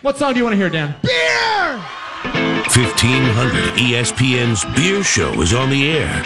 What 0.00 0.16
song 0.16 0.32
do 0.32 0.38
you 0.38 0.44
want 0.44 0.52
to 0.52 0.56
hear, 0.56 0.70
Dan? 0.70 0.94
Beer! 1.02 1.82
1500 2.70 3.74
ESPN's 3.74 4.64
Beer 4.76 5.02
Show 5.02 5.42
is 5.42 5.52
on 5.52 5.70
the 5.70 5.90
air. 5.90 6.22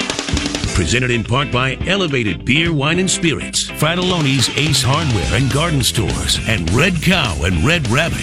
Presented 0.75 1.11
in 1.11 1.25
part 1.25 1.51
by 1.51 1.77
Elevated 1.87 2.45
Beer, 2.45 2.71
Wine, 2.71 2.99
and 2.99 3.11
Spirits, 3.11 3.71
Frattallone's 3.71 4.51
Ace 4.59 4.83
Hardware 4.83 5.41
and 5.41 5.51
Garden 5.51 5.83
Stores, 5.83 6.39
and 6.47 6.71
Red 6.73 7.01
Cow 7.01 7.35
and 7.45 7.65
Red 7.65 7.89
Rabbit. 7.89 8.19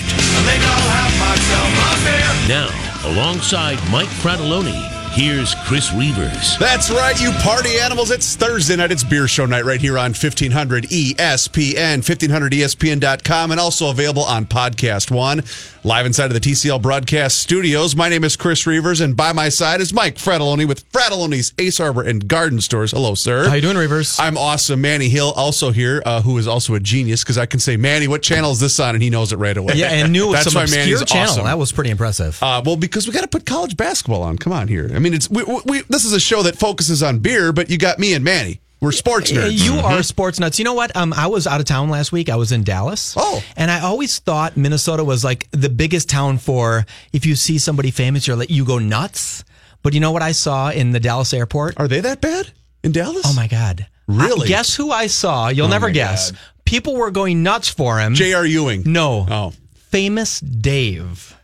Now, 2.48 2.70
alongside 3.06 3.80
Mike 3.90 4.10
Frattallone, 4.22 4.99
here's 5.20 5.54
Chris 5.66 5.92
Reuvers. 5.94 6.58
That's 6.60 6.90
right, 6.90 7.20
you 7.20 7.32
party 7.44 7.78
animals. 7.78 8.10
It's 8.10 8.38
Thursday 8.38 8.78
night. 8.78 8.90
It's 8.92 9.04
beer 9.04 9.28
show 9.28 9.46
night 9.46 9.66
right 9.66 9.82
here 9.82 9.98
on 9.98 10.12
E 10.12 10.14
1500 10.14 10.86
ESPN, 10.86 12.00
1500ESPN.com, 12.02 13.52
and 13.52 13.60
also 13.60 13.90
available 13.90 14.24
on 14.24 14.46
Podcast 14.46 15.12
One. 15.12 15.44
Live 15.86 16.06
inside 16.06 16.26
of 16.26 16.34
the 16.34 16.42
TCL 16.42 16.82
broadcast 16.82 17.40
studios. 17.40 17.96
My 17.96 18.10
name 18.10 18.26
is 18.26 18.36
Chris 18.36 18.68
Reuvers, 18.68 19.00
and 19.00 19.16
by 19.16 19.32
my 19.32 19.48
side 19.48 19.80
is 19.80 19.94
Mike 19.94 20.16
Frattallone 20.16 20.68
with 20.68 20.90
Frattallone's 20.92 21.54
Ace 21.58 21.78
Hardware 21.78 22.06
and 22.06 22.28
Garden 22.28 22.60
Stores. 22.60 22.92
Hello, 22.92 23.16
sir. 23.16 23.48
How 23.48 23.56
you 23.56 23.62
doing, 23.62 23.78
Reuvers? 23.78 24.20
I'm 24.20 24.38
awesome. 24.38 24.82
Manny 24.82 25.08
Hill 25.08 25.32
also 25.38 25.72
here, 25.72 26.04
uh, 26.06 26.22
who 26.22 26.38
is 26.38 26.48
also 26.50 26.76
a 26.76 26.82
genius 26.82 27.24
because 27.24 27.38
I 27.38 27.46
can 27.46 27.62
say, 27.62 27.78
Manny, 27.78 28.10
what 28.10 28.22
channel 28.22 28.52
is 28.52 28.60
this 28.60 28.78
on? 28.82 28.94
And 28.94 29.02
he 29.02 29.10
knows 29.10 29.32
it 29.32 29.38
right 29.38 29.56
away. 29.56 29.76
yeah, 29.76 29.88
and 29.94 30.12
knew 30.12 30.34
That's 30.34 30.52
some 30.52 30.60
why 30.62 30.70
Manny's 30.70 31.02
channel. 31.06 31.30
awesome. 31.32 31.46
That 31.46 31.58
was 31.58 31.72
pretty 31.72 31.92
impressive. 31.92 32.38
Uh, 32.44 32.62
well, 32.66 32.76
because 32.76 33.08
we 33.08 33.14
got 33.14 33.22
to 33.22 33.30
put 33.30 33.46
college 33.46 33.78
basketball 33.78 34.22
on. 34.22 34.38
Come 34.38 34.52
on 34.52 34.68
here. 34.68 34.92
I 34.94 35.00
mean, 35.00 35.14
it's 35.14 35.30
we, 35.30 35.44
we, 35.66 35.82
this 35.84 36.04
is 36.04 36.12
a 36.12 36.20
show 36.20 36.44
that 36.44 36.58
focuses 36.58 37.02
on 37.02 37.20
beer, 37.20 37.54
but 37.54 37.70
you 37.70 37.78
got 37.78 38.00
me 38.00 38.14
and 38.14 38.24
Manny. 38.26 38.60
We're 38.82 38.92
sports 38.94 39.32
nerds. 39.32 39.64
You 39.64 39.74
are 39.80 40.02
sports 40.04 40.40
nuts. 40.40 40.58
You 40.58 40.64
know 40.66 40.74
what? 40.74 40.96
Um, 40.96 41.12
I 41.14 41.28
was 41.28 41.46
out 41.48 41.60
of 41.60 41.66
town 41.66 41.90
last 41.90 42.12
week. 42.14 42.30
I 42.30 42.38
was 42.38 42.52
in 42.54 42.64
Dallas. 42.64 43.14
Oh. 43.18 43.44
and 43.58 43.70
I 43.70 43.82
always 43.82 44.20
thought 44.20 44.56
Minnesota 44.56 45.04
was 45.04 45.24
like 45.24 45.50
the 45.52 45.68
biggest 45.70 46.10
town 46.10 46.38
for 46.38 46.86
if 47.12 47.26
you 47.26 47.36
see 47.36 47.58
somebody 47.58 47.92
famous, 47.92 48.26
you're 48.26 48.38
like 48.38 48.50
you 48.50 48.64
go 48.64 48.80
nuts. 48.80 49.44
But 49.84 49.94
you 49.94 50.00
know 50.00 50.12
what 50.12 50.22
I 50.22 50.32
saw 50.32 50.70
in 50.72 50.92
the 50.92 51.00
Dallas 51.00 51.34
airport? 51.34 51.78
Are 51.78 51.88
they 51.90 52.00
that 52.02 52.22
bad 52.22 52.52
in 52.84 52.92
Dallas? 52.94 53.24
Oh 53.26 53.34
my 53.34 53.48
god! 53.48 53.88
Really? 54.08 54.46
I- 54.46 54.50
guess 54.50 54.76
who 54.76 54.92
I 54.92 55.08
saw? 55.08 55.50
You'll 55.50 55.68
never 55.70 55.90
guess. 55.90 56.32
God. 56.32 56.40
People 56.66 56.96
were 56.96 57.12
going 57.12 57.44
nuts 57.44 57.68
for 57.68 57.98
him. 58.00 58.14
J.R. 58.14 58.46
Ewing. 58.46 58.84
no, 58.86 59.26
Oh. 59.30 59.54
famous 59.74 60.40
Dave. 60.40 61.36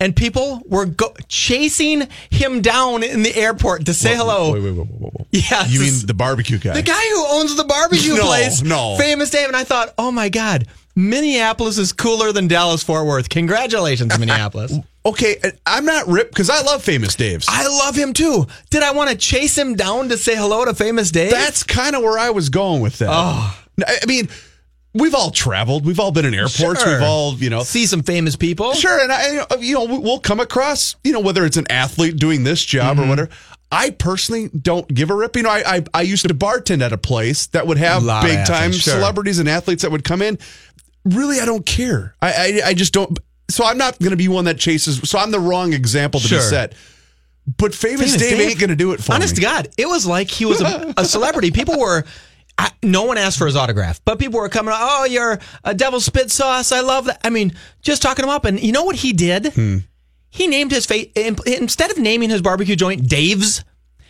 And 0.00 0.14
people 0.14 0.62
were 0.66 0.86
go- 0.86 1.14
chasing 1.28 2.08
him 2.30 2.60
down 2.62 3.02
in 3.02 3.22
the 3.22 3.34
airport 3.36 3.86
to 3.86 3.94
say 3.94 4.14
hello. 4.16 4.52
Wait, 4.52 4.62
wait, 4.62 5.17
Yes. 5.30 5.70
You 5.72 5.80
mean 5.80 5.94
the 6.06 6.14
barbecue 6.14 6.58
guy? 6.58 6.74
The 6.74 6.82
guy 6.82 7.08
who 7.10 7.24
owns 7.28 7.54
the 7.56 7.64
barbecue 7.64 8.14
No, 8.14 8.24
place. 8.26 8.62
no. 8.62 8.96
Famous 8.98 9.30
Dave. 9.30 9.48
And 9.48 9.56
I 9.56 9.64
thought, 9.64 9.92
oh 9.98 10.10
my 10.10 10.28
God, 10.28 10.66
Minneapolis 10.96 11.78
is 11.78 11.92
cooler 11.92 12.32
than 12.32 12.48
Dallas 12.48 12.82
Fort 12.82 13.06
Worth. 13.06 13.28
Congratulations, 13.28 14.18
Minneapolis. 14.18 14.74
Okay, 15.06 15.36
I'm 15.64 15.84
not 15.84 16.06
ripped 16.08 16.32
because 16.32 16.50
I 16.50 16.60
love 16.62 16.82
Famous 16.82 17.14
Dave's. 17.14 17.46
I 17.48 17.66
love 17.66 17.94
him 17.96 18.12
too. 18.12 18.46
Did 18.70 18.82
I 18.82 18.92
want 18.92 19.10
to 19.10 19.16
chase 19.16 19.56
him 19.56 19.74
down 19.74 20.08
to 20.10 20.18
say 20.18 20.36
hello 20.36 20.64
to 20.64 20.74
Famous 20.74 21.10
Dave? 21.10 21.30
That's 21.30 21.62
kind 21.62 21.94
of 21.96 22.02
where 22.02 22.18
I 22.18 22.30
was 22.30 22.48
going 22.50 22.82
with 22.82 22.98
that. 22.98 23.08
Oh. 23.10 23.58
I 23.86 24.04
mean, 24.06 24.28
we've 24.92 25.14
all 25.14 25.30
traveled. 25.30 25.86
We've 25.86 26.00
all 26.00 26.10
been 26.10 26.24
in 26.26 26.34
airports. 26.34 26.82
Sure. 26.82 26.94
We've 26.98 27.02
all, 27.02 27.34
you 27.34 27.48
know, 27.48 27.62
See 27.62 27.86
some 27.86 28.02
famous 28.02 28.34
people. 28.36 28.74
Sure, 28.74 29.00
and 29.00 29.10
I, 29.12 29.56
you 29.60 29.74
know, 29.74 29.84
we'll 30.00 30.18
come 30.18 30.40
across, 30.40 30.96
you 31.04 31.12
know, 31.12 31.20
whether 31.20 31.44
it's 31.46 31.56
an 31.56 31.68
athlete 31.70 32.16
doing 32.16 32.42
this 32.44 32.62
job 32.64 32.96
Mm-hmm. 32.96 33.06
or 33.06 33.08
whatever. 33.08 33.30
I 33.70 33.90
personally 33.90 34.48
don't 34.48 34.88
give 34.92 35.10
a 35.10 35.14
rip. 35.14 35.36
You 35.36 35.42
know, 35.42 35.50
I, 35.50 35.62
I 35.76 35.84
I 35.94 36.02
used 36.02 36.26
to 36.26 36.34
bartend 36.34 36.80
at 36.82 36.92
a 36.92 36.98
place 36.98 37.48
that 37.48 37.66
would 37.66 37.78
have 37.78 38.02
big 38.22 38.46
time 38.46 38.72
sure. 38.72 38.94
celebrities 38.94 39.38
and 39.38 39.48
athletes 39.48 39.82
that 39.82 39.90
would 39.90 40.04
come 40.04 40.22
in. 40.22 40.38
Really, 41.04 41.40
I 41.40 41.44
don't 41.44 41.66
care. 41.66 42.14
I 42.22 42.32
I, 42.32 42.60
I 42.68 42.74
just 42.74 42.92
don't. 42.94 43.18
So 43.50 43.64
I'm 43.64 43.78
not 43.78 43.98
going 43.98 44.10
to 44.10 44.16
be 44.16 44.28
one 44.28 44.44
that 44.46 44.58
chases. 44.58 45.00
So 45.08 45.18
I'm 45.18 45.30
the 45.30 45.40
wrong 45.40 45.72
example 45.72 46.20
to 46.20 46.26
Sure. 46.26 46.38
be 46.38 46.42
set. 46.44 46.74
But 47.56 47.74
famous, 47.74 48.14
Famous 48.14 48.16
Dave, 48.20 48.36
Dave? 48.38 48.48
ain't 48.50 48.58
going 48.60 48.68
to 48.70 48.76
do 48.76 48.92
it 48.92 49.02
for 49.02 49.12
me. 49.12 49.16
Honest 49.16 49.34
me. 49.36 49.36
to 49.36 49.42
God, 49.42 49.68
it 49.78 49.86
was 49.86 50.06
like 50.06 50.30
he 50.30 50.44
was 50.44 50.60
a, 50.60 50.92
a 50.98 51.04
celebrity. 51.04 51.50
People 51.50 51.78
were. 51.78 52.04
I, 52.60 52.70
no 52.82 53.04
one 53.04 53.18
asked 53.18 53.38
for 53.38 53.46
his 53.46 53.54
autograph, 53.54 54.00
but 54.04 54.18
people 54.18 54.40
were 54.40 54.48
coming. 54.48 54.74
Oh, 54.76 55.04
you're 55.04 55.38
a 55.64 55.74
devil 55.74 56.00
spit 56.00 56.30
sauce. 56.30 56.72
I 56.72 56.80
love 56.80 57.04
that. 57.06 57.20
I 57.24 57.30
mean, 57.30 57.52
just 57.82 58.02
talking 58.02 58.24
him 58.24 58.30
up, 58.30 58.44
and 58.44 58.60
you 58.60 58.72
know 58.72 58.82
what 58.84 58.96
he 58.96 59.12
did? 59.12 59.52
Hmm. 59.54 59.78
He 60.30 60.46
named 60.46 60.70
his 60.70 60.86
face 60.86 61.10
instead 61.14 61.90
of 61.90 61.98
naming 61.98 62.30
his 62.30 62.42
barbecue 62.42 62.76
joint 62.76 63.08
Dave's. 63.08 63.64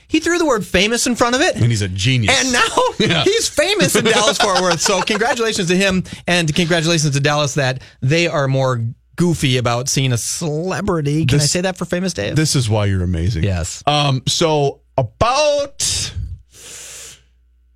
He 0.09 0.21
threw 0.21 0.39
the 0.39 0.47
word 0.47 0.65
famous 0.67 1.07
in 1.07 1.17
front 1.17 1.35
of 1.35 1.43
it. 1.43 1.55
And 1.57 1.67
he's 1.67 1.83
a 1.83 1.89
genius. 1.89 2.35
And 2.41 2.53
now 2.53 2.65
Yeah. 2.99 3.25
he's 3.25 3.47
famous 3.49 3.95
in 3.95 4.05
Dallas 4.07 4.39
Fort 4.39 4.61
Worth. 4.63 4.81
So 4.81 5.03
congratulations 5.03 5.69
to 5.69 5.77
him 5.77 6.03
and 6.27 6.53
congratulations 6.55 7.13
to 7.13 7.21
Dallas 7.21 7.55
that 7.55 7.83
they 8.01 8.27
are 8.27 8.49
more 8.49 8.83
goofy 9.17 9.59
about 9.59 9.89
seeing 9.89 10.13
a 10.13 10.17
celebrity. 10.17 11.27
Can 11.27 11.41
I 11.41 11.43
say 11.43 11.61
that 11.61 11.77
for 11.77 11.85
famous 11.85 12.15
Dave? 12.15 12.37
this 12.37 12.57
is 12.57 12.71
why 12.71 12.87
you're 12.87 13.03
amazing. 13.03 13.43
yes. 13.45 13.83
Um, 13.87 14.23
so 14.27 14.81
about 14.97 15.83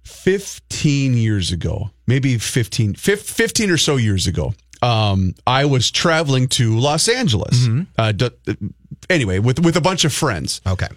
15 0.03 1.15
years 1.15 1.51
ago, 1.53 1.91
maybe 2.07 2.39
15, 2.39 2.95
15 2.95 3.71
or 3.71 3.77
so 3.77 3.97
years 3.97 4.27
ago, 4.27 4.55
um, 4.83 5.35
I 5.47 5.65
was 5.67 5.91
traveling 5.91 6.49
to 6.49 6.79
Los 6.79 7.09
Angeles. 7.09 7.67
Uh, 7.97 8.13
d- 8.13 8.31
anyway, 9.09 9.39
with, 9.39 9.61
with 9.65 9.77
a 9.77 9.81
bunch 9.81 10.05
of 10.05 10.13
friends. 10.13 10.61
Okay. 10.67 10.89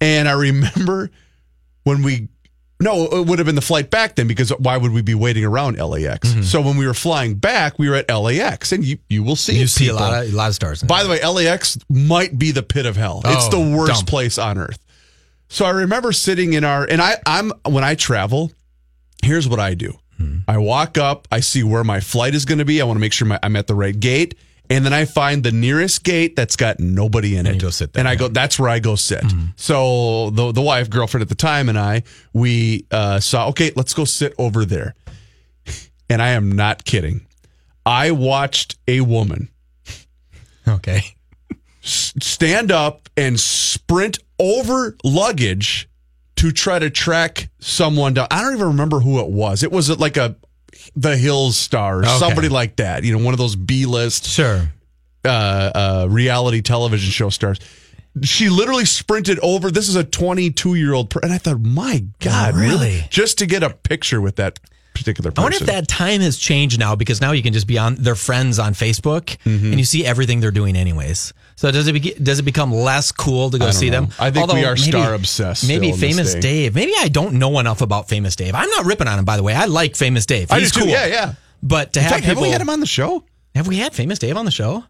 And 0.00 0.28
I 0.28 0.32
remember 0.48 1.10
when 1.84 2.02
we, 2.02 2.28
no, 2.80 3.04
it 3.06 3.26
would 3.26 3.38
have 3.38 3.46
been 3.46 3.54
the 3.54 3.60
flight 3.60 3.90
back 3.90 4.16
then 4.16 4.26
because 4.26 4.50
why 4.58 4.76
would 4.76 4.92
we 4.92 5.00
be 5.02 5.14
waiting 5.14 5.44
around 5.44 5.78
LAX? 5.78 6.28
So 6.50 6.60
when 6.60 6.76
we 6.76 6.86
were 6.86 6.94
flying 6.94 7.34
back, 7.34 7.78
we 7.78 7.88
were 7.88 7.96
at 7.96 8.10
LAX 8.10 8.72
and 8.72 8.84
you, 8.84 8.98
you 9.08 9.22
will 9.22 9.36
see 9.36 9.58
You 9.58 9.66
see 9.68 9.88
a 9.88 9.94
lot 9.94 10.24
of 10.24 10.32
a 10.32 10.36
lot 10.36 10.48
of 10.48 10.54
stars. 10.54 10.82
By 10.82 11.02
the 11.04 11.08
way, 11.08 11.24
LAX 11.24 11.78
might 11.88 12.36
be 12.38 12.50
the 12.50 12.62
pit 12.64 12.84
of 12.86 12.96
hell. 12.96 13.22
it's 13.24 13.46
Oh, 13.46 13.50
the 13.70 13.76
worst 13.76 13.92
dump. 13.92 14.08
place 14.08 14.38
on 14.38 14.58
earth. 14.58 14.78
So 15.48 15.64
I 15.64 15.70
remember 15.70 16.10
sitting 16.12 16.54
in 16.54 16.64
our 16.64 16.84
and 16.84 17.00
I 17.00 17.16
I'm 17.26 17.52
when 17.64 17.84
I 17.84 17.94
travel, 17.94 18.50
here's 19.22 19.48
what 19.48 19.60
I 19.60 19.74
do. 19.74 19.96
Hmm. 20.16 20.38
I 20.46 20.58
walk 20.58 20.98
up, 20.98 21.26
I 21.30 21.40
see 21.40 21.62
where 21.62 21.84
my 21.84 22.00
flight 22.00 22.34
is 22.34 22.44
going 22.44 22.58
to 22.58 22.64
be. 22.64 22.80
I 22.80 22.84
want 22.84 22.96
to 22.96 23.00
make 23.00 23.12
sure 23.12 23.26
my, 23.26 23.38
I'm 23.42 23.56
at 23.56 23.66
the 23.66 23.74
right 23.74 23.98
gate, 23.98 24.36
and 24.70 24.84
then 24.84 24.92
I 24.92 25.04
find 25.04 25.42
the 25.42 25.52
nearest 25.52 26.04
gate 26.04 26.36
that's 26.36 26.56
got 26.56 26.80
nobody 26.80 27.36
in 27.36 27.46
it. 27.46 27.54
you 27.54 27.60
go 27.60 27.70
sit 27.70 27.92
there, 27.92 28.00
And 28.00 28.08
I 28.08 28.14
go, 28.14 28.28
that's 28.28 28.58
where 28.58 28.68
I 28.68 28.78
go 28.78 28.94
sit. 28.94 29.24
So 29.56 30.30
the 30.30 30.52
the 30.52 30.62
wife, 30.62 30.88
girlfriend 30.88 31.22
at 31.22 31.28
the 31.28 31.34
time, 31.34 31.68
and 31.68 31.78
I, 31.78 32.04
we 32.32 32.86
uh, 32.90 33.20
saw, 33.20 33.48
okay, 33.48 33.72
let's 33.76 33.92
go 33.94 34.04
sit 34.04 34.34
over 34.38 34.64
there. 34.64 34.94
And 36.08 36.20
I 36.20 36.30
am 36.30 36.52
not 36.52 36.84
kidding. 36.84 37.26
I 37.86 38.10
watched 38.10 38.76
a 38.86 39.00
woman 39.00 39.48
okay. 40.66 41.02
stand 41.80 42.72
up 42.72 43.08
and 43.16 43.38
sprint 43.38 44.18
over 44.38 44.96
luggage 45.04 45.88
to 46.44 46.52
try 46.52 46.78
to 46.78 46.90
track 46.90 47.48
someone 47.58 48.12
down. 48.14 48.26
I 48.30 48.42
don't 48.42 48.54
even 48.54 48.66
remember 48.68 49.00
who 49.00 49.18
it 49.20 49.28
was. 49.28 49.62
It 49.62 49.72
was 49.72 49.88
like 49.98 50.16
a 50.18 50.36
the 50.94 51.16
Hills 51.16 51.56
star, 51.56 51.98
or 52.00 52.04
Okay. 52.04 52.18
somebody 52.18 52.48
like 52.50 52.76
that. 52.76 53.02
You 53.04 53.16
know, 53.16 53.24
one 53.24 53.32
of 53.32 53.38
those 53.38 53.56
B 53.56 53.86
list 53.86 54.26
Sure. 54.26 54.70
uh, 55.24 55.28
uh, 55.28 56.06
reality 56.10 56.60
television 56.60 57.10
show 57.10 57.30
stars. 57.30 57.58
She 58.22 58.48
literally 58.50 58.84
sprinted 58.84 59.38
over. 59.42 59.70
This 59.70 59.88
is 59.88 59.96
a 59.96 60.04
22 60.04 60.74
year 60.74 60.92
old, 60.92 61.14
and 61.22 61.32
I 61.32 61.38
thought, 61.38 61.60
my 61.60 62.04
God, 62.20 62.54
really? 62.54 63.06
Just 63.10 63.38
to 63.38 63.46
get 63.46 63.62
a 63.62 63.70
picture 63.70 64.20
with 64.20 64.36
that 64.36 64.60
particular 64.94 65.28
I 65.30 65.32
person. 65.34 65.42
wonder 65.42 65.56
if 65.60 65.66
that 65.66 65.88
time 65.88 66.20
has 66.22 66.38
changed 66.38 66.78
now 66.78 66.94
because 66.96 67.20
now 67.20 67.32
you 67.32 67.42
can 67.42 67.52
just 67.52 67.66
be 67.66 67.76
on 67.78 67.96
their 67.96 68.14
friends 68.14 68.58
on 68.58 68.72
Facebook 68.74 69.36
Mm-hmm. 69.44 69.66
and 69.66 69.78
you 69.78 69.84
see 69.84 70.06
everything 70.06 70.40
they're 70.40 70.50
doing 70.50 70.76
anyways. 70.76 71.32
So 71.56 71.70
does 71.70 71.86
it 71.86 71.92
be, 71.92 72.00
does 72.14 72.38
it 72.38 72.42
become 72.44 72.72
less 72.72 73.12
cool 73.12 73.50
to 73.50 73.58
go 73.58 73.70
see 73.70 73.90
know. 73.90 74.02
them? 74.02 74.08
I 74.18 74.30
think 74.30 74.52
we 74.52 74.64
are 74.64 74.76
star 74.76 75.14
obsessed 75.14 75.66
Maybe 75.68 75.92
still 75.92 76.10
in 76.10 76.16
this 76.16 76.32
famous. 76.32 76.44
Dave. 76.44 76.74
Maybe 76.74 76.92
I 76.98 77.08
don't 77.08 77.34
know 77.34 77.58
enough 77.58 77.80
about 77.82 78.08
famous 78.08 78.34
Dave. 78.36 78.54
I'm 78.54 78.70
not 78.70 78.86
ripping 78.86 79.08
on 79.08 79.18
him 79.18 79.24
by 79.24 79.36
the 79.36 79.42
way. 79.42 79.54
I 79.54 79.66
like 79.66 79.96
famous 79.96 80.26
Dave. 80.26 80.50
I 80.50 80.60
He's 80.60 80.72
do 80.72 80.80
too. 80.80 80.84
cool. 80.86 80.92
Yeah, 80.94 81.06
yeah. 81.06 81.34
But 81.62 81.92
to 81.94 82.00
In 82.00 82.02
have 82.04 82.12
fact, 82.12 82.24
people 82.24 82.42
have 82.42 82.48
we 82.48 82.50
had 82.52 82.60
him 82.60 82.70
on 82.70 82.80
the 82.80 82.86
show? 82.86 83.24
Have 83.54 83.68
we 83.68 83.76
had 83.76 83.94
famous 83.94 84.18
Dave 84.18 84.36
on 84.36 84.44
the 84.44 84.50
show? 84.50 84.84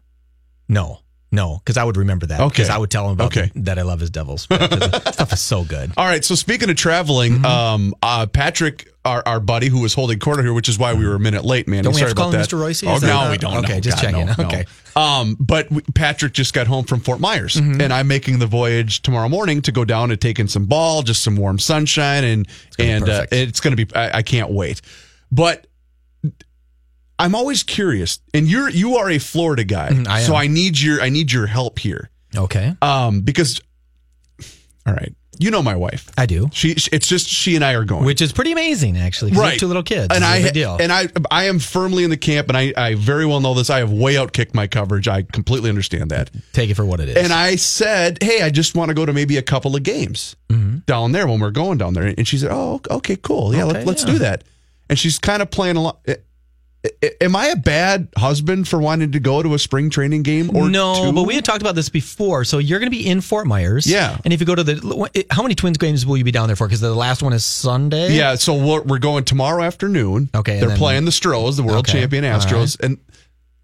No. 0.67 0.99
No, 1.35 1.57
because 1.63 1.77
I 1.77 1.83
would 1.83 1.97
remember 1.97 2.25
that. 2.27 2.39
Okay. 2.39 2.49
Because 2.49 2.69
I 2.69 2.77
would 2.77 2.89
tell 2.89 3.05
him 3.05 3.11
about 3.13 3.27
Okay. 3.37 3.51
the- 3.53 3.61
that 3.61 3.77
I 3.79 3.83
love 3.83 3.99
his 3.99 4.09
Devils. 4.09 4.41
Stuff 4.43 5.33
is 5.33 5.41
so 5.41 5.63
good. 5.63 5.91
All 5.97 6.05
right. 6.05 6.23
So 6.25 6.35
speaking 6.35 6.69
of 6.69 6.75
traveling, 6.75 7.33
Mm-hmm. 7.33 7.45
um, 7.45 7.93
uh, 8.01 8.25
Patrick, 8.27 8.87
our, 9.03 9.21
our 9.27 9.39
buddy 9.39 9.67
who 9.69 9.81
was 9.81 9.93
holding 9.93 10.17
corner 10.19 10.41
here, 10.41 10.53
which 10.53 10.67
is 10.69 10.79
why 10.79 10.93
we 10.93 11.05
were 11.07 11.15
a 11.15 11.19
minute 11.19 11.45
late, 11.45 11.67
man. 11.67 11.83
Don't 11.83 11.93
we 11.93 11.99
Sorry 11.99 12.09
have 12.09 12.15
to 12.15 12.21
call 12.21 12.31
him 12.31 12.39
that. 12.39 12.47
Mr. 12.49 12.59
Royce? 12.59 12.83
Oh, 12.83 12.97
no, 12.97 13.29
we 13.29 13.37
don't. 13.37 13.57
Okay, 13.63 13.75
No, 13.75 13.79
just 13.79 13.97
God, 13.97 14.01
checking. 14.11 14.25
no, 14.25 14.33
no. 14.37 14.45
Okay. 14.45 14.65
Um, 14.95 15.35
but 15.39 15.69
we, 15.69 15.81
Patrick 15.93 16.33
just 16.33 16.53
got 16.53 16.65
home 16.67 16.85
from 16.85 17.01
Fort 17.01 17.19
Myers, 17.19 17.55
Mm-hmm. 17.55 17.81
and 17.81 17.91
I'm 17.93 18.07
making 18.07 18.39
the 18.39 18.47
voyage 18.47 19.01
tomorrow 19.01 19.29
morning 19.29 19.61
to 19.63 19.71
go 19.71 19.85
down 19.85 20.09
and 20.11 20.19
take 20.19 20.39
in 20.39 20.47
some 20.47 20.65
ball, 20.65 21.01
just 21.03 21.21
some 21.21 21.35
warm 21.35 21.59
sunshine, 21.59 22.23
and 22.23 22.47
be 22.77 22.85
and 22.89 23.07
uh, 23.09 23.25
it's 23.31 23.59
going 23.59 23.75
to 23.75 23.85
be. 23.85 23.93
I, 23.95 24.17
I 24.19 24.21
can't 24.23 24.51
wait. 24.51 24.81
But 25.31 25.67
I'm 27.17 27.33
always 27.35 27.63
curious, 27.63 28.19
and 28.33 28.47
you're 28.47 28.69
you 28.69 28.95
are 28.97 29.09
a 29.09 29.19
Florida 29.19 29.63
guy, 29.63 29.89
Mhm, 29.89 30.07
I 30.07 30.21
so. 30.23 30.35
I 30.35 30.47
need 30.47 30.79
your 30.79 31.01
I 31.01 31.09
need 31.09 31.31
your 31.31 31.47
help 31.47 31.79
here 31.79 32.09
Okay. 32.35 32.75
um, 32.81 33.21
because 33.21 33.61
all 34.87 34.93
right, 34.93 35.13
You 35.39 35.51
know 35.51 35.63
my 35.63 35.75
wife. 35.75 36.09
I 36.17 36.25
do. 36.27 36.49
She. 36.53 36.75
she- 36.75 36.89
It's 36.93 37.07
just 37.09 37.27
she 37.27 37.55
and 37.55 37.65
I 37.65 37.73
are 37.73 37.83
going. 37.83 38.05
Which 38.05 38.21
is 38.21 38.31
pretty 38.31 38.51
amazing, 38.53 38.97
actually. 38.97 39.31
have 39.31 39.57
two 39.57 39.67
little 39.67 39.83
kids. 39.83 40.07
and 40.15 40.23
I 40.23 40.49
deal. 40.51 40.77
and 40.79 40.91
I 40.93 41.07
I 41.31 41.45
am 41.45 41.59
firmly 41.59 42.03
in 42.03 42.09
the 42.09 42.17
camp, 42.17 42.47
and 42.49 42.57
I 42.57 42.73
I 42.77 42.95
very 42.95 43.25
well 43.25 43.41
know 43.41 43.53
this. 43.53 43.69
I 43.69 43.79
have 43.79 43.91
way 43.91 44.13
outkicked 44.15 44.53
my 44.53 44.67
coverage. 44.67 45.07
I 45.09 45.23
completely 45.23 45.69
understand 45.69 46.11
that. 46.11 46.29
Take 46.53 46.69
it 46.69 46.75
for 46.75 46.85
what 46.85 46.99
it 47.01 47.09
is. 47.09 47.17
And 47.17 47.33
I 47.33 47.55
said, 47.57 48.19
hey, 48.21 48.43
I 48.43 48.49
just 48.49 48.75
want 48.75 48.89
to 48.89 48.93
go 48.95 49.05
to 49.05 49.11
maybe 49.13 49.35
a 49.37 49.41
couple 49.41 49.75
of 49.75 49.83
games 49.83 50.35
down 50.87 51.11
there 51.13 51.27
when 51.27 51.39
we're 51.39 51.51
going 51.51 51.77
down 51.79 51.93
there. 51.95 52.03
And 52.05 52.25
she 52.27 52.37
said, 52.37 52.51
oh, 52.51 52.79
okay, 52.89 53.15
cool. 53.17 53.53
Yeah, 53.55 53.63
Okay, 53.65 53.79
let, 53.79 53.87
let's 53.87 54.03
yeah. 54.05 54.11
do 54.13 54.19
that. 54.19 54.43
And 54.89 54.97
she's 54.99 55.17
kind 55.19 55.41
of 55.41 55.49
playing 55.49 55.77
along. 55.77 55.97
Am 57.21 57.35
I 57.35 57.47
a 57.47 57.55
bad 57.55 58.09
husband 58.17 58.67
for 58.67 58.79
wanting 58.79 59.11
to 59.13 59.19
go 59.19 59.41
to 59.41 59.53
a 59.53 59.59
spring 59.59 59.89
training 59.89 60.23
game 60.23 60.55
or 60.55 60.69
no, 60.69 61.05
two? 61.05 61.13
but 61.13 61.23
we 61.23 61.35
had 61.35 61.45
talked 61.45 61.61
about 61.61 61.75
this 61.75 61.89
before. 61.89 62.43
So 62.43 62.57
you're 62.57 62.79
going 62.79 62.91
to 62.91 62.97
be 62.97 63.07
in 63.07 63.21
Fort 63.21 63.47
Myers. 63.47 63.87
Yeah. 63.87 64.17
And 64.23 64.33
if 64.33 64.39
you 64.39 64.45
go 64.45 64.55
to 64.55 64.63
the, 64.63 65.25
how 65.31 65.41
many 65.41 65.55
Twins 65.55 65.77
games 65.77 66.05
will 66.05 66.17
you 66.17 66.23
be 66.23 66.31
down 66.31 66.47
there 66.47 66.55
for? 66.55 66.67
Because 66.67 66.81
the 66.81 66.93
last 66.93 67.23
one 67.23 67.33
is 67.33 67.45
Sunday. 67.45 68.15
Yeah, 68.15 68.35
so 68.35 68.53
we're, 68.53 68.81
we're 68.81 68.99
going 68.99 69.23
tomorrow 69.23 69.63
afternoon. 69.63 70.29
Okay, 70.35 70.59
They're 70.59 70.77
playing 70.77 71.05
the 71.05 71.11
Stros, 71.11 71.57
the 71.57 71.63
world 71.63 71.87
Okay, 71.87 71.99
champion 71.99 72.23
Astros. 72.23 72.79
And 72.79 72.97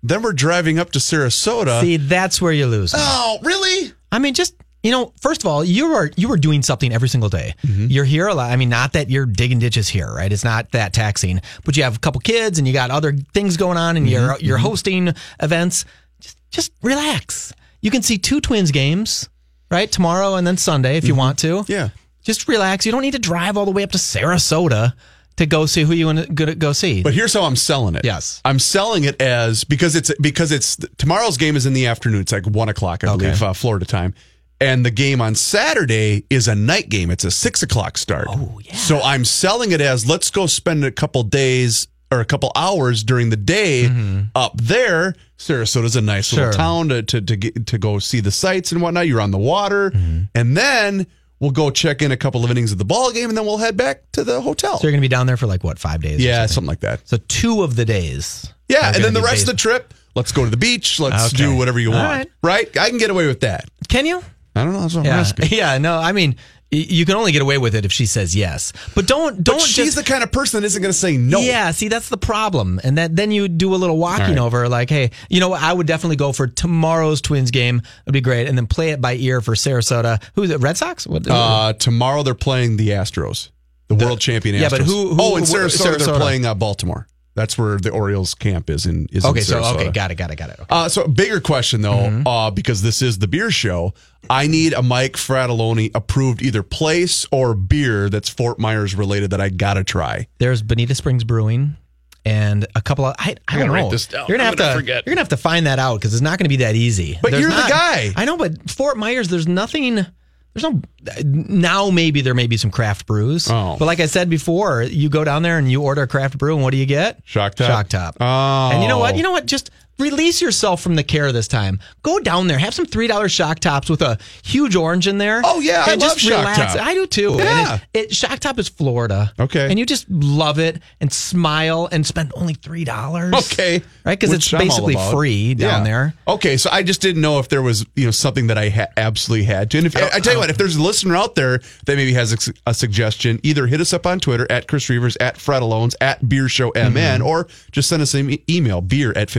then 0.03 0.21
we're 0.21 0.33
driving 0.33 0.79
up 0.79 0.91
to 0.91 0.99
Sarasota. 0.99 1.81
See, 1.81 1.97
that's 1.97 2.41
where 2.41 2.51
you 2.51 2.65
lose. 2.67 2.93
oh, 2.95 3.39
really? 3.43 3.91
I 4.11 4.19
mean, 4.19 4.33
just 4.33 4.55
you 4.83 4.91
know, 4.91 5.13
first 5.19 5.41
of 5.43 5.47
all, 5.47 5.63
you 5.63 5.93
are 5.93 6.09
you 6.15 6.31
are 6.31 6.37
doing 6.37 6.61
something 6.61 6.91
every 6.93 7.07
single 7.09 7.29
day. 7.29 7.53
Mm-hmm. 7.65 7.87
You're 7.89 8.05
here 8.05 8.27
a 8.27 8.33
lot. 8.33 8.51
I 8.51 8.55
mean, 8.55 8.69
not 8.69 8.93
that 8.93 9.09
you're 9.09 9.25
digging 9.25 9.59
ditches 9.59 9.87
here, 9.89 10.11
right? 10.11 10.31
It's 10.31 10.43
not 10.43 10.71
that 10.71 10.91
taxing, 10.93 11.41
but 11.65 11.77
you 11.77 11.83
have 11.83 11.95
a 11.95 11.99
couple 11.99 12.19
kids 12.21 12.57
and 12.57 12.67
you 12.67 12.73
got 12.73 12.89
other 12.91 13.13
things 13.33 13.57
going 13.57 13.77
on, 13.77 13.97
and 13.97 14.09
you're 14.09 14.21
Mm-hmm. 14.33 14.45
you're 14.45 14.57
hosting 14.57 15.13
events. 15.39 15.85
Just 16.19 16.37
just 16.51 16.71
relax. 16.81 17.53
You 17.81 17.91
can 17.91 18.01
see 18.01 18.17
two 18.17 18.41
Twins 18.41 18.71
games, 18.71 19.29
right? 19.69 19.91
Tomorrow 19.91 20.35
and 20.35 20.45
then 20.45 20.57
Sunday 20.57 20.97
if 20.97 21.05
you 21.05 21.15
want 21.15 21.37
to. 21.39 21.57
Mm-hmm. 21.57 21.71
Yeah. 21.71 21.89
Just 22.23 22.47
relax. 22.47 22.85
You 22.85 22.91
don't 22.91 23.01
need 23.01 23.13
to 23.13 23.19
drive 23.19 23.57
all 23.57 23.65
the 23.65 23.71
way 23.71 23.81
up 23.83 23.91
to 23.91 23.97
Sarasota 23.97 24.93
to 25.37 25.45
go 25.47 25.65
see 25.65 25.81
who 25.83 25.93
you 25.93 26.05
want 26.05 26.37
to 26.37 26.55
go 26.55 26.71
see. 26.73 27.01
But 27.01 27.13
here's 27.15 27.33
how 27.33 27.43
I'm 27.43 27.55
selling 27.55 27.95
it. 27.95 28.03
Yes. 28.05 28.41
I'm 28.45 28.59
selling 28.59 29.05
it 29.05 29.19
as 29.21 29.63
because 29.63 29.95
it's 29.95 30.11
because 30.21 30.51
it's 30.51 30.75
tomorrow's 30.97 31.37
game 31.37 31.55
is 31.55 31.65
in 31.65 31.73
the 31.73 31.87
afternoon. 31.87 32.21
It's 32.21 32.31
like 32.31 32.45
one 32.45 32.69
o'clock, 32.69 33.03
I 33.03 33.07
Okay. 33.07 33.17
believe, 33.25 33.41
uh, 33.41 33.53
Florida 33.53 33.85
time. 33.85 34.13
And 34.61 34.85
the 34.85 34.91
game 34.91 35.19
on 35.21 35.33
Saturday 35.35 36.25
is 36.29 36.47
a 36.47 36.55
night 36.55 36.87
game. 36.89 37.09
It's 37.11 37.23
a 37.23 37.31
six 37.31 37.63
o'clock 37.63 37.97
start. 37.97 38.27
Oh 38.29 38.59
yeah. 38.63 38.75
So 38.75 38.99
I'm 39.01 39.25
selling 39.25 39.71
it 39.71 39.81
as 39.81 40.07
let's 40.07 40.29
go 40.29 40.45
spend 40.45 40.85
a 40.85 40.91
couple 40.91 41.23
days 41.23 41.87
or 42.11 42.19
a 42.19 42.25
couple 42.25 42.51
hours 42.55 43.03
during 43.03 43.29
the 43.31 43.37
day 43.37 43.89
up 44.35 44.55
there. 44.57 45.15
Sarasota's 45.37 45.95
a 45.95 46.01
nice 46.01 46.31
little 46.31 46.49
Mm-hmm. 46.49 46.57
Town 46.57 46.89
to 46.89 47.01
to 47.03 47.21
to, 47.21 47.35
get, 47.35 47.65
to 47.67 47.77
go 47.79 47.97
see 47.99 48.19
the 48.19 48.31
sights 48.31 48.71
and 48.71 48.81
whatnot. 48.81 49.07
You're 49.07 49.21
on 49.21 49.31
the 49.31 49.37
water, 49.39 49.89
Mm-hmm. 49.91 50.23
and 50.35 50.55
then 50.55 51.07
we'll 51.39 51.49
go 51.51 51.71
check 51.71 52.03
in 52.03 52.11
a 52.11 52.17
couple 52.17 52.45
of 52.45 52.51
innings 52.51 52.71
of 52.71 52.77
the 52.77 52.85
ball 52.85 53.11
game, 53.11 53.29
and 53.29 53.35
then 53.37 53.45
we'll 53.45 53.57
head 53.57 53.75
back 53.75 54.03
to 54.11 54.23
the 54.23 54.39
hotel. 54.41 54.77
so 54.77 54.83
you're 54.83 54.91
going 54.91 55.01
to 55.01 55.05
be 55.05 55.07
down 55.07 55.25
there 55.25 55.37
for 55.37 55.47
like 55.47 55.63
what 55.63 55.79
five 55.79 56.01
days? 56.03 56.19
or 56.19 56.21
yeah, 56.21 56.45
something? 56.45 56.53
something 56.53 56.67
like 56.67 56.79
that. 56.81 57.07
So 57.07 57.17
two 57.27 57.63
of 57.63 57.75
the 57.75 57.85
days. 57.85 58.53
Yeah, 58.69 58.91
and 58.93 59.03
then 59.03 59.15
the 59.15 59.21
rest 59.21 59.41
of 59.43 59.47
the 59.47 59.55
trip, 59.55 59.93
let's 60.13 60.31
go 60.31 60.43
to 60.45 60.51
the 60.51 60.57
beach. 60.57 60.99
Let's 60.99 61.33
Okay. 61.33 61.37
do 61.37 61.55
whatever 61.55 61.79
you 61.79 61.91
All 61.91 61.97
want. 62.03 62.29
Right. 62.43 62.69
I 62.77 62.89
can 62.89 62.99
get 62.99 63.09
away 63.09 63.25
with 63.25 63.39
that. 63.39 63.65
Can 63.89 64.05
you? 64.05 64.23
I 64.55 64.63
don't 64.63 64.73
know. 64.73 64.81
That's 64.81 64.95
what 64.95 65.01
I'm 65.01 65.05
Yeah, 65.05 65.19
asking. 65.19 65.47
yeah. 65.51 65.77
No, 65.77 65.97
I 65.97 66.11
mean, 66.11 66.35
you 66.71 67.05
can 67.05 67.15
only 67.15 67.31
get 67.33 67.41
away 67.41 67.57
with 67.57 67.75
it 67.75 67.83
if 67.85 67.91
she 67.91 68.05
says 68.05 68.33
yes. 68.35 68.71
But 68.95 69.05
don't 69.07 69.43
don't 69.43 69.57
But 69.57 69.61
she's 69.61 69.93
just. 69.93 69.97
the 69.97 70.03
kind 70.03 70.23
of 70.23 70.31
person 70.31 70.61
that 70.61 70.65
isn't 70.67 70.81
going 70.81 70.91
to 70.91 70.97
say 70.97 71.17
no. 71.17 71.39
Yeah, 71.39 71.71
see, 71.71 71.89
that's 71.89 72.07
the 72.09 72.17
problem, 72.17 72.79
and 72.83 72.97
that 72.97 73.13
then 73.15 73.31
you 73.31 73.47
do 73.49 73.73
a 73.73 73.77
little 73.77 73.97
walking 73.97 74.35
right. 74.35 74.37
over, 74.37 74.69
like, 74.69 74.89
hey, 74.89 75.11
you 75.29 75.39
know, 75.41 75.49
what? 75.49 75.61
I 75.61 75.73
would 75.73 75.85
definitely 75.87 76.15
go 76.15 76.31
for 76.31 76.47
tomorrow's 76.47 77.19
Twins 77.21 77.51
game. 77.51 77.81
It'd 78.05 78.13
be 78.13 78.21
great, 78.21 78.47
and 78.47 78.57
then 78.57 78.67
play 78.67 78.91
it 78.91 79.01
by 79.01 79.15
ear 79.15 79.41
for 79.41 79.53
Sarasota. 79.55 80.23
Who's 80.35 80.49
it? 80.49 80.59
Red 80.61 80.77
Sox? 80.77 81.05
What? 81.05 81.27
Uh, 81.27 81.73
tomorrow 81.73 82.23
they're 82.23 82.35
playing 82.35 82.77
the 82.77 82.89
Astros, 82.89 83.49
the, 83.89 83.95
world 83.95 84.21
champion 84.21 84.55
Astros. 84.55 84.61
yeah, 84.61 84.69
but 84.69 84.81
who- 84.81 85.09
who- 85.13 85.17
oh, 85.19 85.35
in 85.35 85.43
wh- 85.43 85.47
Sarasota, 85.47 85.97
they're 86.05 86.15
playing 86.15 86.45
uh, 86.45 86.55
Baltimore. 86.55 87.05
That's 87.41 87.57
where 87.57 87.77
the 87.77 87.89
Orioles 87.89 88.35
camp 88.35 88.69
is 88.69 88.85
in. 88.85 89.07
Is 89.11 89.25
okay, 89.25 89.39
in 89.39 89.45
so 89.45 89.63
okay, 89.63 89.89
got 89.89 90.11
it, 90.11 90.15
got 90.15 90.29
it, 90.29 90.35
got 90.35 90.51
it. 90.51 90.59
Okay. 90.59 90.65
Uh, 90.69 90.87
so 90.89 91.07
bigger 91.07 91.39
question 91.41 91.81
though, 91.81 91.91
Mm-hmm. 92.07 92.27
uh, 92.27 92.51
because 92.51 92.83
this 92.83 93.01
is 93.01 93.17
the 93.17 93.27
beer 93.27 93.49
show. 93.49 93.93
I 94.29 94.45
need 94.45 94.73
a 94.73 94.83
Mike 94.83 95.13
Frattallone 95.13 95.89
approved 95.95 96.43
either 96.43 96.61
place 96.61 97.25
or 97.31 97.55
beer 97.55 98.09
that's 98.09 98.29
Fort 98.29 98.59
Myers 98.59 98.93
related 98.93 99.31
that 99.31 99.41
I 99.41 99.49
gotta 99.49 99.83
try. 99.83 100.27
There's 100.37 100.61
Bonita 100.61 100.93
Springs 100.93 101.23
Brewing. 101.23 101.75
And 102.23 102.67
a 102.75 102.81
couple 102.81 103.05
of 103.05 103.15
I, 103.17 103.35
I 103.47 103.53
gotta 103.53 103.65
don't 103.65 103.71
write 103.71 103.81
know. 103.85 103.89
this 103.89 104.05
down. 104.05 104.27
You're 104.27 104.37
gonna 104.37 104.49
I'm 104.49 104.51
have 104.51 104.59
gonna 104.59 104.73
to 104.73 104.79
forget. 104.79 105.03
you're 105.07 105.15
gonna 105.15 105.21
have 105.21 105.29
to 105.29 105.37
find 105.37 105.65
that 105.65 105.79
out 105.79 105.95
because 105.99 106.13
it's 106.13 106.21
not 106.21 106.37
gonna 106.37 106.49
be 106.49 106.57
that 106.57 106.75
easy. 106.75 107.17
But 107.19 107.31
There's 107.31 107.41
you're 107.41 107.49
the 107.49 107.67
guy. 107.67 108.11
I 108.15 108.25
know, 108.25 108.37
but 108.37 108.69
Fort 108.69 108.95
Myers, 108.97 109.27
there's 109.29 109.47
nothing. 109.47 110.05
There's 110.53 110.63
no 110.63 110.81
now. 111.23 111.89
Maybe 111.91 112.21
there 112.21 112.33
may 112.33 112.47
be 112.47 112.57
some 112.57 112.71
craft 112.71 113.05
brews. 113.05 113.49
Oh. 113.49 113.77
But 113.79 113.85
like 113.85 114.01
I 114.01 114.05
said 114.05 114.29
before, 114.29 114.83
you 114.83 115.09
go 115.09 115.23
down 115.23 115.43
there 115.43 115.57
and 115.57 115.71
you 115.71 115.81
order 115.81 116.01
a 116.01 116.07
craft 116.07 116.37
brew, 116.37 116.55
and 116.55 116.63
what 116.63 116.71
do 116.71 116.77
you 116.77 116.85
get? 116.85 117.21
Shock 117.23 117.55
top? 117.55 117.67
Shock 117.67 117.87
top. 117.87 118.17
Oh. 118.19 118.71
And 118.73 118.81
you 118.81 118.89
know 118.89 118.99
what? 118.99 119.15
You 119.15 119.23
know 119.23 119.31
what? 119.31 119.45
Just 119.45 119.71
release 120.01 120.41
yourself 120.41 120.81
from 120.81 120.95
the 120.95 121.03
care 121.03 121.31
this 121.31 121.47
time. 121.47 121.79
Go 122.03 122.19
down 122.19 122.47
there, 122.47 122.57
have 122.59 122.73
some 122.73 122.85
three 122.85 123.07
dollar 123.07 123.29
shock 123.29 123.59
tops 123.59 123.89
with 123.89 124.01
a 124.01 124.17
huge 124.43 124.75
orange 124.75 125.07
in 125.07 125.17
there. 125.17 125.41
Oh, 125.43 125.59
yeah, 125.59 125.83
I 125.87 125.91
love 125.91 125.99
just 125.99 126.19
Shock 126.19 126.39
relax. 126.39 126.73
Top. 126.75 126.85
I 126.85 126.93
do 126.93 127.07
too. 127.07 127.35
Yeah. 127.37 127.79
It, 127.93 127.99
it, 128.07 128.15
shock 128.15 128.39
top 128.39 128.59
is 128.59 128.67
Florida. 128.69 129.31
Okay. 129.39 129.69
And 129.69 129.77
you 129.79 129.85
just 129.85 130.09
love 130.09 130.59
it 130.59 130.79
and 130.99 131.11
smile 131.11 131.87
and 131.91 132.05
spend 132.05 132.31
only 132.35 132.53
three 132.55 132.83
dollars. 132.83 133.33
Okay. 133.53 133.81
Right? 134.05 134.19
Because 134.19 134.33
it's 134.33 134.51
I'm 134.53 134.59
basically 134.59 134.95
free 135.11 135.53
down 135.53 135.81
Yeah. 135.81 135.83
there. 135.83 136.13
Okay, 136.27 136.57
so 136.57 136.69
I 136.71 136.83
just 136.83 137.01
didn't 137.01 137.21
know 137.21 137.39
if 137.39 137.49
there 137.49 137.61
was 137.61 137.85
you 137.95 138.05
know 138.05 138.11
something 138.11 138.47
that 138.47 138.57
I 138.57 138.69
ha- 138.69 138.87
absolutely 138.97 139.45
had 139.45 139.69
to. 139.71 139.77
And 139.77 139.87
if, 139.87 139.95
I 139.95 140.19
tell 140.19 140.33
you 140.33 140.39
what, 140.39 140.49
if 140.49 140.57
there's 140.57 140.75
a 140.75 140.81
listener 140.81 141.15
out 141.15 141.35
there 141.35 141.59
that 141.85 141.95
maybe 141.95 142.13
has 142.13 142.33
a, 142.47 142.53
a 142.67 142.73
suggestion, 142.73 143.39
either 143.43 143.67
hit 143.67 143.79
us 143.81 143.93
up 143.93 144.05
on 144.07 144.19
Twitter 144.19 144.47
at 144.49 144.67
Chris 144.67 144.89
Reuvers 144.89 145.17
at 145.19 145.35
Frattallones 145.35 145.93
at 146.01 146.27
Beer 146.27 146.49
Show 146.49 146.69
MN, 146.75 146.91
Mm-hmm. 147.01 147.25
or 147.25 147.47
just 147.71 147.89
send 147.89 148.01
us 148.01 148.13
an 148.13 148.37
email 148.49 148.81
beer 148.81 149.11
at 149.15 149.29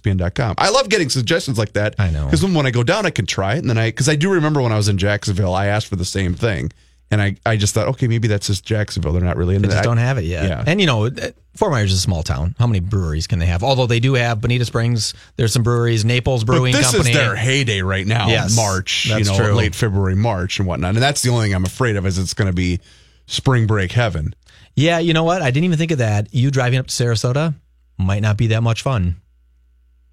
1500espn.com. 0.00 0.54
I 0.58 0.70
love 0.70 0.88
getting 0.88 1.08
suggestions 1.10 1.58
like 1.58 1.72
that. 1.74 1.94
I 1.98 2.10
know. 2.10 2.24
because 2.26 2.42
when, 2.42 2.54
when 2.54 2.66
I 2.66 2.70
go 2.70 2.82
down, 2.82 3.06
I 3.06 3.10
can 3.10 3.26
try 3.26 3.54
it, 3.54 3.58
and 3.58 3.70
then 3.70 3.78
I 3.78 3.88
because 3.90 4.08
I 4.08 4.16
do 4.16 4.30
remember 4.32 4.60
when 4.62 4.72
I 4.72 4.76
was 4.76 4.88
in 4.88 4.98
Jacksonville, 4.98 5.54
I 5.54 5.66
asked 5.66 5.86
for 5.88 5.96
the 5.96 6.04
same 6.04 6.34
thing. 6.34 6.72
And 7.08 7.22
I, 7.22 7.36
I 7.46 7.56
just 7.56 7.72
thought, 7.72 7.86
okay, 7.86 8.08
maybe 8.08 8.26
that's 8.26 8.48
just 8.48 8.64
Jacksonville. 8.64 9.12
They're 9.12 9.22
not 9.22 9.36
really 9.36 9.54
into 9.54 9.68
They 9.68 9.74
just 9.74 9.84
don't 9.84 9.96
have 9.96 10.18
it 10.18 10.24
yet. 10.24 10.48
Yeah. 10.48 10.64
And 10.66 10.80
you 10.80 10.88
know, 10.88 11.08
Fort 11.54 11.70
Myers 11.70 11.92
is 11.92 11.98
a 11.98 12.00
small 12.00 12.24
town. 12.24 12.56
How 12.58 12.66
many 12.66 12.80
breweries 12.80 13.28
can 13.28 13.38
they 13.38 13.46
have? 13.46 13.62
Although 13.62 13.86
they 13.86 14.00
do 14.00 14.14
have 14.14 14.40
Bonita 14.40 14.64
Springs. 14.64 15.14
There's 15.36 15.52
some 15.52 15.62
breweries, 15.62 16.04
Naples 16.04 16.42
But 16.42 16.54
Brewing 16.54 16.72
this 16.72 16.90
Company. 16.90 17.12
is 17.12 17.16
their 17.16 17.36
heyday 17.36 17.80
right 17.82 18.04
now. 18.04 18.26
Yes, 18.26 18.56
March, 18.56 19.06
that's 19.08 19.24
you 19.30 19.32
know, 19.38 19.38
true. 19.38 19.54
late 19.54 19.76
February, 19.76 20.16
March, 20.16 20.58
and 20.58 20.66
whatnot. 20.66 20.94
And 20.94 21.02
that's 21.02 21.22
the 21.22 21.30
only 21.30 21.46
thing 21.46 21.54
I'm 21.54 21.64
afraid 21.64 21.94
of 21.94 22.06
is 22.06 22.18
it's 22.18 22.34
going 22.34 22.50
to 22.50 22.52
be 22.52 22.80
spring 23.26 23.68
break 23.68 23.92
heaven. 23.92 24.34
yeah, 24.74 24.98
you 24.98 25.12
know 25.12 25.22
what? 25.22 25.42
I 25.42 25.52
didn't 25.52 25.66
even 25.66 25.78
think 25.78 25.92
of 25.92 25.98
that. 25.98 26.34
You 26.34 26.50
driving 26.50 26.80
up 26.80 26.88
to 26.88 26.92
Sarasota 26.92 27.54
might 27.98 28.20
not 28.20 28.36
be 28.36 28.48
that 28.48 28.64
much 28.64 28.82
fun. 28.82 29.14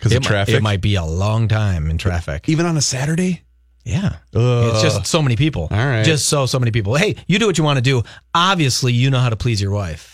Because 0.03 0.11
It 0.11 0.17
of 0.17 0.23
might- 0.23 0.29
traffic. 0.29 0.55
it 0.55 0.61
might 0.61 0.81
be 0.81 0.95
a 0.95 1.05
long 1.05 1.47
time 1.47 1.89
in 1.89 1.97
traffic. 1.97 2.50
even 2.50 2.65
on 2.65 2.75
a 2.75 2.81
Saturday. 2.81 3.41
Yeah. 3.86 4.15
Ugh. 4.36 4.72
It's 4.74 4.81
just 4.81 5.05
so 5.07 5.22
many 5.22 5.36
people. 5.38 5.67
All 5.72 5.77
right. 5.77 6.03
Just 6.05 6.27
so, 6.27 6.45
so 6.45 6.60
many 6.60 6.72
people. 6.72 6.95
Hey, 6.95 7.15
you 7.27 7.39
do 7.39 7.45
what 7.48 7.57
you 7.57 7.63
want 7.63 7.77
to 7.77 7.81
do. 7.81 8.03
Obviously, 8.36 8.91
you 8.93 9.10
know 9.10 9.19
how 9.19 9.29
to 9.29 9.36
please 9.38 9.62
your 9.62 9.72
wife. 9.72 10.12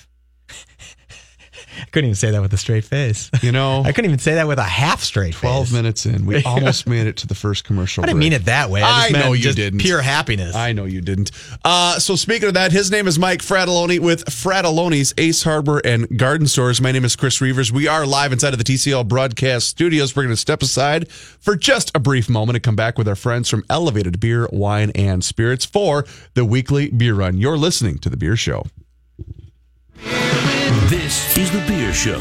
I 1.82 1.86
couldn't 1.92 2.10
even 2.10 2.16
say 2.16 2.32
that 2.32 2.42
with 2.42 2.54
a 2.54 2.58
straight 2.58 2.84
face. 2.84 3.30
You 3.42 3.52
know, 3.52 3.82
I 3.86 3.92
couldn't 3.92 4.10
even 4.10 4.20
say 4.20 4.36
that 4.36 4.48
with 4.48 4.60
a 4.60 4.64
half 4.64 5.02
straight 5.04 5.34
face. 5.34 5.42
twelve 5.42 5.74
minutes 5.74 6.06
in, 6.06 6.26
we 6.26 6.44
almost 6.46 6.88
made 6.88 7.08
it 7.08 7.18
to 7.18 7.28
the 7.28 7.36
first 7.36 7.64
commercial. 7.64 8.04
I 8.04 8.08
didn't 8.08 8.18
break. 8.18 8.32
mean 8.32 8.34
it 8.34 8.46
that 8.46 8.70
way. 8.70 8.82
I, 8.82 9.08
I 9.08 9.10
know 9.12 9.34
you 9.34 9.44
just 9.44 9.58
didn't. 9.58 9.80
Pure 9.80 10.02
happiness. 10.02 10.56
I 10.56 10.74
know 10.74 10.86
you 10.86 11.02
didn't. 11.02 11.32
Uh, 11.64 12.00
so 12.00 12.16
speaking 12.16 12.48
of 12.48 12.54
that, 12.56 12.72
his 12.72 12.92
name 12.92 13.08
is 13.08 13.18
Mike 13.20 13.42
Frattallone 13.42 14.00
with 14.00 14.26
Frattallone's 14.26 15.14
Ace 15.18 15.44
Hardware 15.44 15.82
and 15.86 16.18
Garden 16.18 16.48
Stores. 16.48 16.82
My 16.82 16.92
name 16.92 17.06
is 17.06 17.16
Chris 17.16 17.42
Reuvers. 17.42 17.72
We 17.72 17.88
are 17.88 18.06
live 18.06 18.32
inside 18.32 18.54
of 18.54 18.60
the 18.60 18.66
TCL 18.66 19.08
broadcast 19.08 19.68
studios. 19.68 20.16
We're 20.16 20.24
going 20.24 20.34
to 20.34 20.38
step 20.38 20.62
aside 20.62 21.10
for 21.12 21.56
just 21.56 21.96
a 21.96 22.00
brief 22.00 22.30
moment 22.30 22.56
and 22.56 22.64
come 22.64 22.76
back 22.76 22.98
with 22.98 23.08
our 23.08 23.16
friends 23.16 23.50
from 23.50 23.64
Elevated 23.70 24.20
Beer, 24.20 24.48
Wine, 24.52 24.92
and 24.96 25.24
Spirits 25.24 25.66
for 25.66 26.06
the 26.34 26.46
weekly 26.46 26.90
beer 26.90 27.16
run. 27.16 27.38
You're 27.38 27.58
listening 27.58 27.98
to 28.00 28.10
the 28.10 28.18
Beer 28.18 28.36
Show. 28.36 28.64
This 30.90 31.38
is 31.38 31.52
The 31.52 31.60
Beer 31.68 31.94
Show 31.94 32.18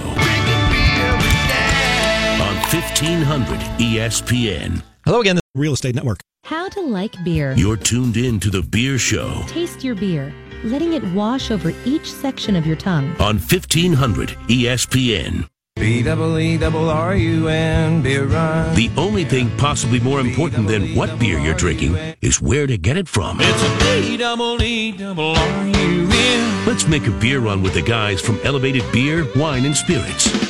on 2.39 2.55
1500 2.71 3.59
ESPN. 3.81 4.83
Hello 5.07 5.21
again. 5.21 5.37
The 5.37 5.43
Real 5.55 5.73
Estate 5.73 5.95
Network. 5.95 6.21
How 6.45 6.69
to 6.69 6.81
like 6.83 7.15
beer. 7.25 7.55
You're 7.57 7.79
tuned 7.79 8.19
in 8.19 8.39
to 8.41 8.51
The 8.51 8.61
Beer 8.61 8.99
Show 8.99 9.43
Taste 9.47 9.83
your 9.85 9.95
beer, 9.95 10.35
letting 10.65 10.93
it 10.93 11.03
wash 11.15 11.51
over 11.51 11.73
each 11.87 12.13
section 12.13 12.57
of 12.57 12.67
your 12.67 12.77
tongue. 12.77 13.11
on 13.21 13.39
1500 13.39 14.31
ESPN. 14.49 15.49
B 15.79 16.03
double 16.03 16.39
E 16.39 16.59
double 16.59 16.91
R 16.91 17.15
U 17.15 17.49
N 17.49 18.03
beer 18.03 18.25
run. 18.25 18.75
The 18.75 18.91
only 18.97 19.25
thing 19.25 19.51
possibly 19.57 20.01
more 20.01 20.21
important 20.21 20.67
than 20.67 20.95
what 20.95 21.19
beer 21.19 21.39
you're 21.39 21.55
drinking 21.55 21.97
is 22.21 22.41
where 22.41 22.67
to 22.67 22.77
get 22.77 22.97
it 22.97 23.09
from. 23.09 23.39
It's 23.41 23.63
a 23.63 24.01
B 24.01 24.17
double 24.17 24.61
E 24.63 24.93
double 24.93 25.37
R 25.37 25.67
U 25.67 26.09
N. 26.11 26.67
Let's 26.67 26.89
make 26.89 27.07
a 27.07 27.13
beer 27.13 27.41
run 27.41 27.63
with 27.63 27.75
the 27.75 27.83
guys 27.83 28.21
from 28.21 28.39
Elevated 28.45 28.85
Beer, 28.93 29.27
Wine, 29.37 29.65
and 29.65 29.77
Spirits. 29.77 30.48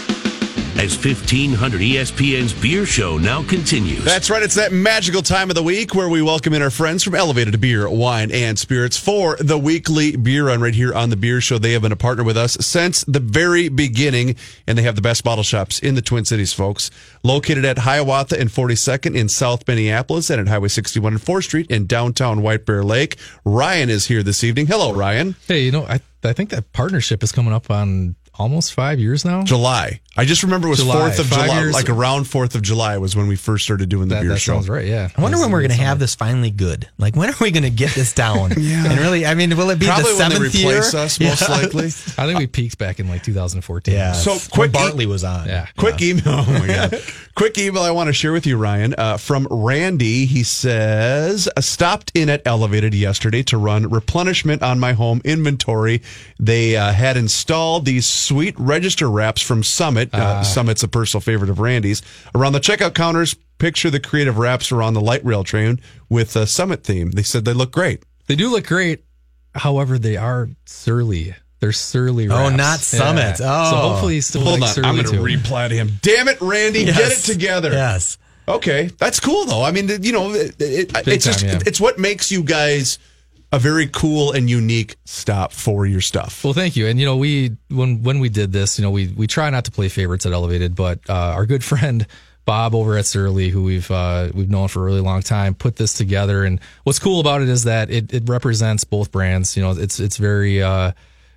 As 0.78 0.94
1500 0.94 1.80
ESPN's 1.80 2.52
Beer 2.52 2.86
Show 2.86 3.18
now 3.18 3.42
continues. 3.42 4.04
That's 4.04 4.30
right. 4.30 4.44
It's 4.44 4.54
that 4.54 4.70
magical 4.70 5.22
time 5.22 5.50
of 5.50 5.56
the 5.56 5.62
week 5.62 5.92
where 5.92 6.08
we 6.08 6.22
welcome 6.22 6.54
in 6.54 6.62
our 6.62 6.70
friends 6.70 7.02
from 7.02 7.16
Elevated 7.16 7.60
Beer, 7.60 7.90
Wine, 7.90 8.30
and 8.30 8.56
Spirits 8.56 8.96
for 8.96 9.36
the 9.40 9.58
weekly 9.58 10.14
beer 10.14 10.46
run 10.46 10.60
right 10.60 10.74
here 10.74 10.94
on 10.94 11.10
the 11.10 11.16
Beer 11.16 11.40
Show. 11.40 11.58
They 11.58 11.72
have 11.72 11.82
been 11.82 11.90
a 11.90 11.96
partner 11.96 12.22
with 12.22 12.36
us 12.36 12.52
since 12.60 13.02
the 13.04 13.18
very 13.18 13.68
beginning, 13.68 14.36
and 14.68 14.78
they 14.78 14.82
have 14.82 14.94
the 14.94 15.02
best 15.02 15.24
bottle 15.24 15.42
shops 15.42 15.80
in 15.80 15.96
the 15.96 16.02
Twin 16.02 16.24
Cities, 16.24 16.52
folks. 16.52 16.92
Located 17.24 17.64
at 17.64 17.78
Hiawatha 17.78 18.38
and 18.38 18.48
42nd 18.48 19.16
in 19.16 19.28
South 19.28 19.66
Minneapolis 19.66 20.30
and 20.30 20.40
at 20.40 20.46
Highway 20.46 20.68
61 20.68 21.14
and 21.14 21.20
4th 21.20 21.42
Street 21.42 21.68
in 21.72 21.86
downtown 21.86 22.40
White 22.40 22.64
Bear 22.64 22.84
Lake. 22.84 23.16
Ryan 23.44 23.90
is 23.90 24.06
here 24.06 24.22
this 24.22 24.44
evening. 24.44 24.68
Hello, 24.68 24.92
Ryan. 24.92 25.34
Hey, 25.48 25.64
you 25.64 25.72
know, 25.72 25.86
I 25.86 26.00
I 26.24 26.32
think 26.32 26.50
that 26.50 26.72
partnership 26.72 27.22
is 27.22 27.30
coming 27.30 27.52
up 27.52 27.70
on 27.70 28.16
almost 28.38 28.72
five 28.72 28.98
years 29.00 29.24
now. 29.24 29.42
July. 29.42 30.00
I 30.16 30.24
just 30.24 30.42
remember 30.42 30.66
it 30.66 30.70
was 30.70 30.80
July. 30.80 31.10
4th 31.10 31.20
of 31.20 31.26
Five 31.26 31.44
July, 31.46 31.60
years. 31.60 31.74
like 31.74 31.88
around 31.88 32.24
4th 32.24 32.54
of 32.56 32.62
July 32.62 32.98
was 32.98 33.14
when 33.14 33.28
we 33.28 33.36
first 33.36 33.64
started 33.64 33.88
doing 33.88 34.08
the 34.08 34.16
that 34.16 34.22
beer 34.22 34.30
that 34.30 34.38
show. 34.40 34.54
sounds 34.54 34.68
right. 34.68 34.84
Yeah. 34.84 35.10
I 35.16 35.20
wonder 35.22 35.38
when 35.38 35.52
we're 35.52 35.60
going 35.60 35.70
to 35.70 35.76
have 35.76 36.00
this 36.00 36.16
finally 36.16 36.50
good. 36.50 36.88
Like, 36.98 37.14
when 37.14 37.28
are 37.30 37.36
we 37.40 37.52
going 37.52 37.62
to 37.62 37.70
get 37.70 37.92
this 37.92 38.12
down? 38.14 38.50
yeah. 38.58 38.90
And 38.90 38.98
really, 38.98 39.24
I 39.26 39.34
mean, 39.34 39.56
will 39.56 39.70
it 39.70 39.78
be 39.78 39.86
Probably 39.86 40.12
the 40.12 40.18
when 40.18 40.30
they 40.30 40.36
replace 40.38 40.92
year? 40.92 41.02
us, 41.02 41.20
most 41.20 41.42
Yeah. 41.48 41.54
likely. 41.54 41.84
I 42.18 42.26
think 42.26 42.38
we 42.38 42.46
peaked 42.48 42.78
back 42.78 42.98
in 42.98 43.08
like 43.08 43.22
2014. 43.22 43.94
Yeah. 43.94 44.12
So, 44.12 44.32
when 44.32 44.40
quick 44.50 44.70
e- 44.70 44.72
Bartley 44.72 45.06
was 45.06 45.22
on. 45.22 45.46
Yeah. 45.46 45.66
Quick 45.76 46.02
email. 46.02 46.22
Oh 46.26 46.44
my 46.58 46.66
god. 46.66 47.00
Quick 47.36 47.56
email 47.56 47.84
I 47.84 47.92
want 47.92 48.08
to 48.08 48.12
share 48.12 48.32
with 48.32 48.48
you, 48.48 48.56
Ryan, 48.56 48.96
uh, 48.98 49.16
from 49.16 49.46
Randy. 49.48 50.26
He 50.26 50.42
says, 50.42 51.48
"I 51.56 51.60
stopped 51.60 52.10
in 52.12 52.28
at 52.28 52.42
Elevated 52.44 52.94
yesterday 52.94 53.44
to 53.44 53.56
run 53.56 53.88
replenishment 53.88 54.60
on 54.64 54.80
my 54.80 54.92
home 54.92 55.20
inventory. 55.24 56.02
They 56.40 56.76
uh, 56.76 56.92
had 56.92 57.16
installed 57.16 57.84
these 57.84 58.06
sweet 58.28 58.54
register 58.58 59.10
wraps 59.10 59.40
from 59.40 59.62
Summit. 59.62 60.14
Uh, 60.14 60.42
Summit's 60.42 60.82
a 60.82 60.88
personal 60.88 61.22
favorite 61.22 61.48
of 61.50 61.60
Randy's. 61.60 62.02
Around 62.34 62.52
the 62.52 62.60
checkout 62.60 62.94
counters, 62.94 63.34
picture 63.56 63.88
the 63.90 64.00
creative 64.00 64.36
wraps 64.36 64.70
around 64.70 64.94
the 64.94 65.00
light 65.00 65.24
rail 65.24 65.44
train 65.44 65.80
with 66.10 66.36
a 66.36 66.46
Summit 66.46 66.84
theme. 66.84 67.12
They 67.12 67.22
said 67.22 67.44
they 67.44 67.54
look 67.54 67.72
great. 67.72 68.04
They 68.26 68.36
do 68.36 68.50
look 68.50 68.66
great. 68.66 69.04
However, 69.54 69.98
they 69.98 70.18
are 70.18 70.50
surly. 70.66 71.34
They're 71.60 71.72
surly. 71.72 72.28
Oh, 72.28 72.50
not 72.50 72.80
Summit. 72.80 73.40
Oh. 73.42 73.70
So 73.70 73.76
hopefully 73.76 74.16
you 74.16 74.20
still 74.20 74.42
Hold 74.42 74.60
like 74.60 74.68
on, 74.68 74.74
surly 74.74 74.88
I'm 74.88 74.94
going 74.96 75.06
to 75.06 75.12
too. 75.12 75.22
reply 75.22 75.68
to 75.68 75.74
him. 75.74 75.92
Damn 76.02 76.28
it, 76.28 76.40
Randy, 76.40 76.84
get 76.84 77.12
it 77.12 77.22
together. 77.24 77.72
Yes. 77.72 78.18
Okay, 78.46 78.90
that's 78.98 79.20
cool 79.20 79.44
though. 79.44 79.62
I 79.62 79.72
mean, 79.72 79.88
you 80.02 80.12
know, 80.12 80.30
it, 80.32 80.54
it, 80.60 80.90
it's 81.06 81.24
just 81.24 81.42
yeah. 81.42 81.58
it's 81.66 81.80
what 81.80 81.98
makes 81.98 82.30
you 82.30 82.42
guys 82.42 82.98
a 83.52 83.58
very 83.58 83.86
cool 83.86 84.32
and 84.32 84.48
unique 84.50 84.96
stop 85.04 85.52
for 85.52 85.86
your 85.86 86.00
stuff. 86.00 86.44
Well, 86.44 86.52
thank 86.52 86.76
you. 86.76 86.86
And 86.86 87.00
you 87.00 87.06
know, 87.06 87.16
we 87.16 87.56
when 87.70 88.02
when 88.02 88.18
we 88.18 88.28
did 88.28 88.52
this, 88.52 88.78
you 88.78 88.84
know, 88.84 88.90
we 88.90 89.08
we 89.08 89.26
try 89.26 89.48
not 89.50 89.64
to 89.64 89.70
play 89.70 89.88
favorites 89.88 90.26
at 90.26 90.32
Elevated, 90.32 90.74
but 90.74 91.00
uh, 91.08 91.12
our 91.12 91.46
good 91.46 91.64
friend 91.72 92.06
Bob 92.44 92.74
over 92.74 92.96
at 92.96 93.04
Surly, 93.04 93.50
who 93.50 93.62
we've 93.62 93.90
uh, 93.90 94.30
we've 94.34 94.48
known 94.48 94.68
for 94.68 94.80
a 94.80 94.84
really 94.84 95.00
long 95.00 95.22
time, 95.22 95.54
put 95.54 95.76
this 95.76 95.92
together. 95.92 96.44
And 96.44 96.60
what's 96.84 96.98
cool 96.98 97.20
about 97.20 97.42
it 97.42 97.48
is 97.48 97.64
that 97.64 97.90
it, 97.90 98.12
it 98.12 98.28
represents 98.28 98.84
both 98.84 99.12
brands. 99.12 99.56
You 99.56 99.62
know, 99.62 99.72
it's 99.72 100.00
it's 100.00 100.16
very 100.16 100.62
uh, 100.62 100.92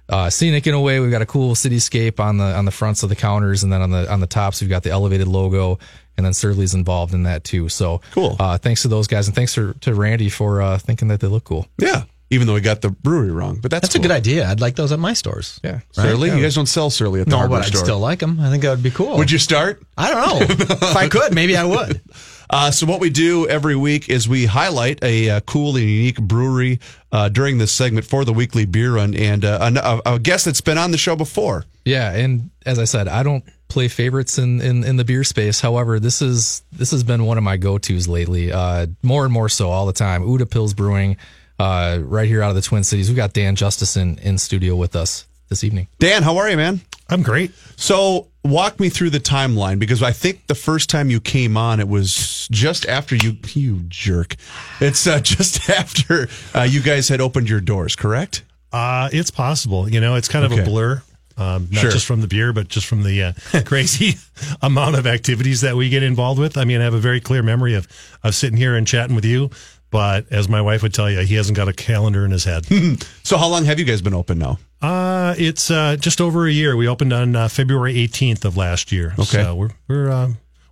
uh, 0.07 0.29
scenic 0.29 0.67
in 0.67 0.73
a 0.73 0.79
way. 0.81 0.99
We've 0.99 1.11
got 1.11 1.21
a 1.21 1.25
cool 1.25 1.55
cityscape 1.55 2.19
on 2.19 2.37
the 2.37 2.55
on 2.55 2.65
the 2.65 2.71
fronts 2.71 3.03
of 3.03 3.09
the 3.09 3.15
counters, 3.15 3.63
and 3.63 3.71
then 3.71 3.81
on 3.81 3.91
the 3.91 4.11
on 4.11 4.19
the 4.19 4.27
tops 4.27 4.61
we've 4.61 4.69
got 4.69 4.83
the 4.83 4.91
Elevated 4.91 5.27
logo. 5.27 5.79
And 6.17 6.25
then 6.25 6.33
Surly's 6.33 6.73
involved 6.73 7.13
in 7.13 7.23
that 7.23 7.43
too. 7.43 7.69
So 7.69 8.01
Cool. 8.11 8.35
Uh, 8.39 8.57
thanks 8.57 8.81
to 8.83 8.87
those 8.87 9.07
guys, 9.07 9.27
and 9.27 9.35
thanks 9.35 9.53
to, 9.55 9.73
to 9.81 9.93
Randy 9.95 10.29
for 10.29 10.61
uh, 10.61 10.77
thinking 10.77 11.07
that 11.07 11.19
they 11.19 11.27
look 11.27 11.45
cool. 11.45 11.67
Yeah, 11.79 12.03
even 12.29 12.47
though 12.47 12.53
we 12.53 12.61
got 12.61 12.81
the 12.81 12.89
brewery 12.89 13.31
wrong, 13.31 13.59
but 13.61 13.71
that's 13.71 13.81
That's 13.83 13.95
a 13.95 13.99
good 13.99 14.11
idea. 14.11 14.47
I'd 14.47 14.59
like 14.61 14.75
those 14.75 14.91
at 14.91 14.99
my 14.99 15.13
stores. 15.13 15.59
Yeah. 15.63 15.79
Surly, 15.91 16.29
Right? 16.29 16.37
you 16.37 16.43
guys 16.43 16.55
don't 16.55 16.65
sell 16.67 16.89
Surly 16.89 17.21
at 17.21 17.25
the 17.27 17.31
store. 17.31 17.37
No, 17.37 17.37
hardware 17.39 17.59
but 17.61 17.65
I'd 17.67 17.73
store. 17.73 17.83
still 17.85 17.99
like 17.99 18.19
them. 18.19 18.39
I 18.39 18.49
think 18.49 18.61
that 18.63 18.69
would 18.71 18.83
be 18.83 18.91
cool. 18.91 19.17
Would 19.17 19.31
you 19.31 19.39
start? 19.39 19.81
I 19.97 20.11
don't 20.11 20.21
know. 20.21 20.45
if 20.87 20.95
I 20.95 21.07
could, 21.09 21.33
maybe 21.33 21.55
I 21.57 21.63
would. 21.65 22.01
Uh, 22.53 22.69
so 22.69 22.85
what 22.85 22.99
we 22.99 23.09
do 23.09 23.47
every 23.47 23.77
week 23.77 24.09
is 24.09 24.27
we 24.27 24.45
highlight 24.45 25.01
a 25.05 25.29
uh, 25.29 25.39
cool 25.39 25.77
and 25.77 25.85
unique 25.85 26.19
brewery 26.21 26.81
uh, 27.13 27.29
during 27.29 27.57
this 27.59 27.71
segment 27.71 28.05
for 28.05 28.25
the 28.25 28.33
weekly 28.33 28.65
beer 28.65 28.95
run, 28.95 29.15
and 29.15 29.45
uh, 29.45 30.01
a, 30.05 30.15
a 30.15 30.19
guest 30.19 30.43
that's 30.43 30.59
been 30.59 30.77
on 30.77 30.91
the 30.91 30.97
show 30.97 31.15
before. 31.15 31.63
Yeah, 31.85 32.11
and 32.13 32.49
as 32.65 32.77
I 32.79 32.85
said, 32.85 33.07
I 33.07 33.23
don't 33.23 33.43
play 33.67 33.87
favorites 33.87 34.37
in, 34.37 34.61
in, 34.61 34.83
in 34.83 34.97
the 34.97 35.05
beer 35.05 35.23
space. 35.23 35.61
However, 35.61 35.99
this 35.99 36.21
is 36.21 36.61
this 36.71 36.91
has 36.91 37.03
been 37.03 37.25
one 37.25 37.37
of 37.37 37.43
my 37.43 37.57
go 37.57 37.77
tos 37.77 38.07
lately. 38.07 38.51
Uh, 38.51 38.87
more 39.01 39.23
and 39.23 39.33
more 39.33 39.49
so 39.49 39.69
all 39.71 39.85
the 39.85 39.93
time. 39.93 40.23
Utepils 40.23 40.75
Brewing, 40.75 41.17
uh, 41.59 41.99
right 42.01 42.27
here 42.27 42.41
out 42.43 42.49
of 42.49 42.55
the 42.55 42.61
Twin 42.61 42.83
Cities. 42.83 43.07
We've 43.09 43.15
got 43.17 43.33
Dan 43.33 43.55
Justesen 43.55 44.19
in 44.19 44.37
studio 44.37 44.75
with 44.75 44.95
us 44.95 45.25
this 45.49 45.63
evening. 45.63 45.87
Dan, 45.99 46.23
how 46.23 46.37
are 46.37 46.49
you, 46.49 46.57
man? 46.57 46.81
I'm 47.09 47.23
great. 47.23 47.51
So 47.75 48.27
walk 48.43 48.79
me 48.79 48.89
through 48.89 49.09
the 49.09 49.19
timeline 49.19 49.79
because 49.79 50.01
I 50.01 50.11
think 50.11 50.47
the 50.47 50.55
first 50.55 50.89
time 50.89 51.09
you 51.09 51.19
came 51.19 51.57
on, 51.57 51.79
it 51.79 51.87
was 51.87 52.47
just 52.51 52.85
after 52.85 53.15
you, 53.15 53.37
you 53.53 53.81
jerk. 53.87 54.35
It's 54.79 55.05
uh, 55.07 55.19
just 55.23 55.69
after 55.69 56.29
uh, 56.55 56.61
you 56.63 56.81
guys 56.81 57.09
had 57.09 57.19
opened 57.21 57.49
your 57.49 57.59
doors, 57.61 57.95
correct? 57.95 58.43
Uh, 58.71 59.09
it's 59.11 59.29
possible. 59.31 59.89
You 59.89 59.99
know, 59.99 60.15
it's 60.15 60.27
kind 60.29 60.45
of 60.45 60.53
Okay. 60.53 60.61
a 60.61 60.65
blur. 60.65 61.01
Um, 61.37 61.67
not 61.71 61.81
Sure. 61.81 61.91
just 61.91 62.05
from 62.05 62.21
the 62.21 62.27
beer, 62.27 62.53
but 62.53 62.67
just 62.67 62.85
from 62.87 63.03
the 63.03 63.23
uh, 63.23 63.33
crazy 63.65 64.15
amount 64.61 64.95
of 64.95 65.05
activities 65.07 65.61
that 65.61 65.75
we 65.75 65.89
get 65.89 66.03
involved 66.03 66.39
with. 66.39 66.57
I 66.57 66.65
mean, 66.65 66.81
I 66.81 66.83
have 66.85 66.93
a 66.93 66.99
very 66.99 67.19
clear 67.21 67.43
memory 67.43 67.73
of 67.75 67.87
of 68.23 68.35
sitting 68.35 68.57
here 68.57 68.75
and 68.75 68.85
chatting 68.87 69.15
with 69.15 69.25
you. 69.25 69.49
But 69.89 70.31
as 70.31 70.47
my 70.47 70.61
wife 70.61 70.83
would 70.83 70.93
tell 70.93 71.11
you, 71.11 71.19
he 71.19 71.35
hasn't 71.35 71.57
got 71.57 71.67
a 71.67 71.73
calendar 71.73 72.23
in 72.23 72.31
his 72.31 72.45
head. 72.45 72.65
So 73.23 73.37
how 73.37 73.47
long 73.47 73.65
have 73.65 73.77
you 73.79 73.85
guys 73.85 74.01
been 74.01 74.13
open 74.13 74.39
now? 74.39 74.57
uh, 74.81 75.35
it's 75.37 75.69
uh, 75.71 75.95
just 75.97 76.19
over 76.21 76.45
a 76.47 76.51
year. 76.51 76.75
We 76.75 76.87
opened 76.87 77.13
on 77.13 77.35
uh, 77.35 77.47
February 77.47 77.93
18th 77.95 78.45
of 78.45 78.57
last 78.57 78.91
year. 78.91 79.13
Okay. 79.19 79.43
so 79.43 79.55
we're 79.55 79.69
we're 79.87 80.09
uh, 80.09 80.29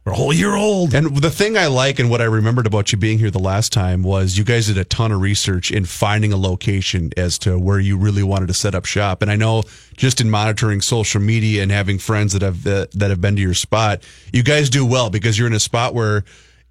we're 0.09 0.13
a 0.13 0.17
whole 0.17 0.33
year 0.33 0.55
old. 0.55 0.95
And 0.95 1.15
the 1.17 1.29
thing 1.29 1.55
I 1.55 1.67
like 1.67 1.99
and 1.99 2.09
what 2.09 2.19
I 2.19 2.23
remembered 2.23 2.65
about 2.65 2.91
you 2.91 2.97
being 2.97 3.19
here 3.19 3.29
the 3.29 3.37
last 3.37 3.71
time 3.71 4.01
was 4.01 4.39
you 4.39 4.43
guys 4.43 4.65
did 4.65 4.77
a 4.79 4.83
ton 4.83 5.11
of 5.11 5.21
research 5.21 5.69
in 5.69 5.85
finding 5.85 6.33
a 6.33 6.37
location 6.37 7.11
as 7.15 7.37
to 7.39 7.59
where 7.59 7.79
you 7.79 7.95
really 7.95 8.23
wanted 8.23 8.47
to 8.47 8.55
set 8.55 8.73
up 8.73 8.85
shop. 8.85 9.21
And 9.21 9.29
I 9.29 9.35
know 9.35 9.61
just 9.95 10.19
in 10.19 10.27
monitoring 10.31 10.81
social 10.81 11.21
media 11.21 11.61
and 11.61 11.71
having 11.71 11.99
friends 11.99 12.33
that 12.33 12.41
have 12.41 12.65
uh, 12.65 12.87
that 12.93 13.11
have 13.11 13.21
been 13.21 13.35
to 13.35 13.41
your 13.41 13.53
spot, 13.53 14.01
you 14.33 14.41
guys 14.41 14.71
do 14.71 14.83
well 14.83 15.11
because 15.11 15.37
you're 15.37 15.47
in 15.47 15.53
a 15.53 15.59
spot 15.59 15.93
where 15.93 16.23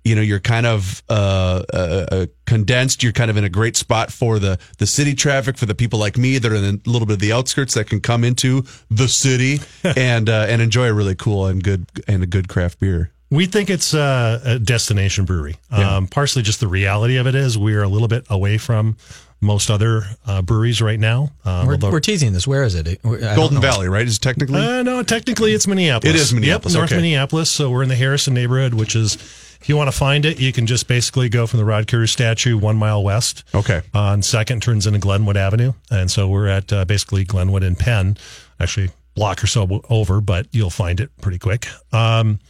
you 0.02 0.16
know 0.16 0.22
you're 0.22 0.40
kind 0.40 0.66
of 0.66 1.04
uh, 1.08 1.62
uh, 1.72 2.06
uh, 2.10 2.26
condensed. 2.44 3.04
You're 3.04 3.12
kind 3.12 3.30
of 3.30 3.36
in 3.36 3.44
a 3.44 3.48
great 3.48 3.76
spot 3.76 4.10
for 4.10 4.40
the 4.40 4.58
the 4.78 4.86
city 4.86 5.14
traffic 5.14 5.56
for 5.56 5.66
the 5.66 5.76
people 5.76 6.00
like 6.00 6.18
me 6.18 6.38
that 6.38 6.50
are 6.50 6.56
in 6.56 6.82
a 6.84 6.90
little 6.90 7.06
bit 7.06 7.14
of 7.14 7.20
the 7.20 7.32
outskirts 7.32 7.74
that 7.74 7.88
can 7.88 8.00
come 8.00 8.24
into 8.24 8.64
the 8.90 9.06
city 9.06 9.60
and 9.96 10.28
uh, 10.28 10.46
and 10.48 10.60
enjoy 10.60 10.88
a 10.88 10.92
really 10.92 11.14
cool 11.14 11.46
and 11.46 11.62
good 11.62 11.86
and 12.08 12.24
a 12.24 12.26
good 12.26 12.48
craft 12.48 12.80
beer. 12.80 13.12
We 13.30 13.46
think 13.46 13.68
it's 13.68 13.92
uh, 13.92 14.40
a 14.44 14.58
destination 14.58 15.24
brewery. 15.26 15.56
Um, 15.70 16.06
partially 16.06 16.42
just 16.42 16.60
the 16.60 16.68
reality 16.68 17.16
of 17.16 17.26
it 17.26 17.34
is 17.34 17.58
we're 17.58 17.82
a 17.82 17.88
little 17.88 18.08
bit 18.08 18.24
away 18.30 18.56
from 18.58 18.96
most 19.40 19.70
other 19.70 20.02
uh, 20.26 20.42
breweries 20.42 20.80
right 20.82 20.98
now. 20.98 21.30
Um, 21.44 21.66
We're, 21.66 21.74
although- 21.74 21.90
we're 21.92 22.00
teasing 22.00 22.32
this. 22.32 22.46
Where 22.46 22.64
is 22.64 22.74
it? 22.74 23.00
I 23.04 23.36
Golden. 23.36 23.60
Valley, 23.60 23.88
right? 23.88 24.06
Is 24.06 24.16
it 24.16 24.20
technically? 24.22 24.60
Uh, 24.60 24.82
no, 24.82 25.02
technically 25.02 25.52
it's 25.52 25.66
Minneapolis. 25.66 26.14
It 26.14 26.20
is 26.20 26.32
Minneapolis, 26.32 26.74
Yep, 26.74 26.80
North 26.80 26.90
okay. 26.92 26.96
Minneapolis. 26.96 27.50
So 27.50 27.70
we're 27.70 27.82
in 27.84 27.88
the 27.88 27.94
Harrison 27.94 28.34
neighborhood, 28.34 28.74
which 28.74 28.96
is, 28.96 29.14
if 29.60 29.68
you 29.68 29.76
want 29.76 29.88
to 29.92 29.96
find 29.96 30.24
it, 30.24 30.40
you 30.40 30.52
can 30.52 30.66
just 30.66 30.88
basically 30.88 31.28
go 31.28 31.46
from 31.46 31.58
the 31.58 31.64
Rod 31.64 31.86
Carew 31.86 32.06
statue 32.06 32.56
one 32.58 32.76
mile 32.76 33.04
west. 33.04 33.44
Okay. 33.54 33.82
On 33.94 34.22
second 34.22 34.60
turns 34.62 34.86
into 34.88 34.98
Glenwood 34.98 35.36
Avenue, 35.36 35.72
and 35.90 36.10
so 36.10 36.28
we're 36.28 36.48
at 36.48 36.72
uh, 36.72 36.84
basically 36.84 37.22
Glenwood 37.24 37.62
and 37.62 37.78
Penn, 37.78 38.16
actually 38.58 38.90
block 39.14 39.44
or 39.44 39.46
so 39.46 39.82
over, 39.88 40.20
but 40.20 40.46
you'll 40.50 40.70
find 40.70 40.98
it 40.98 41.10
pretty 41.20 41.38
quick. 41.38 41.66
Um, 41.92 42.40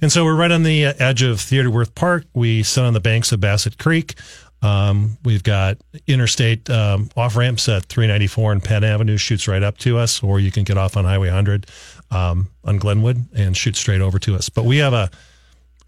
and 0.00 0.10
so 0.10 0.24
we're 0.24 0.36
right 0.36 0.50
on 0.50 0.62
the 0.62 0.86
uh, 0.86 0.94
edge 0.98 1.22
of 1.22 1.40
Theodore 1.40 1.72
Wirth 1.72 1.94
Park. 1.94 2.24
We 2.34 2.62
sit 2.62 2.84
on 2.84 2.92
the 2.92 3.00
banks 3.00 3.32
of 3.32 3.40
Bassett 3.40 3.78
Creek. 3.78 4.14
Um, 4.60 5.18
we've 5.24 5.44
got 5.44 5.78
interstate 6.06 6.68
um, 6.68 7.10
off 7.16 7.36
ramps 7.36 7.68
at 7.68 7.84
394 7.84 8.52
and 8.52 8.64
Penn 8.64 8.82
Avenue 8.82 9.16
shoots 9.16 9.46
right 9.46 9.62
up 9.62 9.78
to 9.78 9.98
us, 9.98 10.22
or 10.22 10.40
you 10.40 10.50
can 10.50 10.64
get 10.64 10.76
off 10.76 10.96
on 10.96 11.04
Highway 11.04 11.28
100 11.28 11.66
um, 12.10 12.48
on 12.64 12.78
Glenwood 12.78 13.24
and 13.36 13.56
shoot 13.56 13.76
straight 13.76 14.00
over 14.00 14.18
to 14.18 14.34
us. 14.34 14.48
But 14.48 14.64
we 14.64 14.78
have 14.78 14.92
a 14.92 15.10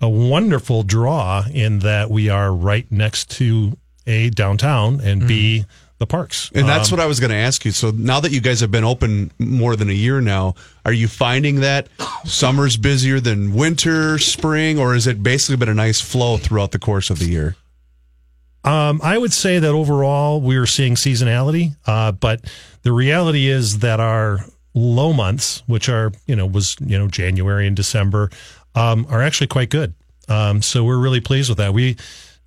a 0.01 0.09
wonderful 0.09 0.83
draw 0.83 1.45
in 1.53 1.81
that 1.81 2.11
we 2.11 2.29
are 2.29 2.53
right 2.55 2.91
next 2.91 3.31
to 3.33 3.77
a 4.07 4.31
downtown 4.31 5.01
and 5.01 5.29
b 5.29 5.65
the 6.01 6.07
parks. 6.07 6.51
And 6.55 6.67
that's 6.67 6.91
Um, 6.91 6.97
what 6.97 7.05
I 7.05 7.07
was 7.07 7.21
going 7.21 7.31
to 7.31 7.37
ask 7.37 7.65
you. 7.65 7.71
So 7.73 7.91
now 7.91 8.21
that 8.21 8.33
you 8.33 8.41
guys 8.41 8.61
have 8.61 8.71
been 8.71 8.85
open 8.85 9.31
more 9.39 9.77
than 9.77 9.91
a 9.91 9.93
year 9.95 10.21
now, 10.23 10.55
are 10.85 10.93
you 10.95 11.07
finding 11.07 11.61
that 11.61 11.89
summer's 12.25 12.79
busier 12.79 13.21
than 13.21 13.53
winter, 13.55 14.19
spring, 14.19 14.79
or 14.79 14.95
has 14.95 15.07
it 15.07 15.23
basically 15.23 15.57
been 15.57 15.69
a 15.69 15.75
nice 15.75 16.01
flow 16.01 16.39
throughout 16.39 16.73
the 16.73 16.79
course 16.79 17.11
of 17.11 17.19
the 17.19 17.27
year? 17.29 17.55
Um, 18.65 19.01
I 19.05 19.19
would 19.19 19.33
say 19.33 19.59
that 19.59 19.71
overall 19.71 20.41
we're 20.41 20.67
seeing 20.67 20.95
seasonality, 20.95 21.77
uh, 21.87 22.13
but 22.13 22.45
the 22.83 22.93
reality 22.93 23.49
is 23.49 23.79
that 23.81 24.01
our 24.01 24.41
low 24.75 25.13
months, 25.13 25.63
which 25.67 25.89
are 25.89 26.13
you 26.27 26.37
know 26.37 26.47
was 26.47 26.77
you 26.81 26.99
know 26.99 27.09
January 27.09 27.67
and 27.67 27.77
December, 27.77 28.31
um, 28.75 29.07
are 29.11 29.23
actually 29.23 29.47
quite 29.49 29.69
good. 29.71 29.93
Um, 30.29 30.63
so 30.63 30.83
we're 30.85 30.99
really 30.99 31.21
pleased 31.21 31.49
with 31.49 31.59
that. 31.59 31.73
We 31.75 31.97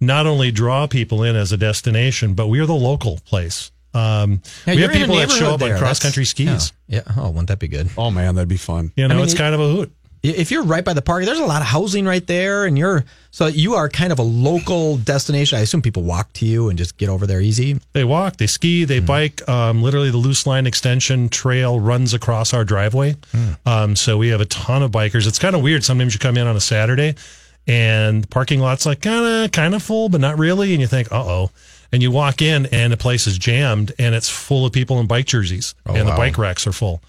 not 0.05 0.25
only 0.27 0.51
draw 0.51 0.87
people 0.87 1.23
in 1.23 1.35
as 1.35 1.51
a 1.51 1.57
destination, 1.57 2.33
but 2.33 2.47
we 2.47 2.59
are 2.59 2.65
the 2.65 2.73
local 2.73 3.19
place. 3.25 3.71
Um, 3.93 4.41
Yeah, 4.65 4.75
we 4.75 4.81
have 4.81 4.91
people 4.91 5.15
that 5.17 5.29
show 5.29 5.51
neighborhood 5.51 5.61
up 5.61 5.73
on 5.75 5.77
cross 5.79 5.99
country 5.99 6.25
skis. 6.25 6.73
Yeah. 6.87 7.01
yeah. 7.07 7.13
Oh, 7.17 7.29
wouldn't 7.29 7.47
that 7.49 7.59
be 7.59 7.67
good? 7.67 7.89
Oh 7.97 8.09
man, 8.11 8.35
that'd 8.35 8.49
be 8.49 8.57
fun. 8.57 8.91
You 8.95 9.07
know, 9.07 9.13
I 9.13 9.17
mean, 9.17 9.23
it's 9.25 9.33
you- 9.33 9.39
kind 9.39 9.53
of 9.53 9.61
a 9.61 9.71
hoot. 9.71 9.91
if 10.23 10.51
you're 10.51 10.63
right 10.63 10.85
by 10.85 10.93
the 10.93 11.01
park, 11.01 11.25
there's 11.25 11.37
a 11.39 11.45
lot 11.45 11.61
of 11.61 11.67
housing 11.67 12.05
right 12.05 12.25
there, 12.25 12.65
and 12.65 12.77
you're 12.77 13.03
so 13.29 13.45
you 13.47 13.73
are 13.75 13.89
kind 13.89 14.11
of 14.13 14.17
a 14.19 14.23
local 14.23 14.97
destination. 14.97 15.59
I 15.59 15.61
assume 15.61 15.81
people 15.83 16.01
walk 16.03 16.31
to 16.33 16.45
you 16.45 16.69
and 16.69 16.77
just 16.77 16.97
get 16.97 17.09
over 17.09 17.27
there 17.27 17.41
easy. 17.41 17.79
They 17.91 18.03
walk, 18.05 18.37
they 18.37 18.47
ski, 18.47 18.85
they 18.85 18.99
bike. 18.99 19.47
Um, 19.49 19.83
literally, 19.83 20.09
the 20.11 20.17
Luce 20.17 20.47
Line 20.47 20.65
extension 20.65 21.29
trail 21.29 21.79
runs 21.79 22.13
across 22.15 22.53
our 22.53 22.63
driveway. 22.63 23.15
Um, 23.65 23.95
so 23.95 24.17
we 24.17 24.29
have 24.29 24.39
a 24.41 24.45
ton 24.45 24.81
of 24.81 24.91
bikers. 24.91 25.27
It's 25.27 25.39
kind 25.39 25.55
of 25.55 25.61
weird. 25.61 25.83
Sometimes 25.83 26.13
you 26.13 26.19
come 26.19 26.37
in 26.37 26.47
on 26.47 26.55
a 26.55 26.61
Saturday, 26.61 27.15
and 27.67 28.23
the 28.23 28.27
parking 28.27 28.59
lot's 28.59 28.85
like 28.85 29.01
kind 29.01 29.25
of 29.25 29.51
kind 29.51 29.75
of 29.75 29.83
full, 29.83 30.09
but 30.09 30.21
not 30.21 30.37
really. 30.37 30.73
And 30.73 30.81
you 30.81 30.87
think, 30.87 31.11
uh 31.11 31.23
oh. 31.23 31.51
And 31.91 32.01
you 32.01 32.09
walk 32.09 32.41
in, 32.41 32.65
and 32.67 32.91
the 32.91 32.97
place 32.97 33.27
is 33.27 33.37
jammed, 33.37 33.91
and 33.99 34.15
it's 34.15 34.27
full 34.27 34.65
of 34.65 34.73
people 34.73 34.99
in 34.99 35.05
bike 35.05 35.27
jerseys, 35.27 35.75
and 35.85 36.07
the 36.07 36.11
bike 36.17 36.39
racks 36.39 36.65
are 36.65 36.71
full 36.71 37.03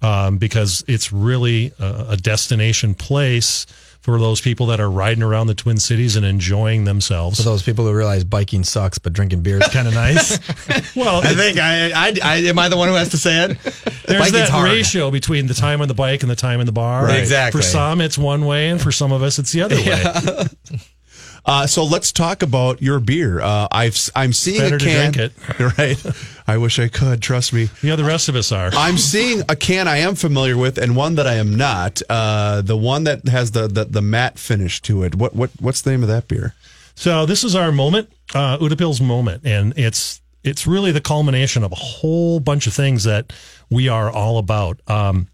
um, 0.00 0.38
because 0.38 0.84
it's 0.86 1.12
really 1.12 1.72
a, 1.80 2.06
a 2.10 2.16
destination 2.16 2.94
place 2.94 3.66
for 4.08 4.18
those 4.18 4.40
people 4.40 4.64
that 4.64 4.80
are 4.80 4.90
riding 4.90 5.22
around 5.22 5.48
the 5.48 5.54
Twin 5.54 5.76
Cities 5.76 6.16
and 6.16 6.24
enjoying 6.24 6.84
themselves. 6.84 7.36
For 7.36 7.42
those 7.42 7.62
people 7.62 7.84
who 7.84 7.92
realize 7.92 8.24
biking 8.24 8.64
sucks, 8.64 8.96
but 8.96 9.12
drinking 9.12 9.42
beer 9.42 9.58
is 9.60 9.68
kind 9.72 9.86
of 9.86 9.92
nice. 9.92 10.38
well, 10.96 11.20
I 11.22 11.34
think 11.34 11.58
I, 11.58 11.90
I, 11.90 12.14
I 12.24 12.36
am 12.44 12.58
I 12.58 12.70
the 12.70 12.78
one 12.78 12.88
who 12.88 12.94
has 12.94 13.10
to 13.10 13.18
say 13.18 13.44
it. 13.44 13.58
There's 14.06 14.22
Biking's 14.22 14.32
that 14.32 14.48
hard. 14.48 14.70
ratio 14.70 15.10
between 15.10 15.46
the 15.46 15.52
time 15.52 15.82
on 15.82 15.88
the 15.88 15.94
bike 15.94 16.22
and 16.22 16.30
the 16.30 16.36
time 16.36 16.60
in 16.60 16.64
the 16.64 16.72
bar. 16.72 17.04
Right. 17.04 17.20
Exactly. 17.20 17.60
For 17.60 17.62
some, 17.62 18.00
it's 18.00 18.16
one 18.16 18.46
way, 18.46 18.70
and 18.70 18.80
for 18.80 18.90
some 18.90 19.12
of 19.12 19.22
us, 19.22 19.38
it's 19.38 19.52
the 19.52 19.60
other 19.60 19.76
way. 19.76 20.78
Uh, 21.44 21.66
so 21.66 21.84
let's 21.84 22.12
talk 22.12 22.42
about 22.42 22.82
your 22.82 23.00
beer. 23.00 23.40
Uh, 23.40 23.68
I've 23.70 23.96
I'm 24.14 24.32
seeing 24.32 24.60
Better 24.60 24.76
a 24.76 24.78
to 24.78 24.84
can. 24.84 25.12
drink 25.12 25.32
Right. 25.78 26.04
I 26.46 26.56
wish 26.58 26.78
I 26.78 26.88
could. 26.88 27.22
Trust 27.22 27.52
me. 27.52 27.68
Yeah, 27.82 27.96
the 27.96 28.04
rest 28.04 28.28
of 28.28 28.36
us 28.36 28.52
are. 28.52 28.70
I'm 28.74 28.98
seeing 28.98 29.42
a 29.48 29.56
can 29.56 29.88
I 29.88 29.98
am 29.98 30.14
familiar 30.14 30.56
with 30.56 30.78
and 30.78 30.96
one 30.96 31.14
that 31.16 31.26
I 31.26 31.34
am 31.34 31.54
not. 31.56 32.00
Uh, 32.08 32.62
the 32.62 32.76
one 32.76 33.04
that 33.04 33.28
has 33.28 33.52
the, 33.52 33.66
the 33.68 33.84
the 33.84 34.02
matte 34.02 34.38
finish 34.38 34.80
to 34.82 35.02
it. 35.02 35.14
What 35.14 35.34
what 35.34 35.50
what's 35.60 35.82
the 35.82 35.90
name 35.90 36.02
of 36.02 36.08
that 36.08 36.28
beer? 36.28 36.54
So 36.94 37.26
this 37.26 37.44
is 37.44 37.54
our 37.54 37.70
moment, 37.70 38.10
uh, 38.34 38.58
Utepils' 38.58 39.00
moment, 39.00 39.46
and 39.46 39.72
it's 39.78 40.20
it's 40.44 40.66
really 40.66 40.90
the 40.92 41.00
culmination 41.00 41.62
of 41.64 41.72
a 41.72 41.76
whole 41.76 42.40
bunch 42.40 42.66
of 42.66 42.74
things 42.74 43.04
that 43.04 43.32
we 43.70 43.88
are 43.88 44.10
all 44.10 44.38
about. 44.38 44.80
Um, 44.88 45.28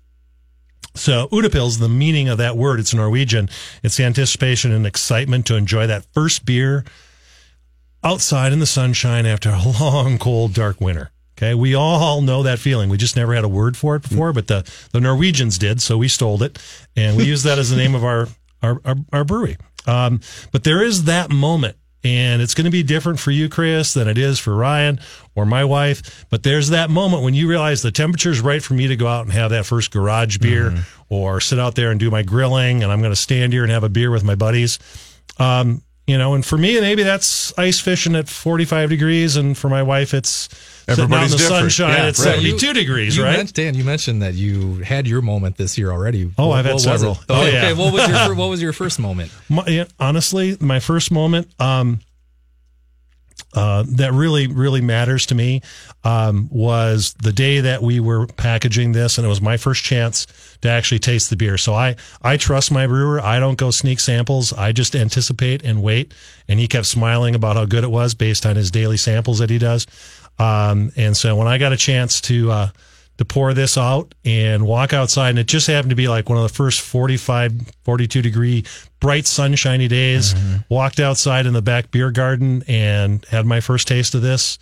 so 0.94 1.28
Utepils, 1.28 1.78
the 1.78 1.88
meaning 1.88 2.28
of 2.28 2.38
that 2.38 2.56
word, 2.56 2.80
it's 2.80 2.94
Norwegian. 2.94 3.48
It's 3.82 3.98
anticipation 3.98 4.72
and 4.72 4.86
excitement 4.86 5.46
to 5.46 5.56
enjoy 5.56 5.86
that 5.86 6.06
first 6.12 6.44
beer 6.44 6.84
outside 8.02 8.52
in 8.52 8.60
the 8.60 8.66
sunshine 8.66 9.26
after 9.26 9.50
a 9.50 9.60
long, 9.80 10.18
cold, 10.18 10.54
dark 10.54 10.80
winter. 10.80 11.10
Okay, 11.36 11.54
we 11.54 11.74
all 11.74 12.20
know 12.20 12.44
that 12.44 12.60
feeling. 12.60 12.88
We 12.88 12.96
just 12.96 13.16
never 13.16 13.34
had 13.34 13.42
a 13.42 13.48
word 13.48 13.76
for 13.76 13.96
it 13.96 14.02
before, 14.02 14.32
but 14.32 14.46
the, 14.46 14.70
the 14.92 15.00
Norwegians 15.00 15.58
did, 15.58 15.82
so 15.82 15.98
we 15.98 16.06
stole 16.06 16.40
it 16.44 16.60
and 16.94 17.16
we 17.16 17.24
use 17.24 17.42
that 17.42 17.58
as 17.58 17.70
the 17.70 17.76
name 17.76 17.96
of 17.96 18.04
our 18.04 18.28
our, 18.62 18.80
our, 18.84 18.96
our 19.12 19.24
brewery. 19.24 19.56
Um, 19.86 20.20
but 20.52 20.64
there 20.64 20.82
is 20.82 21.04
that 21.04 21.30
moment, 21.30 21.76
and 22.04 22.42
it's 22.42 22.54
going 22.54 22.66
to 22.66 22.70
be 22.70 22.82
different 22.82 23.18
for 23.18 23.30
you, 23.30 23.48
Chris, 23.48 23.94
than 23.94 24.06
it 24.08 24.18
is 24.18 24.38
for 24.38 24.54
Ryan 24.54 25.00
or 25.34 25.46
my 25.46 25.64
wife. 25.64 26.26
But 26.28 26.42
there's 26.42 26.68
that 26.68 26.90
moment 26.90 27.22
when 27.22 27.32
you 27.34 27.48
realize 27.48 27.80
the 27.82 27.90
temperature 27.90 28.30
is 28.30 28.40
right 28.40 28.62
for 28.62 28.74
me 28.74 28.88
to 28.88 28.96
go 28.96 29.06
out 29.06 29.24
and 29.24 29.32
have 29.32 29.50
that 29.50 29.64
first 29.64 29.90
garage 29.90 30.38
beer 30.38 30.84
or 31.08 31.40
sit 31.40 31.58
out 31.58 31.74
there 31.74 31.90
and 31.90 31.98
do 31.98 32.10
my 32.10 32.22
grilling, 32.22 32.82
and 32.82 32.92
I'm 32.92 33.00
going 33.00 33.12
to 33.12 33.16
stand 33.16 33.52
here 33.52 33.62
and 33.62 33.72
have 33.72 33.84
a 33.84 33.88
beer 33.88 34.10
with 34.10 34.22
my 34.22 34.34
buddies. 34.34 34.78
Um, 35.38 35.82
you 36.06 36.18
know, 36.18 36.34
and 36.34 36.44
for 36.44 36.58
me, 36.58 36.80
maybe 36.80 37.02
that's 37.02 37.56
ice 37.58 37.80
fishing 37.80 38.14
at 38.14 38.28
45 38.28 38.90
degrees, 38.90 39.36
and 39.36 39.56
for 39.56 39.68
my 39.68 39.82
wife, 39.82 40.12
it's 40.14 40.48
sitting 40.86 41.04
out 41.04 41.24
in 41.24 41.30
the 41.30 41.36
different. 41.38 41.72
sunshine 41.72 41.90
Yeah, 41.92 41.96
at 42.00 42.04
right. 42.04 42.16
72 42.16 42.72
degrees, 42.74 43.16
You 43.16 43.24
right? 43.24 43.52
Dan, 43.54 43.74
you 43.74 43.84
mentioned 43.84 44.20
that 44.20 44.34
you 44.34 44.76
had 44.80 45.06
your 45.08 45.22
moment 45.22 45.56
this 45.56 45.78
year 45.78 45.90
already. 45.90 46.30
Oh, 46.36 46.48
What- 46.48 46.58
I've 46.58 46.66
had 46.66 46.80
several. 46.80 47.18
Oh, 47.30 47.40
Okay, 47.42 47.52
yeah. 47.54 47.58
okay, 47.70 47.72
what 47.72 47.92
was 47.94 48.08
your 48.08 48.34
what 48.40 48.48
was 48.50 48.60
your 48.60 48.72
first 48.74 48.98
moment? 48.98 49.32
my, 49.48 49.86
honestly, 49.98 50.58
my 50.60 50.80
first 50.80 51.10
moment 51.10 51.48
um, 51.58 52.00
uh, 53.54 53.84
that 53.88 54.12
really, 54.12 54.46
really 54.46 54.80
matters 54.80 55.26
to 55.26 55.34
me 55.34 55.62
um, 56.02 56.48
was 56.50 57.14
the 57.22 57.32
day 57.32 57.60
that 57.60 57.82
we 57.82 58.00
were 58.00 58.26
packaging 58.26 58.92
this, 58.92 59.16
and 59.16 59.24
it 59.24 59.28
was 59.28 59.40
my 59.40 59.56
first 59.56 59.84
chance 59.84 60.26
to 60.60 60.68
actually 60.68 60.98
taste 60.98 61.30
the 61.30 61.36
beer. 61.36 61.56
So 61.56 61.74
I, 61.74 61.96
I 62.22 62.36
trust 62.36 62.72
my 62.72 62.86
brewer. 62.86 63.20
I 63.20 63.38
don't 63.38 63.56
go 63.58 63.70
sneak 63.70 64.00
samples. 64.00 64.52
I 64.52 64.72
just 64.72 64.96
anticipate 64.96 65.64
and 65.64 65.82
wait. 65.82 66.12
And 66.48 66.58
he 66.58 66.68
kept 66.68 66.86
smiling 66.86 67.34
about 67.34 67.56
how 67.56 67.64
good 67.64 67.84
it 67.84 67.90
was 67.90 68.14
based 68.14 68.44
on 68.44 68.56
his 68.56 68.70
daily 68.70 68.96
samples 68.96 69.38
that 69.38 69.50
he 69.50 69.58
does. 69.58 69.86
Um, 70.38 70.90
and 70.96 71.16
so 71.16 71.36
when 71.36 71.46
I 71.46 71.58
got 71.58 71.72
a 71.72 71.76
chance 71.76 72.20
to 72.22 72.50
uh, 72.50 72.68
to 73.18 73.24
pour 73.24 73.54
this 73.54 73.78
out 73.78 74.14
and 74.24 74.66
walk 74.66 74.92
outside, 74.92 75.30
and 75.30 75.38
it 75.38 75.46
just 75.46 75.66
happened 75.66 75.90
to 75.90 75.96
be 75.96 76.08
like 76.08 76.28
one 76.28 76.36
of 76.38 76.42
the 76.42 76.52
first 76.54 76.80
45, 76.80 77.52
42 77.84 78.22
degree 78.22 78.64
bright 79.00 79.26
sunshiny 79.26 79.86
days. 79.88 80.34
Walked 80.68 80.98
outside 81.00 81.46
in 81.46 81.52
the 81.52 81.62
back 81.62 81.90
beer 81.90 82.10
garden 82.10 82.64
and 82.66 83.24
had 83.26 83.46
my 83.46 83.60
first 83.60 83.86
taste 83.86 84.14
of 84.14 84.22
this 84.22 84.58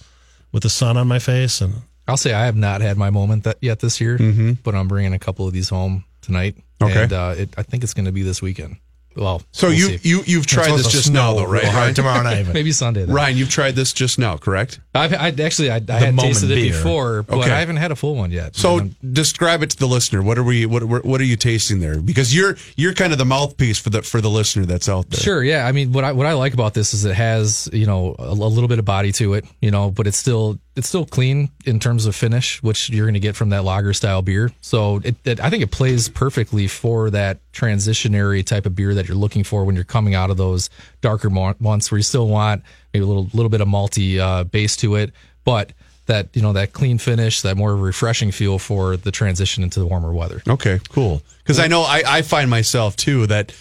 with 0.53 0.63
the 0.65 0.71
sun 0.71 0.97
on 0.97 1.09
my 1.09 1.19
face. 1.19 1.61
And 1.63 1.75
I'll 2.07 2.17
say 2.17 2.35
I 2.35 2.45
have 2.45 2.57
not 2.57 2.81
had 2.83 2.97
my 2.99 3.11
moment 3.11 3.45
that 3.45 3.57
yet 3.61 3.81
this 3.81 4.01
year, 4.01 4.19
but 4.63 4.75
I'm 4.75 4.89
bringing 4.89 5.15
a 5.15 5.19
couple 5.19 5.47
of 5.47 5.53
these 5.55 5.69
home 5.71 6.05
tonight. 6.21 6.57
Okay. 6.83 7.05
and 7.05 7.13
uh, 7.13 7.35
it, 7.39 7.51
I 7.57 7.63
think 7.63 7.85
it's 7.85 7.95
going 7.95 8.07
to 8.07 8.13
be 8.13 8.23
this 8.23 8.43
weekend. 8.43 8.77
Well, 9.17 9.43
So 9.53 9.69
we'll 9.69 9.77
you 9.77 9.99
see. 9.99 10.09
you 10.09 10.23
you've 10.27 10.47
tried 10.47 10.71
this 10.79 10.91
just 10.91 11.11
now 11.13 11.35
though, 11.35 11.47
right? 11.47 11.63
real 11.63 11.73
Ryan? 11.73 11.95
tomorrow 11.95 12.23
night. 12.23 12.47
maybe 12.53 12.73
Sunday. 12.73 13.05
Then. 13.05 13.15
Ryan, 13.15 13.37
you've 13.37 13.51
tried 13.51 13.75
this 13.75 13.93
just 13.93 14.19
now, 14.19 14.37
correct? 14.37 14.81
I've 14.95 15.13
I, 15.15 15.29
actually 15.43 15.71
I, 15.71 15.77
I 15.89 15.93
had 15.99 16.15
moment 16.15 16.35
tasted 16.35 16.51
it 16.51 16.63
before, 16.73 17.23
but 17.23 17.39
Okay. 17.39 17.51
I 17.51 17.61
haven't 17.61 17.77
had 17.77 17.91
a 17.93 17.97
full 17.97 18.15
one 18.15 18.31
yet. 18.31 18.55
So 18.57 18.89
describe 19.13 19.63
it 19.63 19.71
to 19.71 19.77
the 19.79 19.87
listener. 19.87 20.23
What 20.23 20.39
are 20.39 20.43
we? 20.45 20.67
What 20.67 20.85
what 20.85 21.05
what 21.05 21.21
are 21.21 21.25
you 21.25 21.37
tasting 21.37 21.81
there? 21.81 22.01
Because 22.01 22.35
you're 22.35 22.57
you're 22.77 22.95
kind 22.95 23.13
of 23.13 23.19
the 23.19 23.25
mouthpiece 23.25 23.79
for 23.79 23.91
the 23.91 24.03
for 24.03 24.21
the 24.21 24.31
listener 24.31 24.65
that's 24.67 24.89
out 24.89 25.09
there. 25.11 25.21
Sure, 25.21 25.43
yeah. 25.43 25.67
I 25.67 25.73
mean, 25.73 25.93
what 25.93 26.05
I 26.05 26.13
what 26.13 26.27
I 26.27 26.35
like 26.35 26.55
about 26.55 26.75
this 26.75 26.95
is 26.95 27.05
it 27.05 27.15
has 27.15 27.69
you 27.73 27.87
know 27.87 28.15
a, 28.19 28.25
a 28.29 28.33
little 28.33 28.69
bit 28.69 28.79
of 28.79 28.85
body 28.85 29.13
to 29.13 29.35
it, 29.35 29.45
you 29.61 29.71
know, 29.71 29.91
but 29.91 30.07
it's 30.07 30.17
still 30.19 30.59
it's 30.75 30.89
still 30.89 31.05
clean 31.05 31.51
in 31.67 31.79
terms 31.79 32.07
of 32.07 32.17
finish, 32.17 32.63
which 32.63 32.89
you're 32.89 33.05
going 33.05 33.15
to 33.15 33.21
get 33.21 33.37
from 33.37 33.51
that 33.51 33.63
lager 33.63 33.93
style 33.93 34.23
beer. 34.23 34.51
So 34.61 35.01
it, 35.05 35.17
it 35.25 35.41
I 35.41 35.51
think 35.51 35.63
it 35.63 35.71
plays 35.71 36.09
perfectly 36.09 36.67
for 36.67 37.11
that 37.11 37.39
transitionary 37.53 38.45
type 38.45 38.65
of 38.65 38.75
beer 38.75 38.95
that 38.95 39.07
you're 39.07 39.17
looking 39.17 39.45
for 39.45 39.65
when 39.65 39.75
you're 39.75 39.85
coming 39.85 40.15
out 40.15 40.31
of 40.31 40.37
those 40.37 40.71
darker 41.01 41.29
months 41.31 41.91
where 41.91 41.99
you 41.99 42.03
still 42.03 42.29
want 42.29 42.63
maybe 42.93 43.05
a 43.05 43.07
little 43.07 43.29
little 43.35 43.51
bit 43.51 43.61
of 43.61 43.69
malty 43.69 44.19
uh, 44.19 44.45
base 44.45 44.77
to 44.77 44.95
it, 44.95 45.13
but 45.45 45.73
that 46.07 46.29
you 46.35 46.43
know 46.43 46.53
that 46.53 46.73
clean 46.73 46.99
finish, 46.99 47.43
that 47.43 47.57
more 47.57 47.77
refreshing 47.77 48.33
feel 48.33 48.59
for 48.59 48.97
the 48.97 49.11
transition 49.11 49.63
into 49.63 49.79
the 49.79 49.87
warmer 49.87 50.13
weather. 50.13 50.43
Okay, 50.49 50.81
cool. 50.89 51.23
Because 51.39 51.59
I 51.59 51.67
know 51.67 51.83
I, 51.83 52.03
I 52.07 52.23
find 52.23 52.49
myself 52.49 52.97
too 52.97 53.27
that 53.27 53.55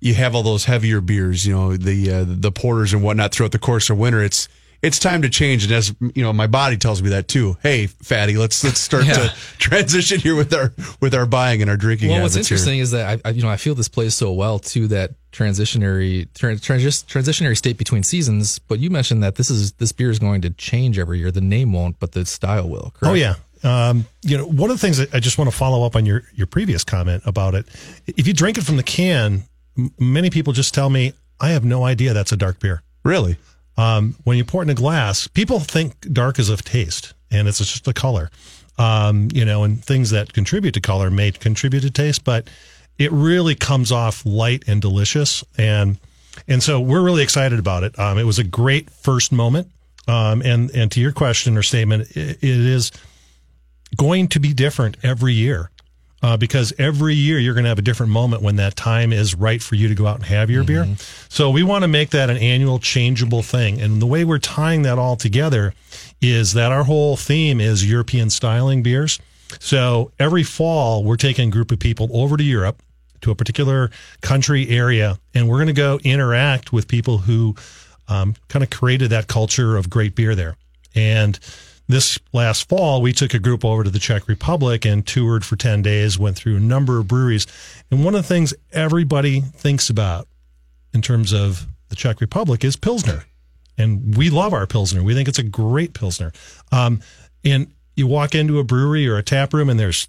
you 0.00 0.14
have 0.14 0.34
all 0.34 0.42
those 0.42 0.64
heavier 0.64 1.00
beers, 1.00 1.46
you 1.46 1.54
know, 1.54 1.76
the 1.76 2.10
uh, 2.10 2.24
the 2.26 2.52
porters 2.52 2.92
and 2.92 3.02
whatnot 3.02 3.32
throughout 3.32 3.52
the 3.52 3.58
course 3.58 3.88
of 3.88 3.98
winter. 3.98 4.22
It's 4.22 4.48
it's 4.82 4.98
time 4.98 5.22
to 5.22 5.28
change, 5.28 5.64
and 5.64 5.72
as 5.72 5.94
you 6.14 6.22
know, 6.22 6.32
my 6.32 6.46
body 6.46 6.76
tells 6.76 7.02
me 7.02 7.10
that 7.10 7.28
too. 7.28 7.56
Hey, 7.62 7.86
fatty, 7.86 8.36
let's 8.36 8.62
let's 8.64 8.80
start 8.80 9.04
to 9.04 9.32
transition 9.58 10.20
here 10.20 10.36
with 10.36 10.52
our 10.54 10.72
with 11.00 11.14
our 11.14 11.26
buying 11.26 11.60
and 11.62 11.70
our 11.70 11.76
drinking. 11.76 12.10
Well, 12.10 12.22
what's 12.22 12.34
habits 12.34 12.48
here. 12.48 12.56
interesting 12.56 12.78
is 12.80 12.90
that 12.92 13.20
I, 13.24 13.28
I, 13.28 13.32
you 13.32 13.42
know, 13.42 13.48
I 13.48 13.56
feel 13.56 13.74
this 13.74 13.88
plays 13.88 14.14
so 14.14 14.32
well 14.32 14.58
to 14.60 14.88
that 14.88 15.12
transitionary 15.32 16.28
tran- 16.32 16.60
transis- 16.60 17.04
transitionary 17.04 17.56
state 17.56 17.76
between 17.78 18.02
seasons. 18.02 18.58
But 18.58 18.78
you 18.78 18.90
mentioned 18.90 19.22
that 19.22 19.36
this 19.36 19.50
is 19.50 19.72
this 19.72 19.92
beer 19.92 20.10
is 20.10 20.18
going 20.18 20.42
to 20.42 20.50
change 20.50 20.98
every 20.98 21.18
year. 21.18 21.30
The 21.30 21.40
name 21.40 21.72
won't, 21.72 21.98
but 21.98 22.12
the 22.12 22.24
style 22.26 22.68
will. 22.68 22.92
Correct? 22.94 23.10
Oh 23.10 23.14
yeah. 23.14 23.34
Um, 23.62 24.06
you 24.22 24.36
know, 24.36 24.46
one 24.46 24.70
of 24.70 24.76
the 24.76 24.80
things 24.80 24.98
that 24.98 25.14
I 25.14 25.20
just 25.20 25.38
want 25.38 25.50
to 25.50 25.56
follow 25.56 25.84
up 25.84 25.96
on 25.96 26.06
your 26.06 26.22
your 26.34 26.46
previous 26.46 26.84
comment 26.84 27.22
about 27.26 27.54
it. 27.54 27.66
If 28.06 28.26
you 28.26 28.32
drink 28.32 28.58
it 28.58 28.64
from 28.64 28.76
the 28.76 28.82
can, 28.82 29.44
m- 29.76 29.92
many 29.98 30.30
people 30.30 30.52
just 30.52 30.74
tell 30.74 30.90
me, 30.90 31.14
"I 31.40 31.50
have 31.50 31.64
no 31.64 31.84
idea 31.84 32.12
that's 32.12 32.32
a 32.32 32.36
dark 32.36 32.60
beer." 32.60 32.82
Really? 33.04 33.36
Um, 33.76 34.16
when 34.24 34.36
you 34.36 34.44
pour 34.44 34.62
it 34.62 34.66
in 34.66 34.70
a 34.70 34.74
glass, 34.74 35.26
people 35.26 35.60
think 35.60 36.12
dark 36.12 36.38
is 36.38 36.48
of 36.48 36.64
taste, 36.64 37.14
and 37.30 37.46
it's 37.46 37.58
just 37.58 37.86
a 37.88 37.92
color. 37.92 38.30
Um, 38.78 39.28
you 39.32 39.44
know, 39.44 39.64
and 39.64 39.82
things 39.82 40.10
that 40.10 40.32
contribute 40.32 40.72
to 40.72 40.80
color 40.80 41.10
may 41.10 41.32
contribute 41.32 41.80
to 41.80 41.90
taste, 41.90 42.24
but 42.24 42.48
it 42.98 43.10
really 43.12 43.54
comes 43.54 43.90
off 43.90 44.24
light 44.26 44.64
and 44.66 44.80
delicious. 44.82 45.44
And 45.56 45.98
and 46.46 46.62
so 46.62 46.80
we're 46.80 47.02
really 47.02 47.22
excited 47.22 47.58
about 47.58 47.82
it. 47.82 47.98
Um, 47.98 48.18
it 48.18 48.24
was 48.24 48.38
a 48.38 48.44
great 48.44 48.90
first 48.90 49.32
moment. 49.32 49.70
Um, 50.08 50.42
and 50.42 50.70
and 50.70 50.92
to 50.92 51.00
your 51.00 51.12
question 51.12 51.56
or 51.56 51.62
statement, 51.62 52.10
it, 52.16 52.38
it 52.42 52.42
is 52.42 52.92
going 53.96 54.28
to 54.28 54.40
be 54.40 54.52
different 54.52 54.96
every 55.02 55.32
year. 55.32 55.70
Uh, 56.26 56.36
because 56.36 56.72
every 56.76 57.14
year 57.14 57.38
you're 57.38 57.54
going 57.54 57.62
to 57.62 57.68
have 57.68 57.78
a 57.78 57.82
different 57.82 58.10
moment 58.10 58.42
when 58.42 58.56
that 58.56 58.74
time 58.74 59.12
is 59.12 59.36
right 59.36 59.62
for 59.62 59.76
you 59.76 59.86
to 59.86 59.94
go 59.94 60.08
out 60.08 60.16
and 60.16 60.24
have 60.24 60.50
your 60.50 60.64
beer. 60.64 60.84
So 61.28 61.50
we 61.50 61.62
want 61.62 61.82
to 61.82 61.88
make 61.88 62.10
that 62.10 62.30
an 62.30 62.36
annual 62.36 62.80
changeable 62.80 63.44
thing. 63.44 63.80
And 63.80 64.02
the 64.02 64.06
way 64.06 64.24
we're 64.24 64.40
tying 64.40 64.82
that 64.82 64.98
all 64.98 65.14
together 65.14 65.72
is 66.20 66.54
that 66.54 66.72
our 66.72 66.82
whole 66.82 67.16
theme 67.16 67.60
is 67.60 67.88
European 67.88 68.28
styling 68.28 68.82
beers. 68.82 69.20
So 69.60 70.10
every 70.18 70.42
fall 70.42 71.04
we're 71.04 71.14
taking 71.14 71.50
a 71.50 71.52
group 71.52 71.70
of 71.70 71.78
people 71.78 72.08
over 72.12 72.36
to 72.36 72.42
Europe 72.42 72.82
to 73.20 73.30
a 73.30 73.36
particular 73.36 73.92
country 74.20 74.68
area, 74.68 75.20
and 75.32 75.48
we're 75.48 75.58
going 75.58 75.68
to 75.68 75.72
go 75.72 76.00
interact 76.02 76.72
with 76.72 76.88
people 76.88 77.18
who 77.18 77.54
um, 78.08 78.34
kind 78.48 78.64
of 78.64 78.70
created 78.70 79.10
that 79.10 79.28
culture 79.28 79.76
of 79.76 79.88
great 79.88 80.16
beer 80.16 80.34
there. 80.34 80.56
And 80.92 81.38
this 81.88 82.18
last 82.32 82.68
fall, 82.68 83.00
we 83.00 83.12
took 83.12 83.34
a 83.34 83.38
group 83.38 83.64
over 83.64 83.84
to 83.84 83.90
the 83.90 83.98
Czech 83.98 84.28
Republic 84.28 84.84
and 84.84 85.06
toured 85.06 85.44
for 85.44 85.56
10 85.56 85.82
days, 85.82 86.18
went 86.18 86.36
through 86.36 86.56
a 86.56 86.60
number 86.60 86.98
of 86.98 87.06
breweries. 87.06 87.46
And 87.90 88.04
one 88.04 88.14
of 88.14 88.22
the 88.22 88.28
things 88.28 88.54
everybody 88.72 89.40
thinks 89.40 89.88
about 89.88 90.26
in 90.92 91.02
terms 91.02 91.32
of 91.32 91.66
the 91.88 91.96
Czech 91.96 92.20
Republic 92.20 92.64
is 92.64 92.76
Pilsner. 92.76 93.24
And 93.78 94.16
we 94.16 94.30
love 94.30 94.52
our 94.52 94.66
Pilsner. 94.66 95.02
We 95.02 95.14
think 95.14 95.28
it's 95.28 95.38
a 95.38 95.44
great 95.44 95.94
Pilsner. 95.94 96.32
Um, 96.72 97.00
and 97.44 97.70
you 97.94 98.06
walk 98.06 98.34
into 98.34 98.58
a 98.58 98.64
brewery 98.64 99.06
or 99.06 99.16
a 99.16 99.22
tap 99.22 99.52
room 99.54 99.70
and 99.70 99.78
there's 99.78 100.08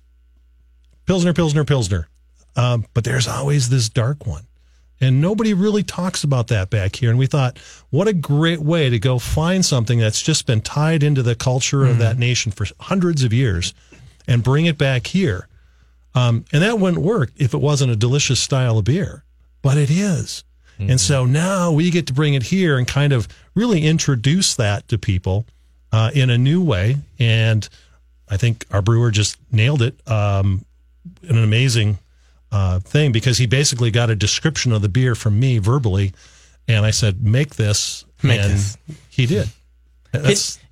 Pilsner, 1.06 1.34
Pilsner, 1.34 1.64
Pilsner. 1.64 2.08
Um, 2.56 2.86
but 2.94 3.04
there's 3.04 3.28
always 3.28 3.70
this 3.70 3.88
dark 3.88 4.26
one. 4.26 4.47
And 5.00 5.22
nobody 5.22 5.54
really 5.54 5.84
talks 5.84 6.24
about 6.24 6.48
that 6.48 6.70
back 6.70 6.96
here. 6.96 7.10
And 7.10 7.20
we 7.20 7.28
thought, 7.28 7.60
what 7.92 8.08
a 8.08 8.14
great 8.14 8.60
way 8.60 8.90
to 8.90 8.98
go 8.98 9.20
find 9.20 9.64
something 9.64 10.00
that's 10.00 10.22
just 10.22 10.48
been 10.48 10.62
tied 10.62 11.04
into 11.04 11.22
the 11.22 11.36
culture 11.36 11.86
of 11.86 12.00
that 12.00 12.18
nation 12.18 12.52
for 12.52 12.66
hundreds 12.80 13.24
of 13.24 13.32
years 13.32 13.74
and 14.28 14.44
bring 14.44 14.66
it 14.66 14.78
back 14.78 15.08
here. 15.08 15.48
Um, 16.16 16.46
and 16.52 16.64
that 16.64 16.80
wouldn't 16.80 17.04
work 17.04 17.32
if 17.36 17.54
it 17.54 17.60
wasn't 17.60 17.92
a 17.92 17.96
delicious 17.96 18.40
style 18.40 18.80
of 18.80 18.86
beer, 18.86 19.24
but 19.62 19.78
it 19.78 19.92
is. 19.92 20.44
And 20.80 21.02
so 21.02 21.26
now 21.26 21.72
we 21.72 21.90
get 21.90 22.06
to 22.08 22.14
bring 22.14 22.36
it 22.36 22.44
here 22.44 22.78
and 22.78 22.88
kind 22.88 23.12
of 23.12 23.28
really 23.56 23.84
introduce 23.84 24.56
that 24.56 24.88
to 24.90 24.98
people 24.98 25.46
uh, 25.92 26.12
in 26.14 26.30
a 26.30 26.38
new 26.38 26.64
way. 26.64 26.98
And 27.18 27.68
I 28.30 28.38
think 28.38 28.66
our 28.72 28.82
brewer 28.82 29.10
just 29.10 29.38
nailed 29.52 29.82
it. 29.82 29.96
Um, 30.08 30.66
an 31.28 31.42
amazing 31.44 31.98
uh, 32.52 32.80
thing 32.80 33.12
because 33.12 33.38
he 33.38 33.46
basically 33.46 33.92
got 33.92 34.10
a 34.10 34.16
description 34.16 34.72
of 34.72 34.82
the 34.82 34.90
beer 34.90 35.16
from 35.16 35.40
me 35.40 35.58
verbally, 35.58 36.14
and 36.68 36.86
I 36.86 36.92
said, 36.92 37.24
"Make 37.24 37.56
this," 37.56 38.06
Make 38.24 38.42
and 38.42 38.54
this. 38.54 38.78
he 39.10 39.26
did. 39.26 39.50
Can, 40.12 40.26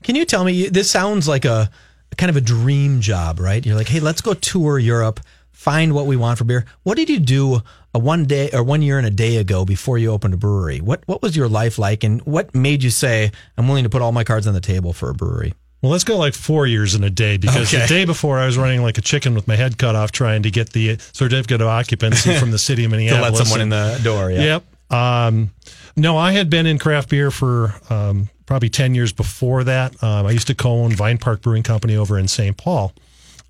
can 0.04 0.16
you 0.16 0.26
tell 0.26 0.44
me? 0.44 0.70
This 0.70 0.90
sounds 0.90 1.28
like 1.28 1.46
a, 1.46 1.70
a 2.12 2.16
kind 2.16 2.30
of 2.30 2.38
a 2.38 2.42
dream 2.42 3.02
job, 3.02 3.40
right? 3.40 3.66
You're 3.66 3.76
like, 3.76 3.88
hey, 3.90 4.00
let's 4.00 4.22
go 4.22 4.34
tour 4.34 4.80
Europe, 4.80 5.20
find 5.52 5.94
what 5.94 6.06
we 6.06 6.16
want 6.16 6.38
for 6.38 6.46
beer. 6.46 6.66
What 6.84 6.98
did 6.98 7.10
you 7.10 7.20
do 7.20 7.62
a 7.94 8.00
one 8.00 8.26
day 8.26 8.50
or 8.54 8.64
one 8.64 8.82
year 8.82 8.98
and 8.98 9.08
a 9.08 9.12
day 9.12 9.38
ago 9.38 9.66
before 9.66 9.98
you 9.98 10.12
opened 10.12 10.34
a 10.34 10.38
brewery? 10.38 10.80
What 10.80 11.04
what 11.08 11.22
was 11.22 11.36
your 11.36 11.48
life 11.48 11.78
like, 11.78 12.04
and 12.04 12.22
what 12.22 12.56
made 12.56 12.84
you 12.84 12.90
say, 12.90 13.32
I'm 13.58 13.68
willing 13.68 13.84
to 13.84 13.90
put 13.90 14.02
all 14.02 14.12
my 14.12 14.24
cards 14.24 14.48
on 14.48 14.54
the 14.54 14.62
table 14.62 14.94
for 14.94 15.10
a 15.10 15.14
brewery? 15.14 15.54
Well. 15.82 15.92
Let's 15.92 16.04
go 16.04 16.18
like 16.18 16.34
four 16.34 16.66
years 16.68 16.96
in 16.96 17.04
a 17.04 17.10
day 17.10 17.38
because 17.38 17.74
Okay. 17.74 17.82
the 17.84 17.88
day 17.88 18.06
before 18.06 18.40
I 18.40 18.46
was 18.46 18.58
running 18.58 18.82
like 18.82 18.98
a 18.98 19.02
chicken 19.02 19.36
with 19.36 19.48
my 19.48 19.56
head 19.56 19.78
cut 19.78 19.96
off, 19.96 20.12
trying 20.12 20.44
to 20.44 20.52
get 20.52 20.72
the 20.74 20.98
certificate 21.14 21.62
of 21.62 21.68
occupancy 21.68 22.36
from 22.40 22.52
the 22.52 22.60
city 22.60 22.86
of 22.86 22.92
Minneapolis. 22.92 23.26
To 23.32 23.38
let 23.38 23.48
someone 23.48 23.62
in 23.62 23.72
And- 23.74 24.00
the 24.00 24.04
door, 24.04 24.32
yeah. 24.32 24.42
Yep. 24.44 24.64
Um, 24.92 25.52
no, 25.96 26.18
I 26.18 26.32
had 26.34 26.50
been 26.50 26.66
in 26.66 26.78
craft 26.80 27.10
beer 27.10 27.32
for 27.32 27.74
um, 27.90 28.30
probably 28.46 28.70
10 28.70 28.94
years 28.96 29.12
before 29.14 29.64
that. 29.64 30.02
Um, 30.04 30.26
I 30.26 30.32
used 30.32 30.48
to 30.48 30.56
co 30.56 30.72
own 30.84 30.92
Vine 30.94 31.18
Park 31.18 31.42
Brewing 31.42 31.64
Company 31.64 31.96
over 31.96 32.20
in 32.20 32.28
St. 32.28 32.56
Paul, 32.58 32.94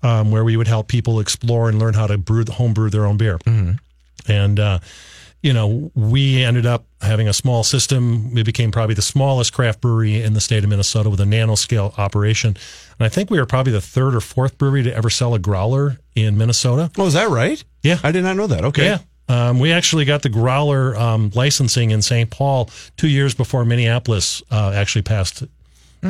um, 0.02 0.30
where 0.30 0.44
we 0.44 0.56
would 0.56 0.68
help 0.68 0.88
people 0.88 1.20
explore 1.20 1.68
and 1.68 1.78
learn 1.78 1.94
how 1.94 2.06
to 2.06 2.16
brew, 2.18 2.44
home 2.50 2.72
brew 2.72 2.88
their 2.90 3.04
own 3.06 3.16
beer. 3.16 3.38
And, 4.28 4.58
uh, 4.60 4.78
you 5.42 5.52
know, 5.52 5.90
we 5.94 6.42
ended 6.42 6.66
up 6.66 6.86
having 7.00 7.28
a 7.28 7.32
small 7.32 7.62
system. 7.62 8.32
We 8.32 8.42
became 8.42 8.72
probably 8.72 8.94
the 8.94 9.02
smallest 9.02 9.52
craft 9.52 9.80
brewery 9.80 10.22
in 10.22 10.32
the 10.32 10.40
state 10.40 10.64
of 10.64 10.70
Minnesota 10.70 11.10
with 11.10 11.20
a 11.20 11.24
nanoscale 11.24 11.96
operation. 11.98 12.56
And 12.98 13.06
I 13.06 13.08
think 13.08 13.30
we 13.30 13.38
were 13.38 13.46
probably 13.46 13.72
the 13.72 13.80
third 13.80 14.14
or 14.14 14.20
fourth 14.20 14.58
brewery 14.58 14.82
to 14.82 14.94
ever 14.94 15.10
sell 15.10 15.34
a 15.34 15.38
growler 15.38 15.98
in 16.14 16.36
Minnesota. 16.36 16.90
Oh, 16.98 17.06
is 17.06 17.14
that 17.14 17.28
right? 17.28 17.62
Yeah. 17.82 17.98
I 18.02 18.12
did 18.12 18.24
not 18.24 18.36
know 18.36 18.46
that. 18.46 18.64
Okay. 18.64 18.86
Yeah. 18.86 18.98
Um, 19.28 19.58
we 19.58 19.72
actually 19.72 20.04
got 20.04 20.22
the 20.22 20.28
growler 20.28 20.96
um, 20.96 21.30
licensing 21.34 21.90
in 21.90 22.00
St. 22.02 22.30
Paul 22.30 22.70
two 22.96 23.08
years 23.08 23.34
before 23.34 23.64
Minneapolis 23.64 24.42
uh, 24.50 24.72
actually 24.74 25.02
passed. 25.02 25.42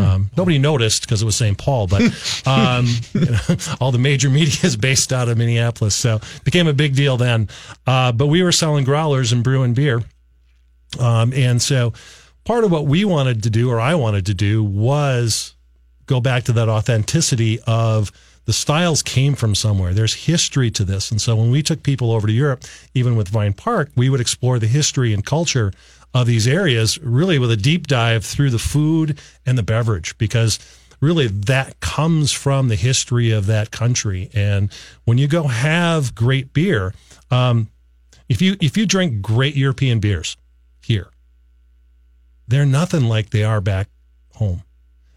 It. 0.01 0.05
Um, 0.05 0.31
nobody 0.37 0.59
noticed 0.59 1.03
because 1.03 1.23
it 1.23 1.25
was 1.25 1.37
St. 1.37 1.57
Paul, 1.57 1.87
but 1.87 2.03
um, 2.47 2.87
you 3.13 3.27
know, 3.27 3.39
all 3.81 3.93
the 3.93 3.99
major 3.99 4.31
media 4.31 4.59
is 4.63 4.77
based 4.77 5.13
out 5.13 5.29
of 5.29 5.39
Minneapolis, 5.39 5.95
so 5.95 6.17
it 6.17 6.45
became 6.45 6.67
a 6.67 6.73
big 6.73 6.95
deal 6.95 7.17
then. 7.17 7.49
Uh, 7.87 8.13
but 8.13 8.27
we 8.27 8.43
were 8.43 8.53
selling 8.53 8.85
growlers 8.85 9.33
and 9.33 9.43
brewing 9.43 9.75
beer, 9.75 10.03
um, 10.99 11.33
and 11.33 11.61
so 11.61 11.93
part 12.45 12.65
of 12.65 12.71
what 12.71 12.87
we 12.87 13.05
wanted 13.05 13.43
to 13.43 13.51
do, 13.51 13.71
or 13.71 13.81
I 13.81 13.95
wanted 13.95 14.27
to 14.27 14.35
do, 14.35 14.63
was 14.63 15.55
go 16.07 16.21
back 16.21 16.45
to 16.45 16.53
that 16.53 16.69
authenticity 16.69 17.59
of 17.67 18.13
the 18.47 18.53
styles 18.53 19.03
came 19.03 19.35
from 19.35 19.55
somewhere. 19.55 19.93
There's 19.93 20.15
history 20.15 20.71
to 20.71 20.85
this. 20.85 21.11
And 21.11 21.21
so 21.21 21.35
when 21.37 21.51
we 21.51 21.63
took 21.63 21.83
people 21.83 22.13
over 22.13 22.29
to 22.29 22.33
Europe, 22.33 22.63
even 22.95 23.17
with 23.17 23.29
Vine 23.29 23.53
Park, 23.53 23.91
we 23.97 24.09
would 24.09 24.21
explore 24.21 24.59
the 24.59 24.69
history 24.69 25.13
and 25.13 25.27
culture 25.27 25.73
of 26.21 26.27
these 26.27 26.47
areas 26.47 26.99
really 26.99 27.39
with 27.39 27.51
a 27.51 27.57
deep 27.57 27.87
dive 27.87 28.25
through 28.25 28.51
the 28.51 28.59
food 28.59 29.19
and 29.45 29.59
the 29.59 29.63
beverage 29.63 30.17
because 30.19 30.59
really 31.01 31.27
that 31.27 31.79
comes 31.81 32.33
from 32.33 32.69
the 32.69 32.75
history 32.75 33.31
of 33.31 33.47
that 33.47 33.71
country. 33.71 34.31
And 34.35 34.73
when 35.05 35.19
you 35.19 35.29
go 35.29 35.45
have 35.45 36.15
great 36.15 36.53
beer, 36.53 36.95
um, 37.31 37.69
if 38.29 38.41
you 38.41 38.57
if 38.61 38.77
you 38.77 38.87
drink 38.87 39.23
great 39.23 39.57
European 39.57 40.01
beers 40.01 40.37
here, 40.83 41.11
they're 42.49 42.67
nothing 42.67 43.05
like 43.05 43.31
they 43.31 43.45
are 43.45 43.61
back 43.61 43.89
home. 44.35 44.63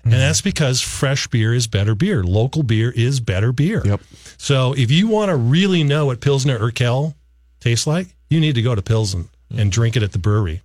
And 0.04 0.14
that's 0.14 0.42
because 0.42 0.82
fresh 0.82 1.28
beer 1.28 1.54
is 1.54 1.68
better 1.68 1.94
beer. 1.94 2.24
Local 2.24 2.64
beer 2.64 2.90
is 2.90 3.20
better 3.20 3.52
beer. 3.52 3.84
Yep. 3.86 4.02
So 4.38 4.74
if 4.74 4.90
you 4.90 5.08
want 5.08 5.30
to 5.30 5.36
really 5.36 5.84
know 5.84 6.08
what 6.08 6.20
Pilsner 6.20 6.58
Urquell 6.58 7.14
tastes 7.60 7.86
like, 7.86 8.08
you 8.28 8.40
need 8.40 8.56
to 8.56 8.64
go 8.64 8.74
to 8.74 8.82
Pilsen 8.82 9.30
and 9.56 9.72
drink 9.72 9.96
it 9.96 10.02
at 10.02 10.12
the 10.12 10.18
brewery. 10.18 10.64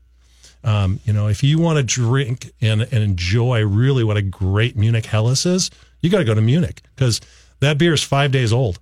Um, 0.65 0.99
you 1.05 1.13
know, 1.13 1.29
if 1.29 1.43
you 1.43 1.59
want 1.59 1.77
to 1.77 1.83
drink 1.83 2.51
and, 2.61 2.83
and 2.83 3.03
enjoy 3.05 3.65
really 3.65 4.03
what 4.03 4.17
a 4.17 4.23
great 4.23 4.77
Munich 4.77 5.07
Helles 5.07 5.45
is, 5.45 5.71
you 6.01 6.11
got 6.11 6.19
to 6.19 6.25
go 6.25 6.35
to 6.35 6.41
Munich 6.41 6.81
because 6.97 7.21
that 7.61 7.79
beer 7.79 7.93
is 7.93 8.03
five 8.03 8.33
days 8.33 8.53
old 8.53 8.79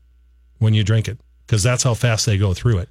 when 0.59 0.75
you 0.75 0.85
drink 0.85 1.09
it 1.09 1.19
because 1.47 1.63
that's 1.63 1.83
how 1.83 1.95
fast 1.95 2.25
they 2.25 2.39
go 2.39 2.55
through 2.55 2.79
it. 2.79 2.89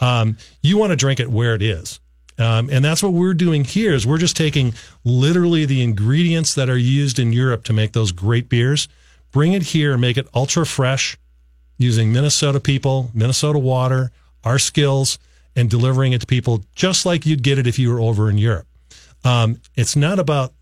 Um, 0.00 0.36
you 0.60 0.76
want 0.76 0.90
to 0.90 0.96
drink 0.96 1.20
it 1.20 1.30
where 1.30 1.54
it 1.54 1.62
is. 1.62 2.00
Um, 2.38 2.68
and 2.70 2.84
that's 2.84 3.02
what 3.02 3.12
we're 3.12 3.34
doing 3.34 3.62
here 3.64 3.92
is 3.92 4.06
we're 4.06 4.18
just 4.18 4.36
taking 4.36 4.74
literally 5.04 5.64
the 5.64 5.82
ingredients 5.82 6.54
that 6.54 6.68
are 6.68 6.78
used 6.78 7.18
in 7.18 7.32
Europe 7.32 7.62
to 7.64 7.72
make 7.72 7.92
those 7.92 8.10
great 8.10 8.48
beers, 8.48 8.88
bring 9.30 9.52
it 9.52 9.62
here, 9.62 9.96
make 9.96 10.16
it 10.16 10.26
ultra 10.34 10.66
fresh 10.66 11.16
using 11.78 12.12
Minnesota 12.12 12.58
people, 12.58 13.10
Minnesota 13.14 13.58
water, 13.58 14.10
our 14.44 14.58
skills, 14.58 15.18
and 15.54 15.68
delivering 15.68 16.12
it 16.12 16.20
to 16.20 16.26
people 16.26 16.64
just 16.74 17.04
like 17.04 17.26
you'd 17.26 17.42
get 17.42 17.58
it 17.58 17.66
if 17.66 17.78
you 17.78 17.92
were 17.92 18.00
over 18.00 18.30
in 18.30 18.38
Europe. 18.38 18.66
Um, 19.24 19.60
it's 19.76 19.96
not 19.96 20.18
about 20.18 20.52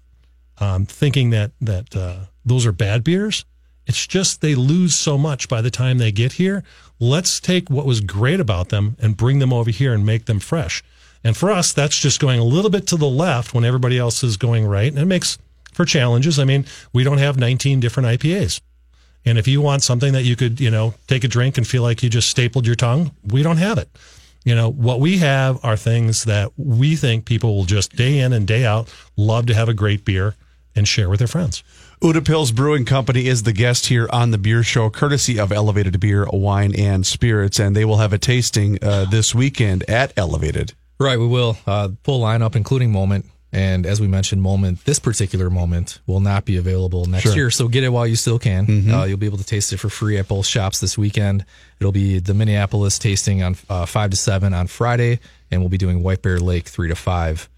um, 0.59 0.87
thinking 0.87 1.31
that 1.31 1.53
that 1.61 1.97
uh, 1.97 2.27
those 2.45 2.67
are 2.67 2.73
bad 2.73 3.05
beers. 3.05 3.45
It's 3.87 4.07
just 4.07 4.41
they 4.41 4.55
lose 4.55 4.95
so 4.95 5.19
much 5.19 5.49
by 5.49 5.63
the 5.63 5.71
time 5.71 5.99
they 5.99 6.13
get 6.13 6.35
here. 6.35 6.63
Let's 6.99 7.41
take 7.41 7.71
what 7.71 7.87
was 7.87 8.01
great 8.01 8.39
about 8.39 8.69
them 8.69 8.97
and 9.01 9.17
bring 9.17 9.39
them 9.39 9.53
over 9.53 9.71
here 9.71 9.95
and 9.95 10.05
make 10.05 10.27
them 10.27 10.39
fresh. 10.39 10.85
And 11.25 11.37
for 11.37 11.51
us, 11.51 11.73
that's 11.73 11.99
just 11.99 12.21
going 12.21 12.39
a 12.39 12.45
little 12.45 12.71
bit 12.71 12.87
to 12.89 12.97
the 12.97 13.09
left 13.09 13.53
when 13.53 13.65
everybody 13.65 13.99
else 13.99 14.23
is 14.23 14.37
going 14.37 14.67
right. 14.67 14.91
And 14.91 14.99
it 14.99 15.07
makes 15.07 15.39
for 15.73 15.85
challenges. 15.85 16.39
I 16.39 16.45
mean, 16.45 16.67
we 16.93 17.05
don't 17.05 17.19
have 17.19 17.37
19 17.37 17.81
different 17.81 18.21
IPAs. 18.21 18.61
And 19.25 19.39
if 19.39 19.47
you 19.47 19.61
want 19.61 19.83
something 19.83 20.13
that 20.15 20.23
you 20.23 20.35
could, 20.35 20.61
you 20.61 20.71
know, 20.71 20.95
take 21.07 21.25
a 21.25 21.29
drink 21.29 21.59
and 21.59 21.67
feel 21.67 21.83
like 21.83 22.03
you 22.03 22.09
just 22.09 22.29
stapled 22.31 22.67
your 22.67 22.77
tongue, 22.77 23.11
we 23.25 23.43
don't 23.43 23.59
have 23.59 23.77
it. 23.77 23.89
You 24.45 24.55
know, 24.55 24.71
what 24.71 25.01
we 25.01 25.19
have 25.19 25.63
are 25.65 25.77
things 25.77 26.25
that 26.25 26.53
we 26.57 26.97
think 26.97 27.27
people 27.27 27.55
will 27.57 27.65
just 27.65 27.95
day 27.95 28.21
in 28.21 28.33
and 28.33 28.47
day 28.47 28.65
out 28.65 28.93
love 29.17 29.47
to 29.47 29.55
have 29.55 29.69
a 29.69 29.75
great 29.75 30.05
beer 30.05 30.35
and 30.75 30.89
share 30.89 31.11
with 31.11 31.19
their 31.19 31.29
friends. 31.29 31.63
Utepils 32.03 32.55
Brewing 32.55 32.87
Company 32.87 33.27
is 33.27 33.43
the 33.43 33.53
guest 33.53 33.87
here 33.87 34.09
on 34.11 34.31
the 34.31 34.39
Beer 34.39 34.63
Show, 34.63 34.89
courtesy 34.89 35.39
of 35.39 35.53
Elevated 35.53 36.01
Beer, 36.01 36.27
Wine, 36.33 36.75
and 36.75 37.07
Spirits, 37.07 37.59
and 37.59 37.77
they 37.77 37.85
will 37.85 37.99
have 37.99 38.15
a 38.15 38.19
tasting 38.19 38.79
uh, 38.83 39.05
this 39.05 39.35
weekend 39.35 39.85
at 39.91 40.13
Elevated. 40.17 40.73
Right, 40.99 41.19
we 41.19 41.27
will. 41.27 41.59
Uh, 41.67 41.91
full 42.05 42.23
lineup, 42.23 42.57
including 42.57 42.91
Moment. 42.93 43.27
And 43.53 43.85
as 43.85 44.01
we 44.01 44.07
mentioned, 44.07 44.43
Moment, 44.43 44.85
this 44.85 44.99
particular 45.01 45.51
Moment 45.51 45.99
will 46.07 46.21
not 46.21 46.45
be 46.45 46.57
available 46.57 47.05
next 47.07 47.25
Sure. 47.25 47.35
year. 47.35 47.51
So 47.51 47.67
get 47.67 47.83
it 47.83 47.89
while 47.89 48.07
you 48.07 48.15
still 48.17 48.39
can. 48.39 48.89
Uh, 48.93 49.05
you'll 49.05 49.17
be 49.19 49.27
able 49.27 49.39
to 49.39 49.45
taste 49.45 49.73
it 49.73 49.79
for 49.79 49.89
free 49.89 50.19
at 50.19 50.29
both 50.29 50.47
shops 50.47 50.79
this 50.81 50.97
weekend. 50.97 51.45
It'll 51.81 51.91
be 51.93 52.21
the 52.21 52.35
Minneapolis 52.35 52.99
tasting 52.99 53.43
on 53.43 53.57
uh, 53.69 53.87
5 53.87 54.11
to 54.11 54.17
7 54.17 54.55
on 54.55 54.69
Friday, 54.69 55.19
and 55.51 55.61
we'll 55.63 55.69
be 55.69 55.79
doing 55.79 56.03
White 56.03 56.23
Bear 56.23 56.39
Lake 56.39 56.69
3 56.69 56.89
to 56.89 56.95
5 56.95 57.49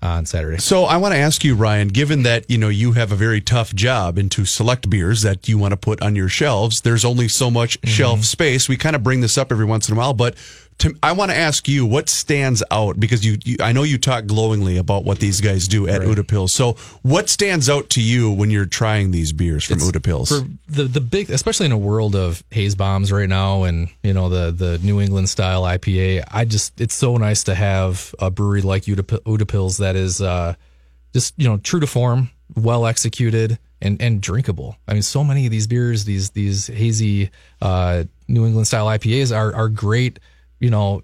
on 0.00 0.26
Saturday. 0.26 0.56
So 0.58 0.84
I 0.84 0.96
want 0.96 1.14
to 1.14 1.18
ask 1.18 1.44
you, 1.44 1.54
Ryan, 1.54 1.86
given 1.88 2.24
that 2.24 2.50
you 2.50 2.58
know 2.58 2.68
you 2.68 2.92
have 2.92 3.12
a 3.12 3.14
very 3.14 3.40
tough 3.40 3.72
job 3.72 4.18
and 4.18 4.32
to 4.32 4.44
select 4.44 4.90
beers 4.90 5.22
that 5.22 5.48
you 5.48 5.58
want 5.58 5.70
to 5.72 5.76
put 5.76 6.02
on 6.02 6.16
your 6.16 6.28
shelves, 6.28 6.80
there's 6.80 7.04
only 7.04 7.28
so 7.28 7.50
much 7.52 7.78
shelf 7.84 8.24
space. 8.24 8.68
We 8.68 8.76
kind 8.76 8.96
of 8.96 9.04
bring 9.04 9.20
this 9.20 9.38
up 9.38 9.52
every 9.52 9.64
once 9.64 9.88
in 9.88 9.94
a 9.94 9.98
while, 9.98 10.12
but 10.12 10.34
to, 10.82 10.96
I 11.02 11.12
want 11.12 11.30
to 11.30 11.36
ask 11.36 11.68
you 11.68 11.86
what 11.86 12.08
stands 12.08 12.62
out 12.70 12.98
because 12.98 13.24
you, 13.24 13.38
you 13.44 13.56
I 13.60 13.72
know 13.72 13.84
you 13.84 13.98
talk 13.98 14.26
glowingly 14.26 14.76
about 14.76 15.04
what 15.04 15.20
these 15.20 15.40
guys 15.40 15.68
do 15.68 15.88
at 15.88 16.02
Utepils. 16.02 16.50
So 16.50 16.72
what 17.02 17.28
stands 17.28 17.70
out 17.70 17.88
to 17.90 18.02
you 18.02 18.30
when 18.30 18.50
you're 18.50 18.66
trying 18.66 19.12
these 19.12 19.32
beers 19.32 19.64
from 19.64 19.78
Utepils? 19.78 20.28
for 20.28 20.48
the 20.68 20.84
the 20.84 21.00
big, 21.00 21.30
especially 21.30 21.66
in 21.66 21.72
a 21.72 21.78
world 21.78 22.16
of 22.16 22.42
haze 22.50 22.74
bombs 22.74 23.12
right 23.12 23.28
now, 23.28 23.62
and 23.62 23.88
you 24.02 24.12
know 24.12 24.28
the 24.28 24.50
the 24.50 24.78
New 24.78 25.00
England 25.00 25.28
style 25.28 25.62
IPA. 25.62 26.24
I 26.30 26.44
just 26.44 26.80
it's 26.80 26.94
so 26.94 27.16
nice 27.16 27.44
to 27.44 27.54
have 27.54 28.14
a 28.18 28.30
brewery 28.30 28.62
like 28.62 28.84
Uda, 28.84 29.04
Utepils 29.22 29.78
that 29.78 29.94
is 29.94 30.20
uh, 30.20 30.54
just 31.12 31.34
you 31.36 31.48
know 31.48 31.58
true 31.58 31.80
to 31.80 31.86
form, 31.86 32.30
well 32.56 32.86
executed, 32.86 33.58
and 33.80 34.02
and 34.02 34.20
drinkable. 34.20 34.76
I 34.88 34.94
mean, 34.94 35.02
so 35.02 35.22
many 35.22 35.46
of 35.46 35.52
these 35.52 35.68
beers, 35.68 36.04
these 36.04 36.30
these 36.30 36.66
hazy 36.66 37.30
uh, 37.60 38.04
New 38.26 38.46
England 38.46 38.66
style 38.66 38.86
IPAs 38.86 39.34
are 39.34 39.54
are 39.54 39.68
great. 39.68 40.18
You 40.62 40.70
know, 40.70 41.02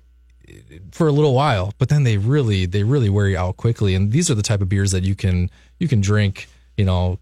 for 0.93 1.09
a 1.09 1.13
little 1.13 1.35
while, 1.35 1.75
but 1.79 1.89
then 1.89 2.05
they 2.05 2.17
really 2.17 2.67
they 2.67 2.83
really 2.83 3.11
wear 3.11 3.29
you 3.29 3.37
out 3.37 3.57
quickly. 3.57 3.95
And 3.95 4.13
these 4.13 4.31
are 4.31 4.35
the 4.35 4.43
type 4.43 4.61
of 4.61 4.69
beers 4.69 4.93
that 4.93 5.05
you 5.05 5.15
can 5.15 5.51
you 5.79 5.89
can 5.89 6.01
drink, 6.01 6.49
you 6.77 6.85
know, 6.85 7.19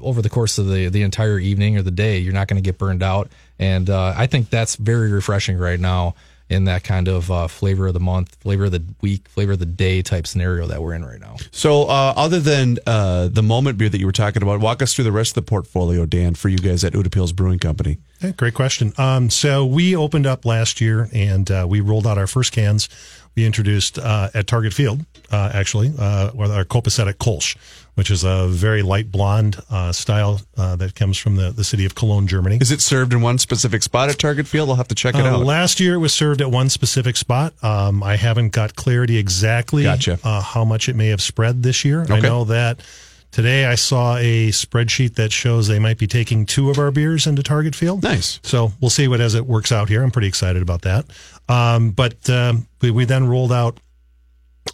over 0.00 0.22
the 0.22 0.30
course 0.30 0.58
of 0.58 0.68
the 0.68 0.88
the 0.88 1.02
entire 1.02 1.38
evening 1.38 1.76
or 1.76 1.82
the 1.82 1.90
day. 1.90 2.18
You're 2.18 2.32
not 2.32 2.48
going 2.48 2.62
to 2.62 2.66
get 2.66 2.78
burned 2.78 3.02
out, 3.02 3.30
and 3.58 3.90
uh, 3.90 4.14
I 4.16 4.26
think 4.26 4.50
that's 4.50 4.76
very 4.76 5.10
refreshing 5.10 5.58
right 5.58 5.80
now 5.80 6.14
in 6.48 6.64
that 6.64 6.82
kind 6.82 7.06
of 7.06 7.30
uh, 7.30 7.46
flavor 7.46 7.86
of 7.86 7.94
the 7.94 8.00
month, 8.00 8.34
flavor 8.40 8.64
of 8.64 8.72
the 8.72 8.82
week, 9.00 9.28
flavor 9.28 9.52
of 9.52 9.60
the 9.60 9.66
day 9.66 10.02
type 10.02 10.26
scenario 10.26 10.66
that 10.66 10.82
we're 10.82 10.94
in 10.94 11.04
right 11.04 11.20
now. 11.20 11.36
So, 11.52 11.84
uh, 11.84 12.12
other 12.16 12.40
than 12.40 12.78
uh, 12.86 13.28
the 13.28 13.42
moment 13.42 13.78
beer 13.78 13.88
that 13.88 14.00
you 14.00 14.06
were 14.06 14.12
talking 14.12 14.42
about, 14.42 14.60
walk 14.60 14.82
us 14.82 14.92
through 14.92 15.04
the 15.04 15.12
rest 15.12 15.30
of 15.30 15.46
the 15.46 15.48
portfolio, 15.48 16.06
Dan, 16.06 16.34
for 16.34 16.48
you 16.48 16.58
guys 16.58 16.82
at 16.82 16.92
Utepils 16.92 17.34
Brewing 17.34 17.60
Company. 17.60 17.98
Yeah, 18.22 18.32
great 18.32 18.54
question. 18.54 18.92
Um, 18.98 19.30
so 19.30 19.64
we 19.64 19.96
opened 19.96 20.26
up 20.26 20.44
last 20.44 20.80
year 20.80 21.08
and 21.12 21.50
uh, 21.50 21.66
we 21.68 21.80
rolled 21.80 22.06
out 22.06 22.18
our 22.18 22.26
first 22.26 22.52
cans. 22.52 22.88
We 23.34 23.46
introduced 23.46 23.98
uh, 23.98 24.28
at 24.34 24.46
Target 24.46 24.74
Field, 24.74 25.06
uh, 25.30 25.50
actually, 25.54 25.92
uh, 25.98 26.32
with 26.34 26.50
our 26.50 26.64
Copacetic 26.64 27.14
Kolsch, 27.14 27.56
which 27.94 28.10
is 28.10 28.24
a 28.24 28.48
very 28.48 28.82
light 28.82 29.10
blonde 29.10 29.56
uh, 29.70 29.92
style 29.92 30.40
uh, 30.56 30.74
that 30.76 30.96
comes 30.96 31.16
from 31.16 31.36
the, 31.36 31.50
the 31.50 31.64
city 31.64 31.86
of 31.86 31.94
Cologne, 31.94 32.26
Germany. 32.26 32.58
Is 32.60 32.72
it 32.72 32.80
served 32.80 33.12
in 33.12 33.22
one 33.22 33.38
specific 33.38 33.82
spot 33.84 34.10
at 34.10 34.18
Target 34.18 34.48
Field? 34.48 34.68
I'll 34.68 34.74
have 34.74 34.88
to 34.88 34.94
check 34.96 35.14
it 35.14 35.20
out. 35.20 35.40
last 35.40 35.80
year 35.80 35.94
it 35.94 35.98
was 35.98 36.12
served 36.12 36.42
at 36.42 36.50
one 36.50 36.68
specific 36.68 37.16
spot. 37.16 37.54
Um, 37.62 38.02
I 38.02 38.16
haven't 38.16 38.50
got 38.50 38.74
clarity 38.74 39.16
exactly 39.16 39.84
Gotcha. 39.84 40.18
uh, 40.24 40.42
how 40.42 40.64
much 40.64 40.88
it 40.88 40.96
may 40.96 41.08
have 41.08 41.22
spread 41.22 41.62
this 41.62 41.84
year. 41.84 42.04
I 42.10 42.20
know 42.20 42.44
that 42.44 42.82
today 43.30 43.66
I 43.66 43.74
saw 43.74 44.16
a 44.16 44.48
spreadsheet 44.48 45.14
that 45.14 45.32
shows 45.32 45.68
they 45.68 45.78
might 45.78 45.98
be 45.98 46.06
taking 46.06 46.46
two 46.46 46.70
of 46.70 46.78
our 46.78 46.90
beers 46.90 47.26
into 47.26 47.42
Target 47.42 47.74
Field. 47.74 48.02
Nice. 48.02 48.40
So 48.42 48.72
we'll 48.80 48.90
see 48.90 49.08
what 49.08 49.20
as 49.20 49.34
it 49.34 49.46
works 49.46 49.72
out 49.72 49.88
here. 49.88 50.02
I'm 50.02 50.10
pretty 50.10 50.28
excited 50.28 50.62
about 50.62 50.82
that. 50.82 51.06
Um, 51.48 51.90
but 51.90 52.28
um, 52.30 52.66
we, 52.80 52.90
we 52.90 53.04
then 53.04 53.26
rolled 53.26 53.52
out 53.52 53.78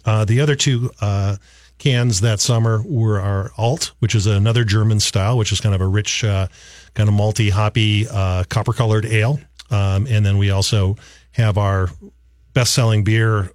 uh, 0.05 0.25
the 0.25 0.41
other 0.41 0.55
two 0.55 0.91
uh, 1.01 1.37
cans 1.77 2.21
that 2.21 2.39
summer 2.39 2.81
were 2.85 3.19
our 3.19 3.51
Alt, 3.57 3.93
which 3.99 4.15
is 4.15 4.27
another 4.27 4.63
German 4.63 4.99
style, 4.99 5.37
which 5.37 5.51
is 5.51 5.61
kind 5.61 5.75
of 5.75 5.81
a 5.81 5.87
rich, 5.87 6.23
uh, 6.23 6.47
kind 6.93 7.09
of 7.09 7.15
malty, 7.15 7.49
hoppy, 7.49 8.07
uh, 8.07 8.43
copper 8.49 8.73
colored 8.73 9.05
ale. 9.05 9.39
Um, 9.69 10.07
and 10.07 10.25
then 10.25 10.37
we 10.37 10.49
also 10.49 10.95
have 11.31 11.57
our 11.57 11.89
best 12.53 12.73
selling 12.73 13.03
beer, 13.03 13.51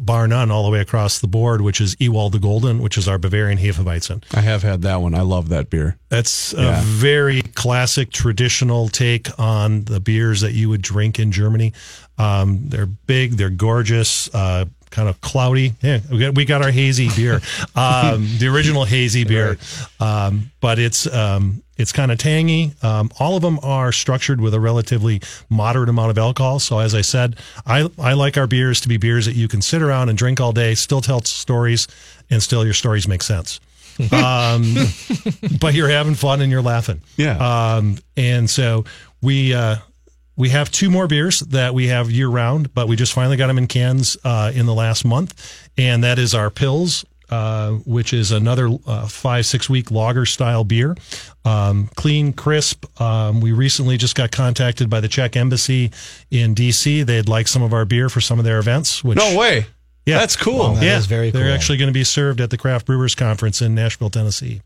bar 0.00 0.26
none, 0.28 0.50
all 0.50 0.64
the 0.64 0.70
way 0.70 0.80
across 0.80 1.18
the 1.18 1.26
board, 1.28 1.60
which 1.60 1.80
is 1.80 1.96
Ewald 1.98 2.32
the 2.32 2.38
Golden, 2.38 2.80
which 2.80 2.96
is 2.98 3.08
our 3.08 3.18
Bavarian 3.18 3.58
Hefeweizen. 3.58 4.22
I 4.34 4.40
have 4.40 4.62
had 4.62 4.82
that 4.82 5.00
one. 5.00 5.14
I 5.14 5.22
love 5.22 5.48
that 5.50 5.70
beer. 5.70 5.96
That's 6.08 6.52
Yeah. 6.52 6.80
a 6.80 6.82
very 6.82 7.42
classic, 7.42 8.10
traditional 8.10 8.88
take 8.88 9.28
on 9.38 9.84
the 9.84 10.00
beers 10.00 10.40
that 10.40 10.52
you 10.54 10.68
would 10.68 10.82
drink 10.82 11.18
in 11.18 11.32
Germany. 11.32 11.72
Um, 12.18 12.68
they're 12.68 12.86
big, 12.86 13.32
they're 13.36 13.50
gorgeous, 13.50 14.28
uh, 14.34 14.64
kind 14.90 15.08
of 15.08 15.20
cloudy. 15.20 15.74
Yeah, 15.82 16.00
we 16.10 16.18
got, 16.18 16.34
we 16.34 16.44
got 16.44 16.62
our 16.62 16.70
hazy 16.70 17.10
beer, 17.14 17.40
um, 17.76 18.26
the 18.38 18.48
original 18.48 18.84
hazy 18.84 19.24
beer, 19.24 19.58
um, 20.00 20.50
but 20.60 20.78
it's 20.78 21.06
um, 21.06 21.62
it's 21.78 21.92
kind 21.92 22.10
of 22.10 22.18
tangy. 22.18 22.72
Um, 22.82 23.10
all 23.18 23.36
of 23.36 23.42
them 23.42 23.58
are 23.62 23.92
structured 23.92 24.40
with 24.40 24.52
a 24.52 24.60
relatively 24.60 25.22
moderate 25.48 25.88
amount 25.88 26.10
of 26.10 26.18
alcohol. 26.18 26.58
So 26.58 26.80
as 26.80 26.94
I 26.94 27.00
said, 27.00 27.36
I 27.64 27.88
I 27.98 28.12
like 28.12 28.36
our 28.36 28.46
beers 28.46 28.80
to 28.82 28.88
be 28.88 28.96
beers 28.96 29.26
that 29.26 29.36
you 29.36 29.48
can 29.48 29.62
sit 29.62 29.80
around 29.80 30.08
and 30.08 30.18
drink 30.18 30.40
all 30.40 30.52
day, 30.52 30.74
still 30.74 31.00
tell 31.00 31.22
stories, 31.22 31.86
and 32.28 32.42
still 32.42 32.64
your 32.64 32.74
stories 32.74 33.08
make 33.08 33.22
sense. 33.22 33.60
um, 34.12 34.74
but 35.60 35.74
you're 35.74 35.88
having 35.88 36.14
fun 36.14 36.40
and 36.40 36.52
you're 36.52 36.62
laughing. 36.62 37.00
Yeah. 37.16 37.36
Um, 37.76 37.98
and 38.16 38.48
so 38.48 38.84
we 39.22 39.54
uh, 39.54 39.76
we 40.36 40.50
have 40.50 40.70
two 40.70 40.88
more 40.88 41.08
beers 41.08 41.40
that 41.40 41.74
we 41.74 41.88
have 41.88 42.10
year 42.10 42.28
round, 42.28 42.72
but 42.74 42.86
we 42.86 42.94
just 42.94 43.12
finally 43.12 43.36
got 43.36 43.48
them 43.48 43.58
in 43.58 43.66
cans 43.66 44.16
uh, 44.24 44.52
in 44.54 44.66
the 44.66 44.74
last 44.74 45.04
month, 45.04 45.68
and 45.76 46.04
that 46.04 46.18
is 46.18 46.34
our 46.34 46.48
Pills. 46.48 47.04
Uh, 47.30 47.72
which 47.84 48.14
is 48.14 48.30
another 48.32 48.70
uh, 48.86 49.06
five 49.06 49.44
six 49.44 49.68
week 49.68 49.90
lager 49.90 50.24
style 50.24 50.64
beer, 50.64 50.96
um, 51.44 51.90
clean, 51.94 52.32
crisp. 52.32 52.86
Um, 53.00 53.40
we 53.42 53.52
recently 53.52 53.98
just 53.98 54.14
got 54.14 54.30
contacted 54.30 54.88
by 54.88 55.00
the 55.00 55.08
Czech 55.08 55.36
embassy 55.36 55.90
in 56.30 56.54
DC. 56.54 57.04
They'd 57.04 57.28
like 57.28 57.46
some 57.46 57.62
of 57.62 57.74
our 57.74 57.84
beer 57.84 58.08
for 58.08 58.22
some 58.22 58.38
of 58.38 58.46
their 58.46 58.58
events. 58.58 59.04
Which 59.04 59.18
No 59.18 59.36
way. 59.36 59.66
yeah, 60.06 60.18
That's 60.20 60.36
cool. 60.36 60.72
That 60.74 60.82
yeah, 60.82 60.96
is 60.96 61.04
very 61.04 61.30
They're 61.30 61.44
cool. 61.44 61.52
actually 61.52 61.76
going 61.76 61.88
to 61.90 61.92
be 61.92 62.04
served 62.04 62.40
at 62.40 62.48
the 62.48 62.56
Craft 62.56 62.86
Brewers 62.86 63.14
Conference 63.14 63.60
in 63.60 63.74
Nashville, 63.74 64.08
Tennessee. 64.08 64.62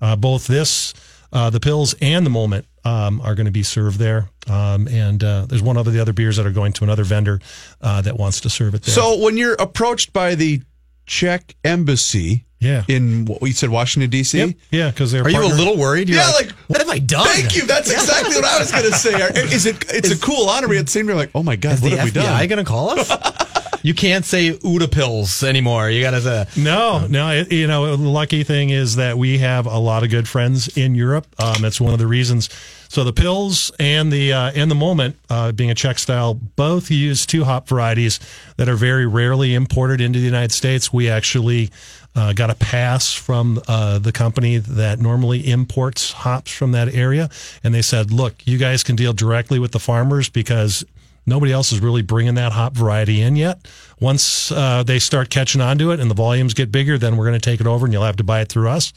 Uh, 0.00 0.16
both 0.16 0.46
this, 0.46 0.94
uh, 1.34 1.50
the 1.50 1.60
pills, 1.60 1.94
and 2.00 2.24
the 2.24 2.30
moment 2.30 2.64
um, 2.86 3.20
are 3.20 3.34
going 3.34 3.44
to 3.44 3.52
be 3.52 3.62
served 3.62 3.98
there. 3.98 4.30
Um, 4.48 4.88
and 4.88 5.22
uh, 5.22 5.44
there's 5.46 5.62
one 5.62 5.76
of 5.76 5.84
the 5.84 6.00
other 6.00 6.14
beers 6.14 6.38
that 6.38 6.46
are 6.46 6.50
going 6.52 6.72
to 6.74 6.84
another 6.84 7.04
vendor 7.04 7.40
uh, 7.82 8.00
that 8.00 8.16
wants 8.16 8.40
to 8.40 8.48
serve 8.48 8.74
it 8.74 8.84
there. 8.84 8.94
So, 8.94 9.18
when 9.22 9.36
you're 9.36 9.56
approached 9.58 10.14
by 10.14 10.34
the 10.34 10.62
Czech 11.06 11.54
embassy 11.64 12.44
yeah, 12.58 12.84
in 12.88 13.26
what 13.26 13.40
we 13.42 13.52
said 13.52 13.68
Washington 13.68 14.08
D.C., 14.10 14.38
Yep. 14.38 14.50
yeah, 14.70 14.90
because 14.90 15.12
they're 15.12 15.22
Are 15.22 15.30
you 15.30 15.42
a 15.42 15.46
little 15.46 15.76
worried? 15.76 16.08
You're 16.08 16.18
Yeah, 16.18 16.30
like, 16.30 16.50
what 16.68 16.78
have 16.80 16.88
I 16.88 16.98
done? 16.98 17.26
Thank 17.28 17.54
you. 17.54 17.66
That's 17.66 17.90
exactly 17.90 18.34
what 18.34 18.44
I 18.46 18.58
was 18.58 18.72
going 18.72 18.84
to 18.84 18.92
say. 18.96 19.12
Is 19.54 19.66
it? 19.66 19.84
It's 19.90 20.10
a 20.10 20.18
cool 20.18 20.48
honor. 20.48 20.66
But 20.66 20.78
at 20.78 20.86
the 20.86 20.90
same 20.90 21.06
time, 21.06 21.16
like, 21.16 21.30
oh 21.34 21.42
my 21.42 21.56
god, 21.56 21.74
Is 21.74 21.82
what 21.82 21.90
the 21.90 21.96
have 21.98 22.04
we 22.06 22.10
done? 22.12 22.24
FBI 22.24 22.48
going 22.48 22.64
to 22.64 22.68
call 22.68 22.98
us? 22.98 23.10
you 23.86 23.94
can't 23.94 24.24
say 24.24 24.50
Utepils 24.50 25.44
anymore. 25.44 25.88
You 25.88 26.02
got 26.02 26.10
to 26.10 26.20
say. 26.20 26.46
No, 26.56 27.06
no. 27.06 27.30
It, 27.30 27.52
you 27.52 27.68
know, 27.68 27.94
the 27.94 28.08
lucky 28.08 28.42
thing 28.42 28.70
is 28.70 28.96
that 28.96 29.16
we 29.16 29.38
have 29.38 29.66
a 29.66 29.78
lot 29.78 30.02
of 30.02 30.10
good 30.10 30.28
friends 30.28 30.76
in 30.76 30.96
Europe. 30.96 31.24
Um, 31.38 31.62
that's 31.62 31.80
one 31.80 31.92
of 31.92 32.00
the 32.00 32.06
reasons. 32.08 32.50
So 32.88 33.04
the 33.04 33.12
pills 33.12 33.70
and 33.78 34.12
the 34.12 34.32
uh, 34.32 34.50
and 34.56 34.68
the 34.70 34.74
moment, 34.74 35.16
uh, 35.30 35.52
being 35.52 35.70
a 35.70 35.74
Czech 35.74 36.00
style, 36.00 36.34
both 36.34 36.90
use 36.90 37.26
two 37.26 37.44
hop 37.44 37.68
varieties 37.68 38.18
that 38.56 38.68
are 38.68 38.74
very 38.74 39.06
rarely 39.06 39.54
imported 39.54 40.00
into 40.00 40.18
the 40.18 40.24
United 40.24 40.50
States. 40.50 40.92
We 40.92 41.08
actually 41.08 41.70
uh, 42.16 42.32
got 42.32 42.50
a 42.50 42.56
pass 42.56 43.12
from 43.12 43.62
uh, 43.68 44.00
the 44.00 44.10
company 44.10 44.58
that 44.58 44.98
normally 44.98 45.48
imports 45.48 46.10
hops 46.10 46.50
from 46.50 46.72
that 46.72 46.92
area, 46.92 47.30
and 47.62 47.72
they 47.72 47.82
said, 47.82 48.10
"Look, 48.10 48.34
you 48.46 48.58
guys 48.58 48.82
can 48.82 48.96
deal 48.96 49.12
directly 49.12 49.60
with 49.60 49.70
the 49.70 49.80
farmers 49.80 50.28
because." 50.28 50.84
Nobody 51.26 51.52
else 51.52 51.72
is 51.72 51.80
really 51.80 52.02
bringing 52.02 52.34
that 52.36 52.52
hop 52.52 52.74
variety 52.74 53.20
in 53.20 53.34
yet. 53.34 53.66
Once 54.00 54.52
uh, 54.52 54.84
they 54.84 54.98
start 55.00 55.28
catching 55.28 55.60
on 55.60 55.76
to 55.78 55.90
it 55.90 55.98
and 55.98 56.08
the 56.08 56.14
volumes 56.14 56.54
get 56.54 56.70
bigger, 56.70 56.98
then 56.98 57.16
we're 57.16 57.26
going 57.26 57.38
to 57.38 57.50
take 57.50 57.60
it 57.60 57.66
over 57.66 57.84
and 57.84 57.92
you'll 57.92 58.04
have 58.04 58.16
to 58.16 58.24
buy 58.24 58.40
it 58.40 58.48
through 58.48 58.68
us. 58.68 58.92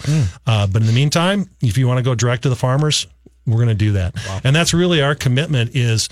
Uh, 0.46 0.68
but 0.68 0.82
in 0.82 0.88
the 0.88 0.94
meantime, 0.94 1.50
if 1.62 1.78
you 1.78 1.88
want 1.88 1.98
to 1.98 2.04
go 2.04 2.13
direct 2.13 2.44
to 2.44 2.50
the 2.50 2.56
farmers, 2.56 3.08
we're 3.48 3.56
going 3.56 3.68
to 3.70 3.74
do 3.74 3.94
that. 3.94 4.15
And 4.44 4.56
that's 4.56 4.74
really 4.74 5.02
our 5.02 5.15
commitment 5.15 5.76
is, 5.76 6.08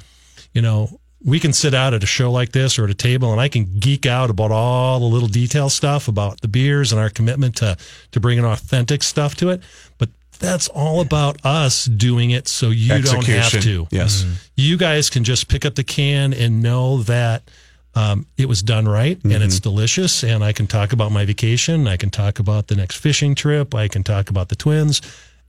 you 0.53 0.61
know, 0.61 0.99
we 1.23 1.39
can 1.39 1.51
sit 1.53 1.73
out 1.73 1.93
at 1.93 2.03
a 2.03 2.07
show 2.07 2.31
like 2.31 2.51
this 2.51 2.79
or 2.79 2.85
at 2.85 2.89
a 2.89 2.95
table 2.95 3.31
and 3.31 3.41
I 3.41 3.47
can 3.47 3.79
geek 3.79 4.05
out 4.05 4.29
about 4.29 4.51
all 4.51 4.99
the 4.99 5.05
little 5.05 5.27
detail 5.27 5.69
stuff 5.69 6.07
about 6.07 6.41
the 6.41 6.47
beers 6.47 6.91
and 6.91 7.01
our 7.01 7.09
commitment 7.09 7.57
to, 7.57 7.75
to 8.11 8.19
bringing 8.19 8.45
authentic 8.45 9.03
stuff 9.03 9.35
to 9.35 9.49
it. 9.49 9.61
But 9.97 10.09
that's 10.39 10.67
all 10.69 11.01
about 11.01 11.43
us 11.45 11.85
doing 11.85 12.31
it 12.31 12.47
so 12.47 12.69
you 12.69 13.01
don't 13.01 13.25
have 13.25 13.61
to. 13.61 13.87
Yes. 13.91 14.25
You 14.55 14.77
guys 14.77 15.09
can 15.09 15.23
just 15.23 15.47
pick 15.47 15.65
up 15.65 15.75
the 15.75 15.83
can 15.83 16.33
and 16.33 16.61
know 16.61 17.03
that 17.03 17.49
um, 17.95 18.27
it 18.37 18.47
was 18.47 18.61
done 18.61 18.87
right 18.87 19.19
and 19.23 19.33
it's 19.43 19.59
delicious. 19.59 20.23
And 20.23 20.43
I 20.43 20.53
can 20.53 20.67
talk 20.67 20.93
about 20.93 21.11
my 21.11 21.25
vacation. 21.25 21.87
I 21.87 21.97
can 21.97 22.09
talk 22.11 22.39
about 22.39 22.67
the 22.67 22.75
next 22.75 22.97
fishing 22.97 23.33
trip. 23.33 23.73
I 23.73 23.87
can 23.87 24.03
talk 24.03 24.29
about 24.29 24.49
the 24.49 24.55
twins. 24.55 25.01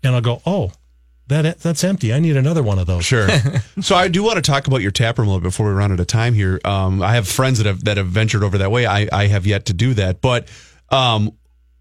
And 0.02 0.14
I'll 0.14 0.20
go, 0.20 0.40
oh, 0.46 0.72
that 1.28 1.58
that's 1.58 1.84
empty. 1.84 2.14
I 2.14 2.20
need 2.20 2.36
another 2.36 2.62
one 2.62 2.78
of 2.78 2.86
those. 2.86 3.04
Sure. 3.04 3.28
so 3.80 3.94
I 3.94 4.08
do 4.08 4.22
want 4.22 4.36
to 4.36 4.42
talk 4.42 4.66
about 4.66 4.80
your 4.80 4.90
tap 4.90 5.18
room 5.18 5.28
a 5.28 5.30
little 5.30 5.42
before 5.42 5.66
we 5.66 5.72
run 5.72 5.92
out 5.92 6.00
of 6.00 6.06
time 6.06 6.32
here. 6.32 6.58
Um, 6.64 7.02
I 7.02 7.14
have 7.14 7.28
friends 7.28 7.58
that 7.58 7.66
have 7.66 7.84
that 7.84 7.98
have 7.98 8.06
ventured 8.06 8.42
over 8.42 8.58
that 8.58 8.70
way. 8.70 8.86
I, 8.86 9.08
I 9.12 9.26
have 9.26 9.46
yet 9.46 9.66
to 9.66 9.74
do 9.74 9.92
that, 9.94 10.22
but 10.22 10.48
um, 10.88 11.36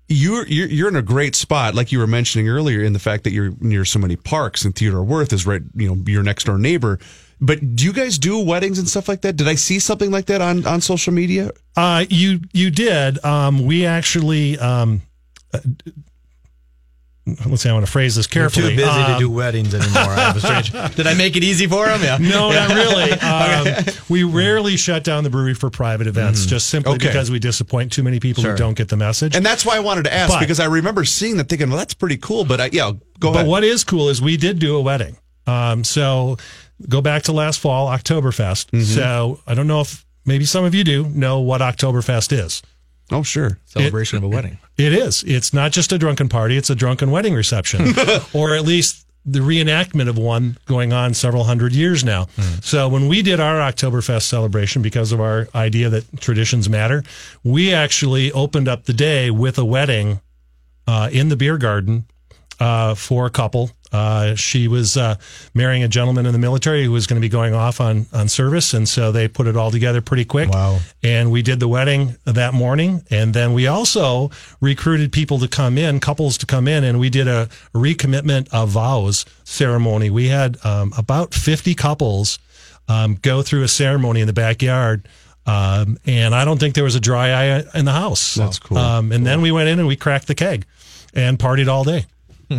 you're, 0.08 0.48
you're 0.48 0.68
you're 0.68 0.88
in 0.88 0.96
a 0.96 1.02
great 1.02 1.36
spot, 1.36 1.76
like 1.76 1.92
you 1.92 2.00
were 2.00 2.08
mentioning 2.08 2.48
earlier, 2.48 2.82
in 2.84 2.94
the 2.94 3.00
fact 3.00 3.24
that 3.26 3.32
you're 3.32 3.54
near 3.60 3.86
so 3.86 4.00
many 4.00 4.16
parks 4.16 4.64
and 4.64 4.76
Theodore 4.76 5.04
Wirth 5.04 5.34
is 5.34 5.46
right, 5.46 5.62
you 5.76 5.88
know, 5.88 6.04
your 6.06 6.24
next 6.24 6.46
door 6.46 6.58
neighbor. 6.58 7.00
But 7.40 7.76
do 7.76 7.86
you 7.86 7.94
guys 7.94 8.18
do 8.18 8.40
weddings 8.40 8.80
and 8.80 8.90
stuff 8.90 9.08
like 9.08 9.22
that? 9.22 9.36
Did 9.36 9.48
I 9.48 9.56
see 9.56 9.80
something 9.80 10.10
like 10.10 10.26
that 10.28 10.42
on 10.42 10.66
on 10.66 10.82
social 10.82 11.14
media? 11.14 11.52
Uh, 11.76 12.06
you 12.10 12.42
you 12.54 12.72
did. 12.72 13.24
Um, 13.24 13.66
we 13.66 13.86
actually. 13.86 14.58
Um, 14.58 15.02
let's 17.46 17.62
see. 17.64 17.70
I 17.70 17.74
want 17.74 17.86
to 17.86 17.92
phrase 17.92 18.16
this 18.16 18.28
You're 18.34 18.44
carefully. 18.50 18.70
too 18.72 18.76
busy 18.78 18.88
to 18.90 19.14
Um, 19.14 19.20
do 19.20 19.30
weddings 19.30 19.74
anymore. 19.74 20.02
I 20.02 20.16
have 20.16 20.38
a 20.38 20.40
strange. 20.40 20.72
Did 20.96 21.08
I 21.08 21.14
make 21.14 21.36
it 21.36 21.44
easy 21.44 21.68
for 21.68 21.88
him? 21.88 22.02
Yeah. 22.02 22.18
No, 22.20 22.52
not 22.52 22.70
really. 22.70 23.12
Um, 23.28 23.68
we 24.10 24.24
rarely 24.24 24.78
shut 24.78 25.04
down 25.04 25.24
the 25.24 25.30
brewery 25.30 25.54
for 25.54 25.70
private 25.70 26.08
events, 26.08 26.46
just 26.46 26.68
simply 26.70 26.94
Okay. 26.96 27.08
because 27.08 27.30
we 27.30 27.40
disappoint 27.40 27.92
too 27.92 28.04
many 28.04 28.20
people 28.20 28.42
Sure. 28.44 28.52
who 28.54 28.58
don't 28.58 28.76
get 28.78 28.88
the 28.90 28.98
message. 28.98 29.36
And 29.36 29.46
that's 29.46 29.66
why 29.66 29.76
I 29.76 29.80
wanted 29.80 30.04
to 30.06 30.14
ask 30.14 30.32
But- 30.34 30.40
because 30.40 30.60
I 30.60 30.66
remember 30.66 31.04
seeing 31.06 31.38
that, 31.38 31.50
thinking, 31.50 31.70
well, 31.70 31.78
that's 31.78 31.94
pretty 31.94 32.18
cool. 32.18 32.46
But 32.46 32.62
I, 32.62 32.70
yeah, 32.72 32.92
go 33.20 33.32
but 33.32 33.36
ahead. 33.40 33.48
what 33.48 33.64
is 33.64 33.84
cool 33.84 34.10
is 34.10 34.22
we 34.22 34.38
did 34.38 34.60
do 34.60 34.76
a 34.78 34.82
wedding. 34.82 35.18
Um, 35.46 35.84
so 35.84 36.38
go 36.88 37.02
back 37.02 37.24
to 37.24 37.32
last 37.32 37.60
fall, 37.60 37.88
Oktoberfest. 37.88 38.72
Mm-hmm. 38.72 38.82
So 38.84 39.40
I 39.48 39.54
don't 39.54 39.68
know 39.68 39.82
if 39.82 40.06
maybe 40.26 40.46
some 40.46 40.64
of 40.66 40.74
you 40.76 40.84
do 40.84 41.06
know 41.06 41.40
what 41.40 41.62
Oktoberfest 41.62 42.32
is. 42.32 42.62
Oh, 43.12 43.24
sure. 43.24 43.58
celebration 43.66 44.18
of 44.18 44.24
a 44.24 44.28
wedding. 44.28 44.58
It 44.78 44.94
is. 44.94 45.24
It's 45.24 45.54
not 45.54 45.72
just 45.72 45.92
a 45.92 45.98
drunken 45.98 46.30
party, 46.30 46.58
it's 46.58 46.70
a 46.70 46.76
drunken 46.76 47.10
wedding 47.12 47.34
reception, 47.34 47.94
or 48.34 48.54
at 48.56 48.64
least 48.64 49.06
the 49.26 49.40
reenactment 49.40 50.08
of 50.08 50.18
one 50.18 50.58
going 50.68 50.94
on 50.94 51.14
several 51.14 51.44
hundred 51.44 51.74
years 51.74 52.04
now. 52.04 52.28
So 52.62 52.88
when 52.88 53.08
we 53.10 53.22
did 53.22 53.40
our 53.42 53.56
Oktoberfest 53.56 54.22
celebration, 54.24 54.82
because 54.82 55.12
of 55.12 55.20
our 55.20 55.48
idea 55.54 55.90
that 55.90 56.22
traditions 56.22 56.70
matter, 56.70 57.04
we 57.44 57.74
actually 57.74 58.32
opened 58.32 58.68
up 58.70 58.86
the 58.86 58.94
day 58.94 59.30
with 59.30 59.58
a 59.58 59.66
wedding 59.66 60.22
uh, 60.88 61.10
in 61.12 61.28
the 61.28 61.36
beer 61.36 61.58
garden 61.58 62.06
uh, 62.62 62.96
for 62.96 63.26
a 63.26 63.30
couple. 63.30 63.72
Uh, 63.92 64.36
she 64.36 64.68
was 64.68 64.98
uh, 64.98 65.16
marrying 65.54 65.84
a 65.84 65.88
gentleman 65.88 66.26
in 66.26 66.34
the 66.34 66.40
military 66.40 66.84
who 66.84 66.92
was 66.92 67.08
going 67.08 67.20
to 67.20 67.26
be 67.26 67.30
going 67.30 67.54
off 67.54 67.80
on, 67.80 68.06
on 68.12 68.28
service. 68.28 68.74
And 68.74 68.88
so 68.88 69.12
they 69.12 69.28
put 69.28 69.48
it 69.48 69.56
all 69.56 69.72
together 69.72 70.02
pretty 70.02 70.26
quick. 70.26 70.50
Wow. 70.50 70.80
And 71.04 71.32
we 71.32 71.42
did 71.42 71.60
the 71.60 71.68
wedding 71.68 72.18
that 72.26 72.54
morning. 72.54 73.04
And 73.10 73.34
then 73.34 73.54
we 73.54 73.68
also 73.68 74.30
recruited 74.60 75.12
people 75.12 75.40
to 75.40 75.48
come 75.48 75.78
in, 75.78 76.00
couples 76.00 76.38
to 76.40 76.46
come 76.46 76.68
in, 76.68 76.84
and 76.84 77.00
we 77.00 77.10
did 77.10 77.28
a 77.28 77.48
recommitment 77.74 78.50
of 78.52 78.70
vows 78.70 79.26
ceremony. 79.46 80.10
We 80.10 80.28
had 80.28 80.58
um, 80.66 80.94
about 80.98 81.34
50 81.34 81.74
couples 81.76 82.40
um, 82.90 83.16
go 83.16 83.42
through 83.42 83.64
a 83.64 83.68
ceremony 83.68 84.22
in 84.22 84.28
the 84.28 84.34
backyard. 84.34 85.08
Um, 85.46 85.98
and 86.06 86.36
I 86.36 86.44
don't 86.44 86.60
think 86.60 86.76
there 86.76 86.84
was 86.84 86.96
a 86.96 87.00
dry 87.00 87.30
eye 87.32 87.64
in 87.74 87.86
the 87.86 87.94
house. 87.94 88.36
That's 88.36 88.60
cool. 88.60 88.78
Um, 88.78 89.14
and 89.14 89.26
then 89.26 89.42
we 89.42 89.52
went 89.52 89.70
in 89.70 89.80
and 89.80 89.88
we 89.88 89.96
cracked 89.96 90.28
the 90.28 90.36
keg 90.36 90.66
and 91.14 91.40
partied 91.40 91.70
all 91.70 91.86
day, 91.86 92.06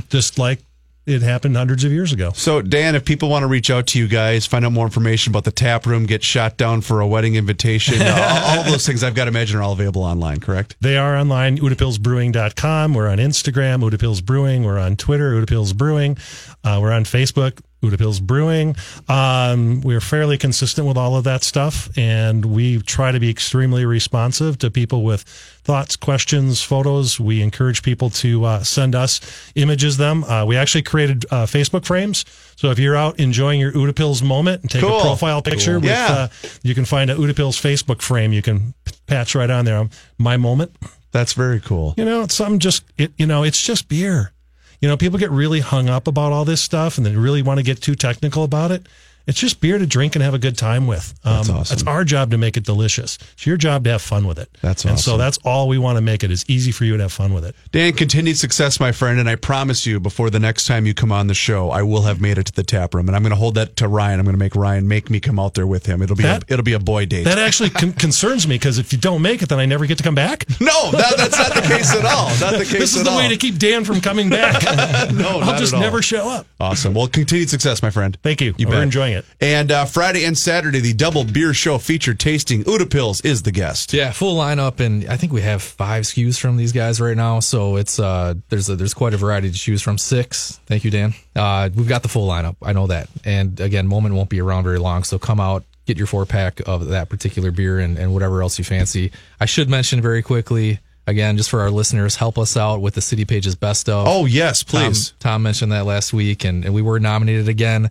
just 0.08 0.38
like 0.38 0.60
it 1.08 1.22
happened 1.22 1.56
hundreds 1.56 1.84
of 1.84 1.92
years 1.92 2.12
ago. 2.12 2.32
So, 2.34 2.60
Dan, 2.62 2.94
if 2.94 3.04
people 3.04 3.28
want 3.28 3.42
to 3.42 3.46
reach 3.46 3.70
out 3.70 3.86
to 3.88 3.98
you 3.98 4.06
guys, 4.08 4.46
find 4.46 4.64
out 4.64 4.72
more 4.72 4.84
information 4.84 5.32
about 5.32 5.44
the 5.44 5.50
tap 5.50 5.86
room, 5.86 6.06
get 6.06 6.22
shot 6.22 6.56
down 6.56 6.82
for 6.82 7.00
a 7.00 7.06
wedding 7.06 7.34
invitation, 7.34 8.00
all, 8.02 8.58
all 8.58 8.64
those 8.64 8.86
things 8.86 9.02
I've 9.02 9.14
got 9.14 9.24
to 9.24 9.28
imagine 9.28 9.58
are 9.58 9.62
all 9.62 9.72
available 9.72 10.02
online, 10.02 10.40
correct? 10.40 10.76
They 10.80 10.96
are 10.96 11.16
online, 11.16 11.58
utepilsbrewing.com. 11.58 12.94
We're 12.94 13.08
on 13.08 13.18
Instagram, 13.18 13.88
Utepils 13.88 14.24
Brewing. 14.24 14.64
We're 14.64 14.78
on 14.78 14.96
Twitter, 14.96 15.32
Utepils 15.32 15.76
Brewing. 15.76 16.18
Uh, 16.64 16.78
we're 16.80 16.92
on 16.92 17.04
Facebook, 17.04 17.60
Utepils 17.82 18.20
Brewing. 18.20 18.74
Um, 19.08 19.80
we're 19.82 20.00
fairly 20.00 20.36
consistent 20.38 20.86
with 20.86 20.96
all 20.96 21.16
of 21.16 21.24
that 21.24 21.42
stuff, 21.44 21.88
and 21.96 22.44
we 22.44 22.80
try 22.82 23.12
to 23.12 23.20
be 23.20 23.30
extremely 23.30 23.84
responsive 23.86 24.58
to 24.58 24.70
people 24.70 25.04
with 25.04 25.22
thoughts, 25.22 25.96
questions, 25.96 26.62
photos. 26.62 27.20
We 27.20 27.40
encourage 27.42 27.82
people 27.82 28.10
to 28.10 28.44
uh, 28.44 28.62
send 28.64 28.94
us 28.94 29.20
images 29.54 29.96
them. 29.96 30.24
Uh, 30.24 30.44
we 30.44 30.56
actually 30.56 30.82
created 30.82 31.24
uh, 31.30 31.46
Facebook 31.46 31.84
frames. 31.84 32.24
So 32.56 32.70
if 32.70 32.78
you're 32.78 32.96
out 32.96 33.20
enjoying 33.20 33.60
your 33.60 33.72
Utepils 33.72 34.22
moment 34.22 34.62
and 34.62 34.70
take 34.70 34.82
Cool. 34.82 34.98
a 34.98 35.02
profile 35.02 35.42
picture 35.42 35.72
Cool. 35.74 35.82
with, 35.82 35.90
Yeah. 35.90 36.06
uh, 36.10 36.28
you 36.62 36.74
can 36.74 36.84
find 36.84 37.10
a 37.10 37.14
Utepils 37.14 37.60
Facebook 37.60 38.02
frame. 38.02 38.32
You 38.32 38.42
can 38.42 38.74
patch 39.06 39.34
right 39.34 39.50
on 39.50 39.64
there. 39.64 39.88
My 40.18 40.36
moment. 40.36 40.74
That's 41.12 41.32
very 41.32 41.60
cool. 41.60 41.94
You 41.96 42.04
know, 42.04 42.22
it's 42.22 42.34
something 42.34 42.58
just 42.58 42.84
it. 42.98 43.12
You 43.16 43.24
know, 43.26 43.42
it's 43.42 43.62
just 43.62 43.88
beer. 43.88 44.32
You 44.80 44.88
know, 44.88 44.96
people 44.96 45.18
get 45.18 45.30
really 45.30 45.60
hung 45.60 45.88
up 45.88 46.06
about 46.06 46.32
all 46.32 46.44
this 46.44 46.60
stuff, 46.62 46.98
and 46.98 47.06
they 47.06 47.16
really 47.16 47.42
want 47.42 47.58
to 47.58 47.64
get 47.64 47.82
too 47.82 47.94
technical 47.94 48.44
about 48.44 48.70
it. 48.70 48.86
It's 49.26 49.38
just 49.38 49.60
beer 49.60 49.76
to 49.76 49.84
drink 49.86 50.16
and 50.16 50.22
have 50.22 50.32
a 50.32 50.38
good 50.38 50.56
time 50.56 50.86
with. 50.86 51.12
Um, 51.22 51.34
That's 51.36 51.50
awesome. 51.50 51.74
It's 51.74 51.82
our 51.86 52.02
job 52.02 52.30
to 52.30 52.38
make 52.38 52.56
it 52.56 52.64
delicious. 52.64 53.18
It's 53.34 53.46
your 53.46 53.58
job 53.58 53.84
to 53.84 53.90
have 53.90 54.00
fun 54.00 54.26
with 54.26 54.38
it. 54.38 54.48
That's 54.62 54.80
awesome. 54.86 54.90
And 54.92 54.98
so 55.00 55.16
that's 55.18 55.36
all 55.44 55.68
we 55.68 55.76
want 55.76 55.98
to 55.98 56.00
make 56.00 56.24
it 56.24 56.30
as 56.30 56.46
easy 56.48 56.72
for 56.72 56.86
you 56.86 56.96
to 56.96 57.02
have 57.02 57.12
fun 57.12 57.34
with 57.34 57.44
it. 57.44 57.54
Dan, 57.70 57.92
continued 57.92 58.38
success, 58.38 58.80
my 58.80 58.90
friend, 58.90 59.20
and 59.20 59.28
I 59.28 59.34
promise 59.34 59.84
you, 59.84 60.00
before 60.00 60.30
the 60.30 60.40
next 60.40 60.66
time 60.66 60.86
you 60.86 60.94
come 60.94 61.12
on 61.12 61.26
the 61.26 61.34
show, 61.34 61.68
I 61.68 61.82
will 61.82 62.02
have 62.04 62.22
made 62.22 62.38
it 62.38 62.46
to 62.46 62.52
the 62.54 62.62
tap 62.62 62.94
room, 62.94 63.06
and 63.06 63.14
I'm 63.14 63.20
going 63.22 63.28
to 63.34 63.36
hold 63.36 63.56
that 63.56 63.76
to 63.76 63.86
Ryan. 63.88 64.18
I'm 64.18 64.24
going 64.24 64.32
to 64.32 64.38
make 64.38 64.56
Ryan 64.56 64.88
make 64.88 65.10
me 65.10 65.20
come 65.20 65.38
out 65.38 65.52
there 65.52 65.66
with 65.66 65.84
him. 65.84 66.00
It'll 66.00 66.16
be 66.16 66.22
That- 66.22 66.44
a, 66.48 66.52
it'll 66.54 66.64
be 66.64 66.72
a 66.72 66.78
boy 66.78 67.04
date. 67.04 67.24
That 67.24 67.36
actually 67.38 67.68
con- 67.68 67.92
concerns 67.92 68.48
me 68.48 68.54
because 68.54 68.78
if 68.78 68.94
you 68.94 68.98
don't 68.98 69.20
make 69.20 69.42
it, 69.42 69.50
then 69.50 69.58
I 69.58 69.66
never 69.66 69.84
get 69.84 69.98
to 69.98 70.04
come 70.04 70.14
back. 70.14 70.48
no, 70.58 70.90
that, 70.92 71.18
that's 71.18 71.36
not 71.36 71.52
case 71.68 71.94
at 71.94 72.04
all. 72.04 72.28
Not 72.40 72.58
the 72.58 72.64
case 72.68 72.72
this 72.72 72.92
is 72.94 73.00
at 73.00 73.04
the 73.04 73.10
all. 73.10 73.18
way 73.18 73.28
to 73.28 73.36
keep 73.36 73.58
Dan 73.58 73.84
from 73.84 74.00
coming 74.00 74.28
back. 74.30 74.62
no, 75.12 75.28
I'll 75.40 75.40
not 75.40 75.58
just 75.58 75.72
at 75.72 75.76
all. 75.76 75.82
never 75.82 76.02
show 76.02 76.28
up. 76.28 76.46
Awesome. 76.60 76.94
Well, 76.94 77.06
continued 77.08 77.50
success, 77.50 77.82
my 77.82 77.90
friend. 77.90 78.16
Thank 78.22 78.40
you. 78.40 78.54
You 78.58 78.66
We're 78.66 78.74
bet. 78.74 78.82
enjoying 78.84 79.12
it. 79.14 79.24
And 79.40 79.70
uh, 79.70 79.84
Friday 79.84 80.24
and 80.24 80.36
Saturday, 80.36 80.80
the 80.80 80.92
double 80.94 81.24
beer 81.24 81.54
show 81.54 81.78
feature 81.78 82.14
tasting. 82.14 82.64
Utepils 82.64 83.24
is 83.24 83.42
the 83.42 83.52
guest. 83.52 83.92
Yeah, 83.92 84.10
full 84.12 84.36
lineup, 84.36 84.80
and 84.80 85.06
I 85.08 85.16
think 85.16 85.32
we 85.32 85.42
have 85.42 85.62
five 85.62 86.04
SKUs 86.04 86.38
from 86.40 86.56
these 86.56 86.72
guys 86.72 87.00
right 87.00 87.16
now. 87.16 87.40
So 87.40 87.76
it's 87.76 87.98
uh, 87.98 88.34
there's 88.48 88.68
a, 88.68 88.76
there's 88.76 88.94
quite 88.94 89.14
a 89.14 89.18
variety 89.18 89.50
to 89.50 89.58
choose 89.58 89.82
from. 89.82 89.98
Six. 89.98 90.60
Thank 90.66 90.84
you, 90.84 90.90
Dan. 90.90 91.14
Uh, 91.36 91.68
we've 91.74 91.88
got 91.88 92.02
the 92.02 92.08
full 92.08 92.28
lineup. 92.28 92.56
I 92.62 92.72
know 92.72 92.86
that. 92.86 93.08
And 93.24 93.60
again, 93.60 93.86
Moment 93.86 94.14
won't 94.14 94.28
be 94.30 94.40
around 94.40 94.64
very 94.64 94.78
long, 94.78 95.02
so 95.04 95.18
come 95.18 95.38
out, 95.40 95.64
get 95.86 95.96
your 95.98 96.06
four 96.06 96.24
pack 96.26 96.60
of 96.66 96.86
that 96.88 97.08
particular 97.08 97.50
beer, 97.50 97.78
and, 97.78 97.98
and 97.98 98.12
whatever 98.14 98.42
else 98.42 98.58
you 98.58 98.64
fancy. 98.64 99.12
I 99.40 99.46
should 99.46 99.68
mention 99.68 100.00
very 100.00 100.22
quickly. 100.22 100.78
Again, 101.08 101.38
just 101.38 101.48
for 101.48 101.62
our 101.62 101.70
listeners, 101.70 102.16
help 102.16 102.36
us 102.36 102.54
out 102.54 102.82
with 102.82 102.94
the 102.94 103.00
City 103.00 103.24
Pages 103.24 103.54
Best 103.54 103.88
of. 103.88 104.06
Oh, 104.06 104.26
yes, 104.26 104.62
please. 104.62 105.12
Tom, 105.12 105.18
Tom 105.20 105.42
mentioned 105.42 105.72
that 105.72 105.86
last 105.86 106.12
week, 106.12 106.44
and, 106.44 106.66
and 106.66 106.74
we 106.74 106.82
were 106.82 107.00
nominated 107.00 107.48
again. 107.48 107.90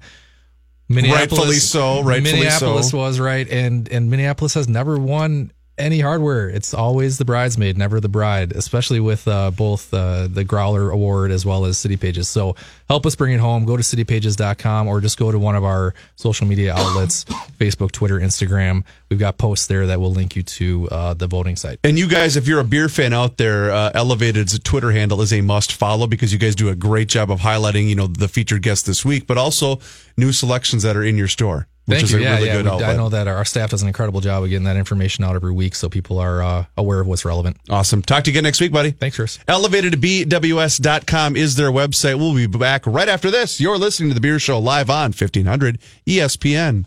Rightfully 0.87 1.55
so, 1.55 2.03
rightfully 2.03 2.41
Minneapolis 2.41 2.91
so. 2.91 2.97
was 2.97 3.19
right, 3.19 3.49
and 3.49 3.91
and 3.91 4.09
Minneapolis 4.09 4.53
has 4.53 4.69
never 4.69 4.97
won 4.97 5.51
any 5.77 5.99
hardware. 5.99 6.49
It's 6.49 6.73
always 6.73 7.17
the 7.17 7.25
bridesmaid, 7.25 7.77
never 7.77 7.99
the 7.99 8.09
bride. 8.09 8.51
Especially 8.51 8.99
with 8.99 9.27
uh, 9.27 9.51
both 9.51 9.93
uh, 9.93 10.27
the 10.27 10.43
Growler 10.43 10.89
Award 10.89 11.31
as 11.31 11.45
well 11.45 11.65
as 11.65 11.77
City 11.77 11.97
Pages. 11.97 12.29
So 12.29 12.55
help 12.87 13.05
us 13.05 13.15
bring 13.15 13.33
it 13.33 13.39
home. 13.39 13.65
Go 13.65 13.77
to 13.77 13.83
citypages.com 13.83 14.87
or 14.87 15.01
just 15.01 15.17
go 15.17 15.31
to 15.31 15.39
one 15.39 15.55
of 15.55 15.63
our 15.63 15.93
social 16.15 16.47
media 16.47 16.73
outlets: 16.73 17.25
Facebook, 17.59 17.91
Twitter, 17.91 18.19
Instagram. 18.19 18.83
We've 19.09 19.19
got 19.19 19.37
posts 19.37 19.67
there 19.67 19.87
that 19.87 19.99
will 19.99 20.11
link 20.11 20.35
you 20.35 20.43
to 20.43 20.89
uh, 20.91 21.13
the 21.13 21.27
voting 21.27 21.55
site. 21.55 21.79
And 21.83 21.97
you 21.97 22.07
guys, 22.07 22.35
if 22.35 22.47
you're 22.47 22.59
a 22.59 22.65
beer 22.65 22.89
fan 22.89 23.13
out 23.13 23.37
there, 23.37 23.71
uh, 23.71 23.91
Elevated's 23.93 24.57
Twitter 24.59 24.91
handle 24.91 25.21
is 25.21 25.31
a 25.31 25.41
must 25.41 25.71
follow 25.71 26.07
because 26.07 26.33
you 26.33 26.39
guys 26.39 26.55
do 26.55 26.69
a 26.69 26.75
great 26.75 27.07
job 27.07 27.31
of 27.31 27.39
highlighting, 27.39 27.87
you 27.87 27.95
know, 27.95 28.07
the 28.07 28.27
featured 28.27 28.61
guests 28.61 28.85
this 28.85 29.05
week, 29.05 29.27
but 29.27 29.37
also 29.37 29.79
new 30.17 30.31
selections 30.31 30.83
that 30.83 30.97
are 30.97 31.03
in 31.03 31.17
your 31.17 31.27
store, 31.27 31.67
which 31.87 31.95
Thank 31.99 32.03
is 32.03 32.11
you. 32.11 32.17
a 32.19 32.21
yeah, 32.21 32.35
really 32.35 32.47
yeah. 32.47 32.53
good 32.57 32.65
we- 32.65 32.71
outlet. 32.71 32.89
I 32.89 32.95
know 32.97 33.09
that 33.09 33.27
our, 33.27 33.37
our 33.37 33.45
staff 33.45 33.69
does 33.69 33.81
an 33.81 33.87
incredible 33.87 34.19
job 34.19 34.43
of 34.43 34.49
getting 34.49 34.65
that 34.65 34.75
information 34.75 35.23
out 35.23 35.35
every 35.35 35.53
week, 35.53 35.73
so 35.73 35.87
people 35.89 36.19
are 36.19 36.43
uh, 36.43 36.65
aware 36.75 36.99
of 36.99 37.07
what's 37.07 37.23
relevant. 37.23 37.57
Awesome. 37.69 38.01
Talk 38.01 38.25
to 38.25 38.29
you 38.29 38.33
again 38.33 38.43
next 38.43 38.59
week, 38.59 38.71
buddy. 38.73 38.91
Thanks, 38.91 39.15
Chris. 39.15 39.39
ElevatedBWS.com 39.47 41.35
is 41.37 41.55
their 41.55 41.71
website. 41.71 42.15
We'll 42.19 42.35
be 42.35 42.45
back 42.45 42.85
right 42.85 43.07
after 43.09 43.31
this. 43.31 43.59
You're 43.61 43.77
listening 43.77 44.09
to 44.09 44.13
The 44.15 44.21
Beer 44.21 44.37
Show 44.37 44.59
live 44.59 44.89
on 44.89 45.11
1500 45.13 45.79
ESPN. 46.05 46.85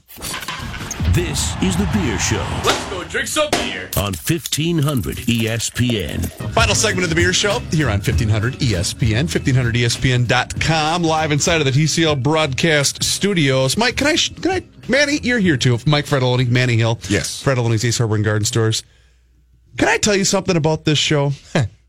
This 1.15 1.55
is 1.63 1.77
The 1.77 1.89
Beer 1.95 2.19
Show. 2.19 2.90
Let's 3.13 3.35
go 3.35 3.49
drink 3.49 3.53
some 3.53 3.71
beer. 3.71 3.91
On 3.97 4.15
E 4.15 4.17
1500 4.17 5.17
ESPN. 5.17 6.53
Final 6.53 6.75
segment 6.75 7.05
of 7.05 7.09
The 7.11 7.17
Beer 7.17 7.33
Show 7.33 7.59
here 7.71 7.89
on 7.89 7.99
E 7.99 8.03
1500 8.03 8.55
ESPN, 8.55 9.27
1500ESPN.com, 9.29 11.03
live 11.03 11.33
inside 11.33 11.61
of 11.61 11.65
the 11.65 11.73
TCL 11.73 12.23
broadcast 12.23 13.03
studios. 13.03 13.77
Mike, 13.77 13.97
can 13.97 14.07
I, 14.07 14.15
sh- 14.15 14.33
can 14.41 14.51
I, 14.53 14.65
Manny, 14.89 15.19
you're 15.23 15.39
here 15.41 15.57
too. 15.57 15.79
Mike 15.87 16.07
Frattallone, 16.07 16.49
Manny 16.51 16.77
Hill. 16.77 17.01
Yes. 17.09 17.43
Frattallone's 17.43 17.85
Ace 17.85 17.99
Hardware 17.99 18.17
and 18.17 18.25
Garden 18.25 18.45
Stores. 18.45 18.85
Can 19.77 19.89
I 19.89 19.99
tell 19.99 20.15
you 20.15 20.25
something 20.25 20.57
about 20.57 20.85
this 20.85 20.99
show? 20.99 21.33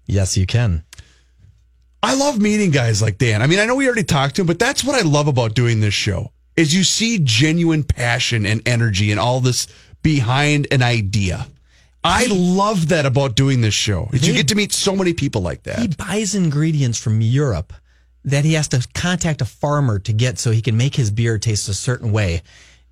Yes, 0.08 0.36
you 0.36 0.46
can. 0.46 0.84
I 2.04 2.16
love 2.16 2.40
meeting 2.40 2.72
guys 2.72 3.02
like 3.02 3.18
Dan. 3.18 3.42
I 3.42 3.48
mean, 3.48 3.60
I 3.60 3.66
know 3.66 3.76
we 3.76 3.86
already 3.86 4.04
talked 4.04 4.36
to 4.36 4.42
him, 4.42 4.48
but 4.48 4.60
that's 4.60 4.84
what 4.84 4.96
I 4.96 5.08
love 5.08 5.28
about 5.28 5.54
doing 5.54 5.80
this 5.82 5.94
show 5.94 6.32
is 6.58 6.74
you 6.76 6.84
see 6.84 7.20
genuine 7.24 7.84
passion 7.84 8.46
and 8.46 8.68
energy 8.68 9.12
and 9.12 9.20
all 9.20 9.40
this 9.40 9.68
behind 10.02 10.68
an 10.72 10.82
idea. 10.82 11.48
I 12.04 12.28
love 12.32 12.90
that 12.90 13.06
about 13.06 13.36
doing 13.36 13.62
this 13.62 13.76
show. 13.76 14.10
Is 14.12 14.28
you 14.28 14.34
get 14.34 14.48
to 14.48 14.56
meet 14.56 14.74
so 14.74 14.96
many 14.96 15.14
people 15.14 15.42
like 15.42 15.64
that. 15.64 15.80
He 15.80 15.88
buys 15.88 16.34
ingredients 16.34 16.98
from 16.98 17.22
Europe 17.22 17.74
that 18.26 18.44
he 18.44 18.54
has 18.54 18.68
to 18.70 18.88
contact 18.94 19.42
a 19.42 19.46
farmer 19.46 20.00
to 20.00 20.14
get 20.14 20.40
so 20.40 20.52
he 20.52 20.62
can 20.62 20.78
make 20.78 20.96
his 20.96 21.12
beer 21.12 21.38
taste 21.38 21.70
a 21.70 21.74
certain 21.74 22.12
way. 22.12 22.42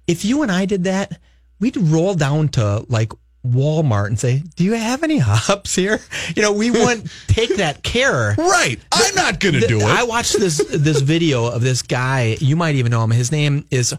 If 0.08 0.26
you 0.26 0.43
and 0.43 0.52
I 0.52 0.65
did 0.65 0.84
that, 0.86 1.19
we'd 1.60 1.78
roll 1.78 2.13
down 2.15 2.50
to 2.50 2.86
like 2.88 3.12
Walmart 3.45 4.08
and 4.08 4.19
say, 4.19 4.43
"Do 4.56 4.63
you 4.63 4.74
have 4.74 5.02
any 5.04 5.17
hops 5.17 5.76
here?" 5.76 6.00
You 6.36 6.43
know, 6.43 6.52
we 6.52 6.69
wouldn't 6.69 7.10
take 7.28 7.58
that 7.58 7.82
care. 7.82 8.36
Right. 8.38 8.80
I'm 8.91 9.15
not 9.15 9.39
going 9.39 9.56
to 9.56 9.67
do 9.67 9.80
it. 9.80 9.86
I 9.86 10.04
watched 10.04 10.39
this 10.39 10.58
this 10.69 11.02
video 11.02 11.48
of 11.48 11.62
this 11.62 11.82
guy. 11.82 12.38
You 12.39 12.56
might 12.56 12.76
even 12.76 12.91
know 12.91 13.04
him. 13.04 13.12
His 13.12 13.32
name 13.32 13.65
is 13.72 13.95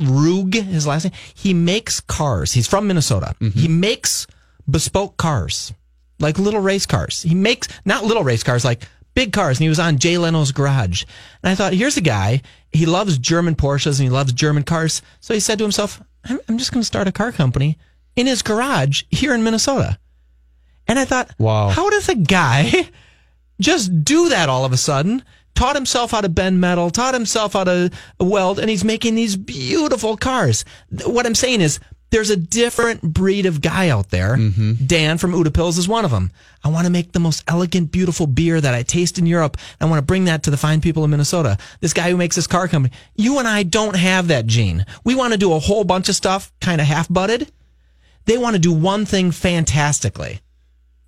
Rug. 0.00 0.54
His 0.54 0.86
last 0.86 1.04
name. 1.04 1.12
He 1.34 1.54
makes 1.54 2.00
cars. 2.00 2.52
He's 2.52 2.66
from 2.66 2.86
Minnesota. 2.86 3.34
Mm-hmm. 3.40 3.58
He 3.58 3.68
makes 3.68 4.26
bespoke 4.70 5.16
cars, 5.16 5.72
like 6.20 6.38
little 6.38 6.60
race 6.60 6.86
cars. 6.86 7.22
He 7.22 7.34
makes 7.34 7.68
not 7.84 8.04
little 8.04 8.24
race 8.24 8.42
cars, 8.42 8.64
like 8.64 8.86
big 9.14 9.32
cars. 9.32 9.58
And 9.58 9.64
he 9.64 9.68
was 9.68 9.80
on 9.80 9.98
Jay 9.98 10.18
Leno's 10.18 10.52
garage. 10.52 11.04
And 11.42 11.50
I 11.50 11.54
thought, 11.54 11.72
here's 11.72 11.96
a 11.96 12.00
guy. 12.02 12.42
He 12.72 12.86
loves 12.86 13.18
German 13.18 13.54
Porsches 13.54 13.98
and 13.98 14.04
he 14.04 14.10
loves 14.10 14.32
German 14.32 14.62
cars. 14.62 15.02
So 15.20 15.34
he 15.34 15.40
said 15.40 15.58
to 15.58 15.64
himself, 15.64 16.02
I'm, 16.24 16.38
I'm 16.48 16.58
just 16.58 16.72
going 16.72 16.82
to 16.82 16.86
start 16.86 17.08
a 17.08 17.12
car 17.12 17.32
company 17.32 17.78
in 18.14 18.26
his 18.26 18.42
garage 18.42 19.04
here 19.10 19.34
in 19.34 19.42
Minnesota. 19.42 19.98
And 20.86 20.98
I 20.98 21.04
thought, 21.04 21.30
Wow. 21.38 21.68
how 21.70 21.88
does 21.90 22.08
a 22.08 22.14
guy 22.14 22.88
just 23.60 24.04
do 24.04 24.28
that 24.28 24.48
all 24.48 24.64
of 24.64 24.72
a 24.72 24.76
sudden? 24.76 25.22
Taught 25.54 25.74
himself 25.74 26.12
how 26.12 26.20
to 26.20 26.28
bend 26.28 26.60
metal, 26.60 26.90
taught 26.90 27.14
himself 27.14 27.54
how 27.54 27.64
to 27.64 27.90
weld, 28.20 28.58
and 28.58 28.70
he's 28.70 28.84
making 28.84 29.16
these 29.16 29.36
beautiful 29.36 30.16
cars. 30.16 30.64
What 31.04 31.26
I'm 31.26 31.34
saying 31.34 31.60
is, 31.60 31.80
There's 32.10 32.30
a 32.30 32.36
different 32.36 33.02
breed 33.02 33.44
of 33.44 33.60
guy 33.60 33.90
out 33.90 34.08
there. 34.10 34.36
Mm-hmm. 34.36 34.86
Dan 34.86 35.18
from 35.18 35.32
Utepils 35.32 35.78
is 35.78 35.86
one 35.86 36.06
of 36.06 36.10
them. 36.10 36.30
I 36.64 36.68
want 36.68 36.86
to 36.86 36.92
make 36.92 37.12
the 37.12 37.20
most 37.20 37.44
elegant, 37.46 37.92
beautiful 37.92 38.26
beer 38.26 38.60
that 38.60 38.74
I 38.74 38.82
taste 38.82 39.18
in 39.18 39.26
Europe. 39.26 39.58
I 39.80 39.84
want 39.84 39.98
to 39.98 40.06
bring 40.06 40.24
that 40.24 40.42
to 40.44 40.50
the 40.50 40.56
fine 40.56 40.80
people 40.80 41.04
of 41.04 41.10
Minnesota. 41.10 41.58
This 41.80 41.92
guy 41.92 42.10
who 42.10 42.16
makes 42.16 42.34
this 42.34 42.46
car 42.46 42.66
company. 42.66 42.94
You 43.14 43.38
and 43.38 43.46
I 43.46 43.62
don't 43.62 43.96
have 43.96 44.28
that 44.28 44.46
gene. 44.46 44.86
We 45.04 45.14
want 45.14 45.34
to 45.34 45.38
do 45.38 45.52
a 45.52 45.58
whole 45.58 45.84
bunch 45.84 46.08
of 46.08 46.14
stuff 46.14 46.50
kind 46.60 46.80
of 46.80 46.86
half 46.86 47.12
butted. 47.12 47.52
They 48.24 48.38
want 48.38 48.54
to 48.54 48.60
do 48.60 48.72
one 48.72 49.04
thing 49.04 49.30
fantastically. 49.30 50.40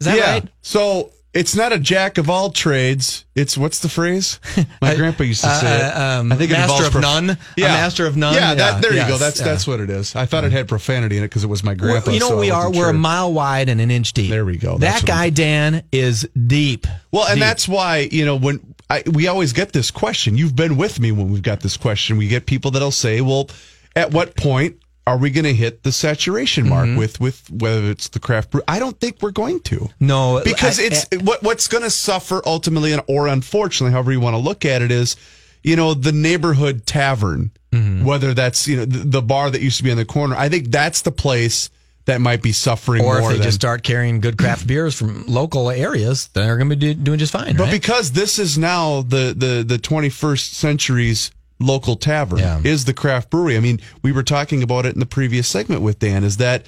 Is 0.00 0.06
that 0.06 0.18
yeah. 0.18 0.32
right? 0.32 0.48
So 0.60 1.12
it's 1.32 1.54
not 1.54 1.72
a 1.72 1.78
jack 1.78 2.18
of 2.18 2.28
all 2.28 2.50
trades. 2.50 3.24
It's 3.36 3.56
what's 3.56 3.78
the 3.78 3.88
phrase? 3.88 4.40
My 4.82 4.94
grandpa 4.96 5.22
used 5.24 5.42
to 5.44 5.54
say 5.54 5.76
it. 5.76 5.82
Uh, 5.94 6.20
um, 6.20 6.28
master 6.28 6.44
involves 6.44 6.86
of 6.86 6.92
prof- 6.92 7.02
none? 7.02 7.30
A 7.30 7.60
master 7.60 8.06
of 8.06 8.16
none? 8.16 8.34
Yeah, 8.34 8.54
that, 8.54 8.74
Yeah, 8.74 8.80
there 8.80 8.90
you 8.92 8.96
yes, 8.98 9.08
go. 9.10 9.18
That's 9.18 9.38
yeah. 9.38 9.44
that's 9.46 9.66
what 9.66 9.78
it 9.80 9.90
is. 9.90 10.16
I 10.16 10.26
thought 10.26 10.44
it 10.44 10.52
had 10.52 10.66
profanity 10.68 11.16
in 11.18 11.22
it 11.22 11.28
because 11.28 11.44
it 11.44 11.48
was 11.48 11.62
my 11.62 11.74
grandpa. 11.74 12.06
We're- 12.06 12.14
you 12.14 12.20
know 12.20 12.30
so 12.30 12.38
we 12.40 12.50
are? 12.50 12.62
wasn't 12.68 12.76
We're 12.76 12.82
sure. 12.84 12.90
a 12.90 12.94
mile 12.98 13.32
wide 13.32 13.68
and 13.68 13.80
an 13.80 13.90
inch 13.90 14.12
deep. 14.12 14.30
There 14.30 14.44
we 14.44 14.56
go. 14.56 14.72
That 14.72 14.80
That's 14.80 15.02
what 15.02 15.06
guy, 15.08 15.30
Dan, 15.30 15.84
is 15.92 16.28
deep. 16.46 16.86
Well, 17.12 17.24
and 17.26 17.36
Deep. 17.36 17.40
that's 17.40 17.68
why 17.68 18.08
you 18.10 18.24
know 18.24 18.36
when 18.36 18.74
I, 18.88 19.04
we 19.12 19.28
always 19.28 19.52
get 19.52 19.72
this 19.72 19.90
question. 19.92 20.36
You've 20.36 20.56
been 20.56 20.76
with 20.76 20.98
me 20.98 21.12
when 21.12 21.30
we've 21.30 21.42
got 21.42 21.60
this 21.60 21.76
question. 21.76 22.16
We 22.16 22.26
get 22.26 22.46
people 22.46 22.72
that'll 22.72 22.90
say, 22.90 23.20
"Well, 23.20 23.48
at 23.94 24.10
what 24.12 24.34
point 24.36 24.79
are 25.06 25.16
we 25.16 25.30
going 25.30 25.44
to 25.44 25.54
hit 25.54 25.82
the 25.82 25.92
saturation 25.92 26.68
mark 26.68 26.86
Mm-hmm. 26.86 26.98
with 26.98 27.20
with 27.20 27.50
whether 27.50 27.90
it's 27.90 28.08
the 28.08 28.20
craft 28.20 28.50
brew?" 28.50 28.62
I 28.68 28.78
don't 28.78 28.98
think 29.00 29.22
we're 29.22 29.30
going 29.32 29.60
to. 29.60 29.88
No, 29.98 30.40
because 30.44 30.78
I- 30.78 30.84
it's 30.84 31.06
what 31.22 31.42
what's 31.42 31.68
going 31.68 31.84
to 31.84 31.90
suffer 31.90 32.42
ultimately, 32.46 32.92
and 32.92 33.02
or 33.08 33.26
unfortunately, 33.26 33.92
however 33.92 34.12
you 34.12 34.20
want 34.20 34.34
to 34.34 34.38
look 34.42 34.64
at 34.64 34.82
it, 34.82 34.90
is 34.90 35.16
you 35.62 35.76
know 35.76 35.94
the 35.94 36.12
neighborhood 36.12 36.86
tavern, 36.86 37.50
Mm-hmm. 37.72 38.04
whether 38.04 38.34
that's 38.34 38.66
you 38.66 38.76
know 38.76 38.84
the, 38.84 38.98
the 38.98 39.22
bar 39.22 39.48
that 39.50 39.60
used 39.62 39.76
to 39.78 39.84
be 39.84 39.90
in 39.90 39.96
the 39.96 40.04
corner. 40.04 40.34
I 40.36 40.48
think 40.48 40.70
that's 40.70 41.02
the 41.02 41.12
place 41.12 41.70
that 42.06 42.20
might 42.20 42.42
be 42.42 42.50
suffering 42.50 43.02
more. 43.02 43.18
or 43.18 43.20
if 43.20 43.28
they 43.28 43.34
than 43.34 43.42
just 43.44 43.56
start 43.60 43.82
carrying 43.84 44.20
good 44.20 44.36
craft 44.36 44.66
beers 44.66 44.96
from 44.96 45.24
local 45.26 45.70
areas, 45.70 46.28
they're 46.32 46.56
going 46.56 46.68
to 46.70 46.74
be 46.76 46.94
do, 46.94 47.00
doing 47.00 47.18
just 47.20 47.30
fine. 47.32 47.56
But 47.56 47.64
right? 47.64 47.70
because 47.72 48.10
this 48.12 48.38
is 48.40 48.58
now 48.58 49.02
the 49.02 49.34
the 49.36 49.62
the 49.64 49.78
21st 49.78 50.52
century's 50.52 51.30
local 51.60 51.94
tavern 51.96 52.38
Yeah. 52.38 52.60
is 52.64 52.86
the 52.86 52.94
craft 52.94 53.30
brewery. 53.30 53.56
I 53.56 53.60
mean, 53.60 53.80
we 54.02 54.10
were 54.12 54.22
talking 54.22 54.62
about 54.62 54.86
it 54.86 54.94
in 54.94 55.00
the 55.00 55.06
previous 55.06 55.46
segment 55.46 55.82
with 55.82 55.98
Dan. 55.98 56.24
Is 56.24 56.38
that 56.38 56.64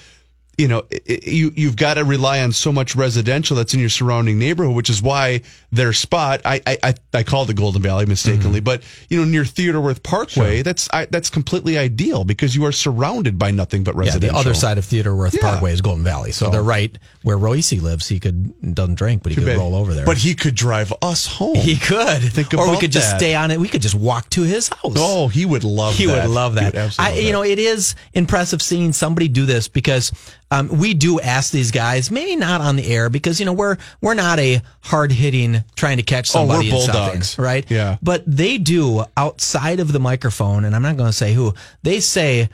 you 0.59 0.69
know 0.69 0.85
it, 0.91 1.27
you 1.27 1.53
you've 1.57 1.77
got 1.77 1.95
to 1.95 2.05
rely 2.05 2.41
on 2.43 2.53
so 2.53 2.71
much 2.71 2.95
residential 2.95 3.57
that's 3.57 3.73
in 3.75 3.81
your 3.81 3.89
surrounding 3.89 4.39
neighborhood, 4.39 4.75
which 4.77 4.91
is 4.91 5.01
why 5.03 5.41
their 5.71 5.93
spot 5.93 6.43
I 6.45 6.61
I 6.67 6.95
I, 7.15 7.23
called 7.23 7.49
it 7.51 7.55
Golden 7.57 7.81
Valley 7.83 8.05
mistakenly, 8.07 8.59
mm-hmm. 8.61 8.65
but 8.65 8.83
you 9.09 9.19
know 9.19 9.25
near 9.25 9.45
Theodore 9.45 9.81
Wirth 9.81 10.03
Parkway, 10.03 10.63
that's 10.63 10.89
I, 10.93 11.07
that's 11.07 11.31
completely 11.31 11.79
ideal 11.79 12.25
because 12.25 12.55
you 12.55 12.65
are 12.67 12.73
surrounded 12.73 13.39
by 13.39 13.51
nothing 13.51 13.83
but 13.83 13.95
yeah, 13.95 14.01
residential. 14.01 14.35
the 14.35 14.39
other 14.41 14.55
side 14.55 14.77
of 14.79 14.85
Theodore 14.85 15.17
Wirth 15.17 15.35
Yeah. 15.35 15.41
Parkway 15.41 15.73
is 15.73 15.81
Golden 15.81 16.05
Valley, 16.05 16.33
so, 16.33 16.51
they're 16.51 16.63
right 16.63 16.97
where 17.23 17.39
Royce 17.39 17.73
lives. 17.73 18.09
He 18.09 18.21
could 18.21 18.75
doesn't 18.75 18.97
drink, 18.97 19.23
but 19.23 19.33
he 19.33 19.37
could 19.37 19.47
bad. 19.47 19.57
roll 19.59 19.75
over 19.75 19.95
there. 19.95 20.05
But 20.05 20.19
he 20.19 20.35
could 20.35 20.55
drive 20.55 20.93
us 21.01 21.27
home. 21.27 21.55
he 21.57 21.77
could, 21.77 22.21
Think 22.33 22.53
or 22.55 22.71
we 22.71 22.79
could 22.79 22.93
just 22.93 23.13
that. 23.13 23.19
stay 23.21 23.35
on 23.35 23.51
it. 23.51 23.59
We 23.59 23.69
could 23.69 23.83
just 23.83 23.95
walk 23.95 24.29
to 24.31 24.43
his 24.43 24.69
house. 24.69 24.95
Oh, 24.97 25.29
he 25.29 25.47
would 25.47 25.65
love 25.65 25.95
he 25.95 26.07
that. 26.07 26.27
would 26.27 26.35
love 26.35 26.53
He 26.55 26.61
that. 26.61 26.75
would 26.75 26.81
absolutely 26.83 27.05
I, 27.05 27.09
love 27.15 27.19
you 27.25 27.27
that. 27.29 27.33
know, 27.33 27.45
it 27.45 27.59
is 27.59 27.95
impressive 28.13 28.61
seeing 28.61 28.93
somebody 28.93 29.29
do 29.29 29.47
this 29.47 29.69
because 29.69 30.13
um, 30.53 30.69
we 30.69 30.93
do 30.93 31.19
ask 31.19 31.51
these 31.51 31.71
guys, 31.71 32.11
maybe 32.11 32.37
not 32.37 32.61
on 32.61 32.77
the 32.77 32.87
air, 32.87 33.09
because 33.09 33.41
you 33.41 33.47
know 33.47 33.53
we're 33.55 33.79
we're 34.03 34.15
not 34.15 34.39
a 34.39 34.61
hard 34.83 35.11
hitting 35.11 35.65
trying 35.77 35.97
to 35.97 36.03
catch 36.03 36.35
Oh, 36.37 36.45
we're 36.47 36.49
somebody 36.61 36.71
in 36.71 36.81
something, 36.83 37.03
bulldogs. 37.03 37.39
right? 37.39 37.65
Yeah. 37.71 37.97
But 38.03 38.23
they 38.27 38.59
do 38.59 39.05
outside 39.17 39.81
of 39.81 39.93
the 39.93 39.99
microphone, 40.01 40.65
and 40.65 40.77
I'm 40.77 40.83
not 40.83 40.97
going 40.99 41.09
to 41.09 41.17
say 41.17 41.33
who. 41.33 41.55
They 41.83 42.01
say 42.01 42.51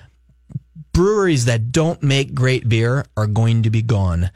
breweries 0.92 1.44
that 1.46 1.72
don't 1.72 2.03
make 2.03 2.34
great 2.34 2.68
beer 2.68 3.05
are 3.16 3.26
going 3.26 3.62
to 3.64 3.70
be 3.70 3.82
gone. 3.82 4.30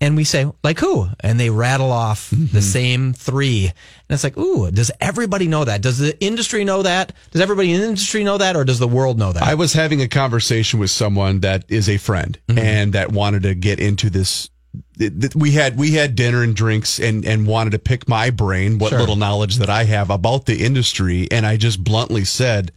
And 0.00 0.14
we 0.16 0.22
say, 0.22 0.48
like 0.62 0.78
who? 0.78 1.08
And 1.20 1.40
they 1.40 1.50
rattle 1.50 1.90
off 1.90 2.30
Mm-hmm. 2.30 2.54
the 2.54 2.62
same 2.62 3.12
three. 3.12 3.66
And 3.66 3.74
it's 4.14 4.22
like, 4.22 4.36
ooh, 4.38 4.70
does 4.70 4.90
everybody 5.00 5.48
know 5.48 5.64
that? 5.64 5.80
Does 5.82 5.98
the 5.98 6.18
industry 6.24 6.64
know 6.64 6.82
that? 6.82 7.12
Does 7.32 7.40
everybody 7.40 7.72
in 7.72 7.80
the 7.80 7.86
industry 7.88 8.22
know 8.22 8.38
that? 8.38 8.54
Or 8.56 8.64
does 8.64 8.78
the 8.78 8.86
world 8.88 9.18
know 9.18 9.32
that? 9.32 9.42
I 9.42 9.54
was 9.54 9.72
having 9.72 10.00
a 10.00 10.06
conversation 10.08 10.78
with 10.78 10.90
someone 10.90 11.40
that 11.40 11.64
is 11.68 11.88
a 11.88 11.96
friend 11.98 12.38
Mm-hmm. 12.48 12.58
and 12.58 12.92
that 12.92 13.10
wanted 13.12 13.42
to 13.42 13.54
get 13.56 13.80
into 13.80 14.08
this. 14.08 14.50
th- 14.98 15.12
th- 15.20 15.34
We 15.34 15.50
had 15.52 15.76
we 15.76 15.92
had 15.92 16.14
dinner 16.14 16.42
and 16.44 16.54
drinks 16.54 17.00
and 17.00 17.24
and 17.24 17.46
wanted 17.46 17.70
to 17.70 17.78
pick 17.80 18.08
my 18.08 18.30
brain, 18.30 18.78
what 18.78 18.90
Sure. 18.90 19.00
little 19.00 19.16
knowledge 19.16 19.56
that 19.56 19.68
I 19.70 19.82
have 19.84 20.10
about 20.10 20.46
the 20.46 20.64
industry, 20.64 21.26
and 21.32 21.44
I 21.44 21.56
just 21.56 21.82
bluntly 21.82 22.24
said, 22.24 22.70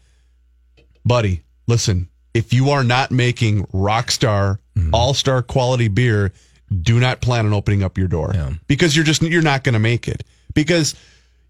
"Buddy, 1.05 1.41
listen, 1.67 2.09
if 2.33 2.53
you 2.53 2.69
are 2.71 2.83
not 2.83 3.11
making 3.11 3.67
rock 3.71 4.09
star, 4.11 4.59
Mm-hmm. 4.77 4.95
all 4.95 5.13
star 5.13 5.41
quality 5.43 5.89
beer, 5.89 6.31
do 6.81 6.99
not 6.99 7.21
plan 7.21 7.45
on 7.45 7.53
opening 7.53 7.83
up 7.83 7.97
your 7.97 8.07
door 8.07 8.31
Yeah. 8.33 8.53
because 8.67 8.95
you're 8.95 9.05
just 9.05 9.21
you're 9.21 9.41
not 9.41 9.63
going 9.63 9.73
to 9.73 9.79
make 9.79 10.07
it 10.07 10.23
because." 10.53 10.95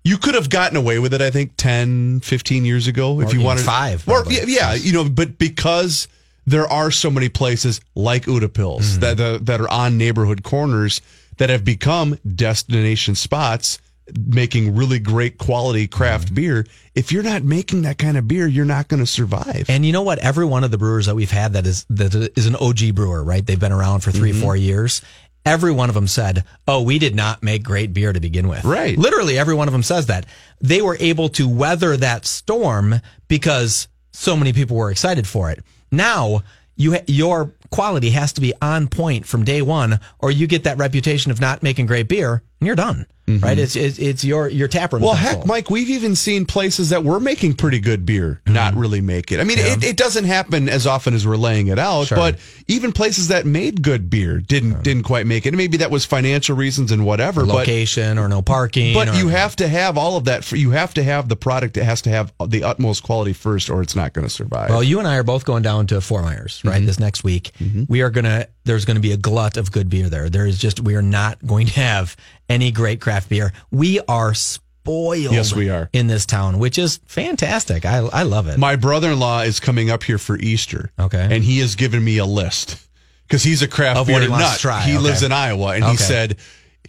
You 0.03 0.17
could 0.17 0.33
have 0.33 0.49
gotten 0.49 0.77
away 0.77 0.97
with 0.97 1.13
it, 1.13 1.21
I 1.21 1.29
think, 1.29 1.51
10, 1.57 2.21
15 2.21 2.65
years 2.65 2.87
ago 2.87 3.21
if 3.21 3.35
you 3.35 3.41
wanted 3.41 3.63
five, 3.63 4.03
Or, 4.09 4.23
yeah, 4.27 4.45
yeah, 4.47 4.73
you 4.73 4.93
know, 4.93 5.07
but 5.07 5.37
because 5.37 6.07
there 6.47 6.65
are 6.65 6.89
so 6.89 7.11
many 7.11 7.29
places 7.29 7.79
like 7.93 8.25
Utepils 8.25 8.79
Mm-hmm. 8.81 8.99
that 9.01 9.17
that 9.17 9.45
that 9.45 9.61
are 9.61 9.69
on 9.69 9.99
neighborhood 9.99 10.41
corners 10.41 11.01
that 11.37 11.51
have 11.51 11.63
become 11.63 12.17
destination 12.35 13.13
spots, 13.13 13.77
making 14.17 14.75
really 14.75 14.99
great 14.99 15.37
quality 15.37 15.87
craft 15.87 16.27
Mm-hmm. 16.27 16.35
beer. 16.35 16.65
If 16.95 17.11
you're 17.11 17.23
not 17.23 17.43
making 17.43 17.83
that 17.83 17.97
kind 17.97 18.17
of 18.17 18.27
beer, 18.27 18.47
you're 18.47 18.65
not 18.65 18.87
going 18.87 18.99
to 18.99 19.05
survive. 19.07 19.65
And 19.69 19.85
you 19.85 19.91
know 19.93 20.01
what? 20.01 20.19
Every 20.19 20.45
one 20.45 20.63
of 20.63 20.71
the 20.71 20.77
brewers 20.77 21.05
that 21.05 21.15
we've 21.15 21.31
had 21.31 21.53
that 21.53 21.65
is 21.65 21.85
that 21.89 22.13
is 22.37 22.47
an 22.47 22.55
OG 22.55 22.95
brewer, 22.95 23.23
right? 23.23 23.45
They've 23.45 23.59
been 23.59 23.71
around 23.71 24.01
for 24.01 24.11
3 24.11 24.31
Mm-hmm. 24.31 24.41
four 24.41 24.55
years. 24.55 25.01
Every 25.43 25.71
one 25.71 25.89
of 25.89 25.95
them 25.95 26.05
said, 26.07 26.43
"Oh, 26.67 26.83
we 26.83 26.99
did 26.99 27.15
not 27.15 27.41
make 27.41 27.63
great 27.63 27.93
beer 27.93 28.13
to 28.13 28.19
begin 28.19 28.47
with." 28.47 28.63
Right. 28.63 28.95
Literally, 28.95 29.39
every 29.39 29.55
one 29.55 29.67
of 29.67 29.71
them 29.71 29.81
says 29.81 30.05
that 30.05 30.27
they 30.59 30.83
were 30.83 30.97
able 30.99 31.29
to 31.29 31.49
weather 31.49 31.97
that 31.97 32.27
storm 32.27 33.01
because 33.27 33.87
so 34.11 34.35
many 34.37 34.53
people 34.53 34.77
were 34.77 34.91
excited 34.91 35.25
for 35.25 35.49
it. 35.49 35.63
Now 35.91 36.43
you 36.75 36.93
ha- 36.93 37.03
your 37.07 37.53
quality 37.71 38.11
has 38.11 38.33
to 38.33 38.41
be 38.41 38.53
on 38.61 38.87
point 38.87 39.25
from 39.25 39.43
day 39.43 39.61
one, 39.61 39.99
or 40.19 40.29
you 40.31 40.45
get 40.47 40.63
that 40.65 40.77
reputation 40.77 41.31
of 41.31 41.41
not 41.41 41.63
making 41.63 41.87
great 41.87 42.07
beer, 42.07 42.43
and 42.59 42.67
you're 42.67 42.75
done. 42.75 43.05
Right? 43.27 43.57
It's, 43.57 43.77
it's 43.77 43.97
it's 43.97 44.25
your 44.25 44.49
your 44.49 44.67
tap 44.67 44.91
room. 44.91 45.03
Mm-hmm. 45.03 45.05
Well, 45.05 45.15
heck. 45.15 45.45
Mike, 45.45 45.69
we've 45.69 45.89
even 45.89 46.17
seen 46.17 46.45
places 46.45 46.89
that 46.89 47.05
were 47.05 47.17
making 47.17 47.53
pretty 47.53 47.79
good 47.79 48.05
beer 48.05 48.41
Mm-hmm. 48.43 48.53
not 48.53 48.73
really 48.75 48.99
make 48.99 49.31
it. 49.31 49.39
I 49.39 49.45
mean, 49.45 49.57
it, 49.57 49.81
it 49.85 49.95
doesn't 49.95 50.25
happen 50.25 50.67
as 50.67 50.85
often 50.85 51.13
as 51.13 51.25
we're 51.25 51.37
laying 51.37 51.67
it 51.67 51.79
out, 51.79 52.07
Sure. 52.07 52.17
but 52.17 52.39
even 52.67 52.91
places 52.91 53.29
that 53.29 53.45
made 53.45 53.81
good 53.83 54.09
beer 54.09 54.39
didn't 54.41 54.83
didn't 54.83 55.03
quite 55.03 55.25
make 55.27 55.45
it. 55.45 55.49
And 55.49 55.57
maybe 55.57 55.77
that 55.77 55.91
was 55.91 56.03
financial 56.03 56.57
reasons 56.57 56.91
and 56.91 57.05
whatever. 57.05 57.45
but 57.45 57.53
location 57.53 58.17
or 58.17 58.27
no 58.27 58.41
parking. 58.41 58.93
But 58.93 59.07
or- 59.09 59.13
you 59.13 59.29
have 59.29 59.55
to 59.57 59.67
have 59.69 59.97
all 59.97 60.17
of 60.17 60.25
that. 60.25 60.43
For, 60.43 60.57
you 60.57 60.71
have 60.71 60.93
to 60.95 61.03
have 61.03 61.29
the 61.29 61.37
product. 61.37 61.77
It 61.77 61.85
has 61.85 62.01
to 62.01 62.09
have 62.09 62.33
the 62.45 62.65
utmost 62.65 63.01
quality 63.03 63.31
first, 63.31 63.69
or 63.69 63.81
it's 63.81 63.95
not 63.95 64.11
going 64.11 64.27
to 64.27 64.33
survive. 64.33 64.71
Well, 64.71 64.83
you 64.83 64.99
and 64.99 65.07
I 65.07 65.15
are 65.15 65.23
both 65.23 65.45
going 65.45 65.63
down 65.63 65.87
to 65.87 66.01
Fort 66.01 66.25
Myers, 66.25 66.61
right? 66.65 66.77
Mm-hmm. 66.77 66.85
This 66.87 66.99
next 66.99 67.23
week. 67.23 67.51
Mm-hmm. 67.61 67.83
We 67.87 68.01
are 68.01 68.09
going 68.09 68.25
to, 68.25 68.47
there's 68.63 68.85
going 68.85 68.95
to 68.95 69.01
be 69.01 69.11
a 69.11 69.17
glut 69.17 69.57
of 69.57 69.71
good 69.71 69.89
beer 69.89 70.09
there. 70.09 70.29
There 70.29 70.45
is 70.45 70.57
just, 70.57 70.79
we 70.79 70.95
are 70.95 71.01
not 71.01 71.45
going 71.45 71.67
to 71.67 71.73
have 71.73 72.15
any 72.49 72.71
great 72.71 73.01
craft 73.01 73.29
beer. 73.29 73.53
We 73.71 73.99
are 74.07 74.33
spoiled. 74.33 75.33
Yes, 75.33 75.53
we 75.53 75.69
are. 75.69 75.89
In 75.93 76.07
this 76.07 76.25
town, 76.25 76.59
which 76.59 76.77
is 76.77 76.99
fantastic. 77.05 77.85
I, 77.85 77.97
I 77.97 78.23
love 78.23 78.47
it. 78.47 78.57
My 78.57 78.75
brother-in-law 78.75 79.41
is 79.41 79.59
coming 79.59 79.89
up 79.89 80.03
here 80.03 80.17
for 80.17 80.37
Easter. 80.37 80.91
Okay. 80.99 81.27
and 81.31 81.43
he 81.43 81.59
has 81.59 81.75
given 81.75 82.03
me 82.03 82.17
a 82.17 82.25
list 82.25 82.87
because 83.27 83.43
he's 83.43 83.61
a 83.61 83.67
craft 83.67 83.99
Of 83.99 84.07
beer 84.07 84.21
he 84.21 84.27
nut. 84.27 84.59
He 84.59 84.69
okay. 84.69 84.97
lives 84.97 85.23
in 85.23 85.31
Iowa, 85.31 85.75
and 85.75 85.85
he 85.85 85.97
said. 85.97 86.37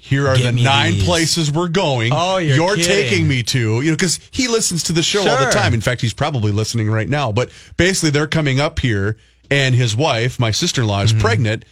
Here 0.00 0.26
are 0.26 0.36
Give 0.36 0.52
the 0.52 0.62
nine 0.64 0.94
these." 0.94 1.04
places 1.04 1.52
we're 1.52 1.68
going. 1.68 2.10
Oh, 2.12 2.38
you're 2.38 2.74
kidding. 2.74 2.84
taking 2.84 3.28
me 3.28 3.44
to, 3.44 3.80
you 3.82 3.90
know, 3.90 3.96
because 3.96 4.18
he 4.32 4.48
listens 4.48 4.82
to 4.84 4.92
the 4.92 5.02
show 5.02 5.20
all 5.20 5.44
the 5.44 5.52
time. 5.52 5.74
In 5.74 5.80
fact, 5.80 6.00
he's 6.00 6.14
probably 6.14 6.50
listening 6.50 6.90
right 6.90 7.08
now. 7.08 7.30
But 7.30 7.52
basically, 7.76 8.10
they're 8.10 8.26
coming 8.26 8.58
up 8.58 8.80
here, 8.80 9.16
and 9.52 9.74
his 9.74 9.94
wife, 9.94 10.38
my 10.40 10.50
sister 10.50 10.82
in 10.82 10.88
law, 10.88 11.02
is 11.02 11.12
pregnant. 11.12 11.64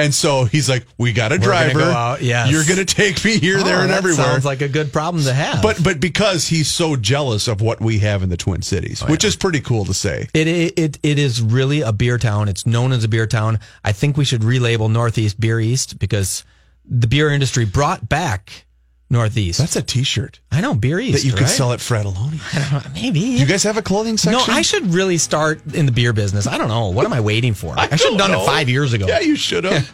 And 0.00 0.14
so 0.14 0.44
he's 0.44 0.68
like, 0.68 0.86
We 0.96 1.12
got 1.12 1.32
a 1.32 1.34
Mm-hmm. 1.36 1.42
We're 1.42 1.48
driver. 1.48 1.78
go 1.80 2.16
yes. 2.20 2.50
You're 2.52 2.64
going 2.64 2.78
to 2.78 2.84
take 2.84 3.24
me 3.24 3.36
here, 3.38 3.58
Oh, 3.58 3.64
there, 3.64 3.80
and 3.80 3.90
everywhere. 3.90 4.26
Sounds 4.26 4.44
like 4.44 4.60
a 4.60 4.68
good 4.68 4.92
problem 4.92 5.24
to 5.24 5.32
have. 5.32 5.60
But 5.60 5.82
but 5.82 5.98
because 5.98 6.46
he's 6.46 6.70
so 6.70 6.94
jealous 6.94 7.48
of 7.48 7.60
what 7.60 7.80
we 7.80 7.98
have 7.98 8.22
in 8.22 8.28
the 8.28 8.36
Twin 8.36 8.62
Cities, 8.62 9.00
which 9.02 9.24
is 9.24 9.34
pretty 9.34 9.60
cool 9.60 9.84
to 9.86 9.94
say. 9.94 10.28
It 10.34 10.46
it 10.46 10.98
it 11.02 11.18
is 11.18 11.42
really 11.42 11.80
a 11.80 11.92
beer 11.92 12.16
town. 12.16 12.48
It's 12.48 12.64
known 12.64 12.92
as 12.92 13.02
a 13.02 13.08
beer 13.08 13.26
town. 13.26 13.58
I 13.84 13.90
think 13.92 14.16
we 14.16 14.24
should 14.24 14.42
relabel 14.42 14.88
Northeast 14.88 15.40
Beer 15.40 15.58
East 15.58 15.98
because 15.98 16.44
the 16.84 17.08
beer 17.08 17.30
industry 17.30 17.64
brought 17.64 18.08
back 18.08 18.66
Northeast. 19.10 19.58
That's 19.58 19.76
a 19.76 19.82
T-shirt 19.82 20.40
I 20.52 20.60
know 20.60 20.74
beer 20.74 21.00
East 21.00 21.22
that 21.22 21.24
you 21.24 21.32
could 21.32 21.42
right? 21.42 21.50
sell 21.50 21.72
at 21.72 21.80
Frattallone. 21.80 22.92
Maybe 22.94 23.20
Do 23.20 23.26
you 23.26 23.46
guys 23.46 23.62
have 23.62 23.76
a 23.76 23.82
clothing 23.82 24.18
section? 24.18 24.40
No, 24.46 24.54
I 24.54 24.62
should 24.62 24.92
really 24.92 25.18
start 25.18 25.74
in 25.74 25.86
the 25.86 25.92
beer 25.92 26.12
business. 26.12 26.46
I 26.46 26.58
don't 26.58 26.68
know. 26.68 26.90
What 26.90 27.06
am 27.06 27.12
I 27.12 27.20
waiting 27.20 27.54
for? 27.54 27.74
I, 27.78 27.96
should 27.96 28.10
have 28.10 28.18
done 28.18 28.30
don't 28.30 28.42
it 28.42 28.46
five 28.46 28.68
years 28.68 28.92
ago. 28.92 29.06
Yeah, 29.06 29.20
you 29.20 29.36
should 29.36 29.64
have. 29.64 29.90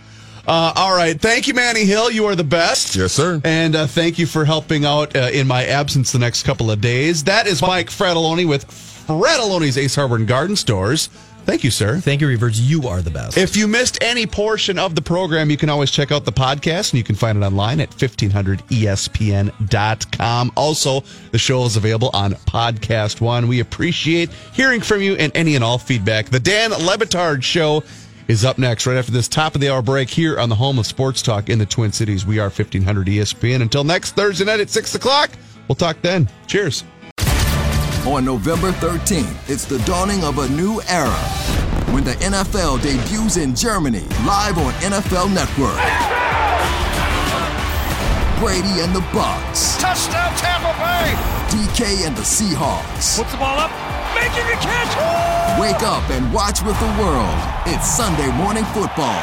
Uh, 0.47 0.73
all 0.77 0.95
right. 0.95 1.19
Thank 1.19 1.47
you, 1.47 1.55
Manny 1.55 1.85
Hill. 1.85 2.11
You 2.11 2.27
are 2.27 2.35
the 2.35 2.45
best. 2.45 2.95
Yes, 2.97 3.13
sir. 3.13 3.41
And 3.45 3.75
uh, 3.75 3.87
thank 3.87 4.19
you 4.19 4.27
for 4.27 4.45
helping 4.45 4.85
out 4.85 5.17
uh, 5.17 5.31
in 5.33 5.47
my 5.47 5.65
absence 5.65 6.13
the 6.13 6.19
next 6.19 6.43
couple 6.43 6.71
of 6.71 6.83
days. 6.83 7.25
That 7.25 7.47
is 7.47 7.63
Mike 7.63 7.89
Frattallone 7.89 8.47
with 8.47 8.67
Frattallone's 8.69 9.79
Ace 9.79 9.95
Hardware 9.95 10.19
and 10.19 10.29
Garden 10.29 10.57
Stores. 10.57 11.09
Thank 11.45 11.63
you, 11.63 11.71
sir. 11.71 12.01
Thank 12.01 12.21
you, 12.21 12.29
Reuvers. 12.29 12.61
You 12.61 12.89
are 12.89 13.03
the 13.03 13.11
best. 13.11 13.37
If 13.37 13.57
you 13.57 13.69
missed 13.69 14.03
any 14.03 14.27
portion 14.27 14.79
of 14.79 14.95
the 14.95 15.03
program, 15.03 15.51
you 15.51 15.57
can 15.57 15.69
always 15.69 15.91
check 15.91 16.11
out 16.11 16.25
the 16.25 16.33
podcast 16.33 16.93
and 16.93 16.99
you 16.99 17.05
can 17.05 17.15
find 17.15 17.37
it 17.37 17.47
online 17.47 17.81
at 17.81 17.91
E 17.91 18.07
1500ESPN.com. 18.07 20.53
Also, 20.57 21.05
the 21.33 21.39
show 21.39 21.65
is 21.65 21.77
available 21.77 22.11
on 22.15 22.33
Podcast 22.33 23.21
One. 23.21 23.49
We 23.49 23.61
appreciate 23.61 24.31
hearing 24.53 24.81
from 24.81 25.03
you 25.03 25.15
and 25.17 25.31
any 25.37 25.55
and 25.55 25.63
all 25.63 25.79
feedback. 25.79 26.31
The 26.31 26.41
Dan 26.41 26.71
Le 26.71 26.97
Batard 26.97 27.43
Show 27.43 27.85
is 28.29 28.45
up 28.45 28.57
next 28.59 28.87
right 28.87 28.97
after 28.97 29.13
this 29.13 29.29
top 29.29 29.55
of 29.55 29.61
the 29.61 29.69
hour 29.69 29.83
break 29.83 30.09
here 30.09 30.41
on 30.41 30.49
the 30.49 30.55
home 30.55 30.79
of 30.79 30.87
sports 30.87 31.21
talk 31.21 31.51
in 31.51 31.59
the 31.59 31.67
Twin 31.67 31.93
Cities. 31.93 32.25
We 32.25 32.39
are 32.39 32.49
1500 32.49 33.07
ESPN. 33.07 33.61
Until 33.61 33.85
next 33.85 34.13
Thursday 34.13 34.47
night 34.47 34.61
at 34.61 34.71
6 34.71 34.95
o'clock, 34.95 35.31
we'll 35.69 35.77
talk 35.77 36.01
then. 36.01 36.27
Cheers. 36.47 36.85
On 38.07 38.23
November 38.23 38.71
13th, 38.71 39.49
it's 39.49 39.65
the 39.65 39.79
dawning 39.89 40.23
of 40.25 40.37
a 40.37 40.47
new 40.51 40.79
era 40.89 41.25
when 41.89 42.05
the 42.05 42.13
NFL 42.21 42.83
debuts 42.83 43.39
in 43.39 43.57
Germany 43.57 44.05
live 44.29 44.59
on 44.59 44.75
NFL 44.85 45.33
Network. 45.33 45.81
Brady 48.37 48.85
and 48.85 48.95
the 48.95 49.01
Bucks. 49.09 49.81
Touchdown 49.81 50.37
Tampa 50.37 50.77
Bay! 50.77 51.17
DK 51.49 52.07
and 52.07 52.15
the 52.15 52.21
Seahawks. 52.21 53.17
Puts 53.17 53.33
the 53.33 53.39
ball 53.39 53.57
up, 53.57 53.73
making 54.13 54.45
a 54.53 54.59
catch! 54.61 54.93
Wake 55.59 55.81
up 55.81 56.05
and 56.11 56.31
watch 56.31 56.61
with 56.61 56.79
the 56.81 56.93
world. 57.01 57.41
It's 57.65 57.89
Sunday 57.89 58.31
morning 58.37 58.65
football. 58.77 59.17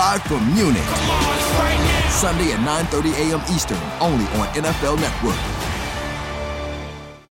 Live 0.00 0.22
from 0.22 0.40
Munich. 0.54 0.80
Sunday 2.08 2.56
at 2.56 2.60
9:30 2.64 3.12
a.m. 3.28 3.42
Eastern, 3.52 3.76
only 4.00 4.24
on 4.40 4.48
NFL 4.56 4.96
Network. 4.96 5.67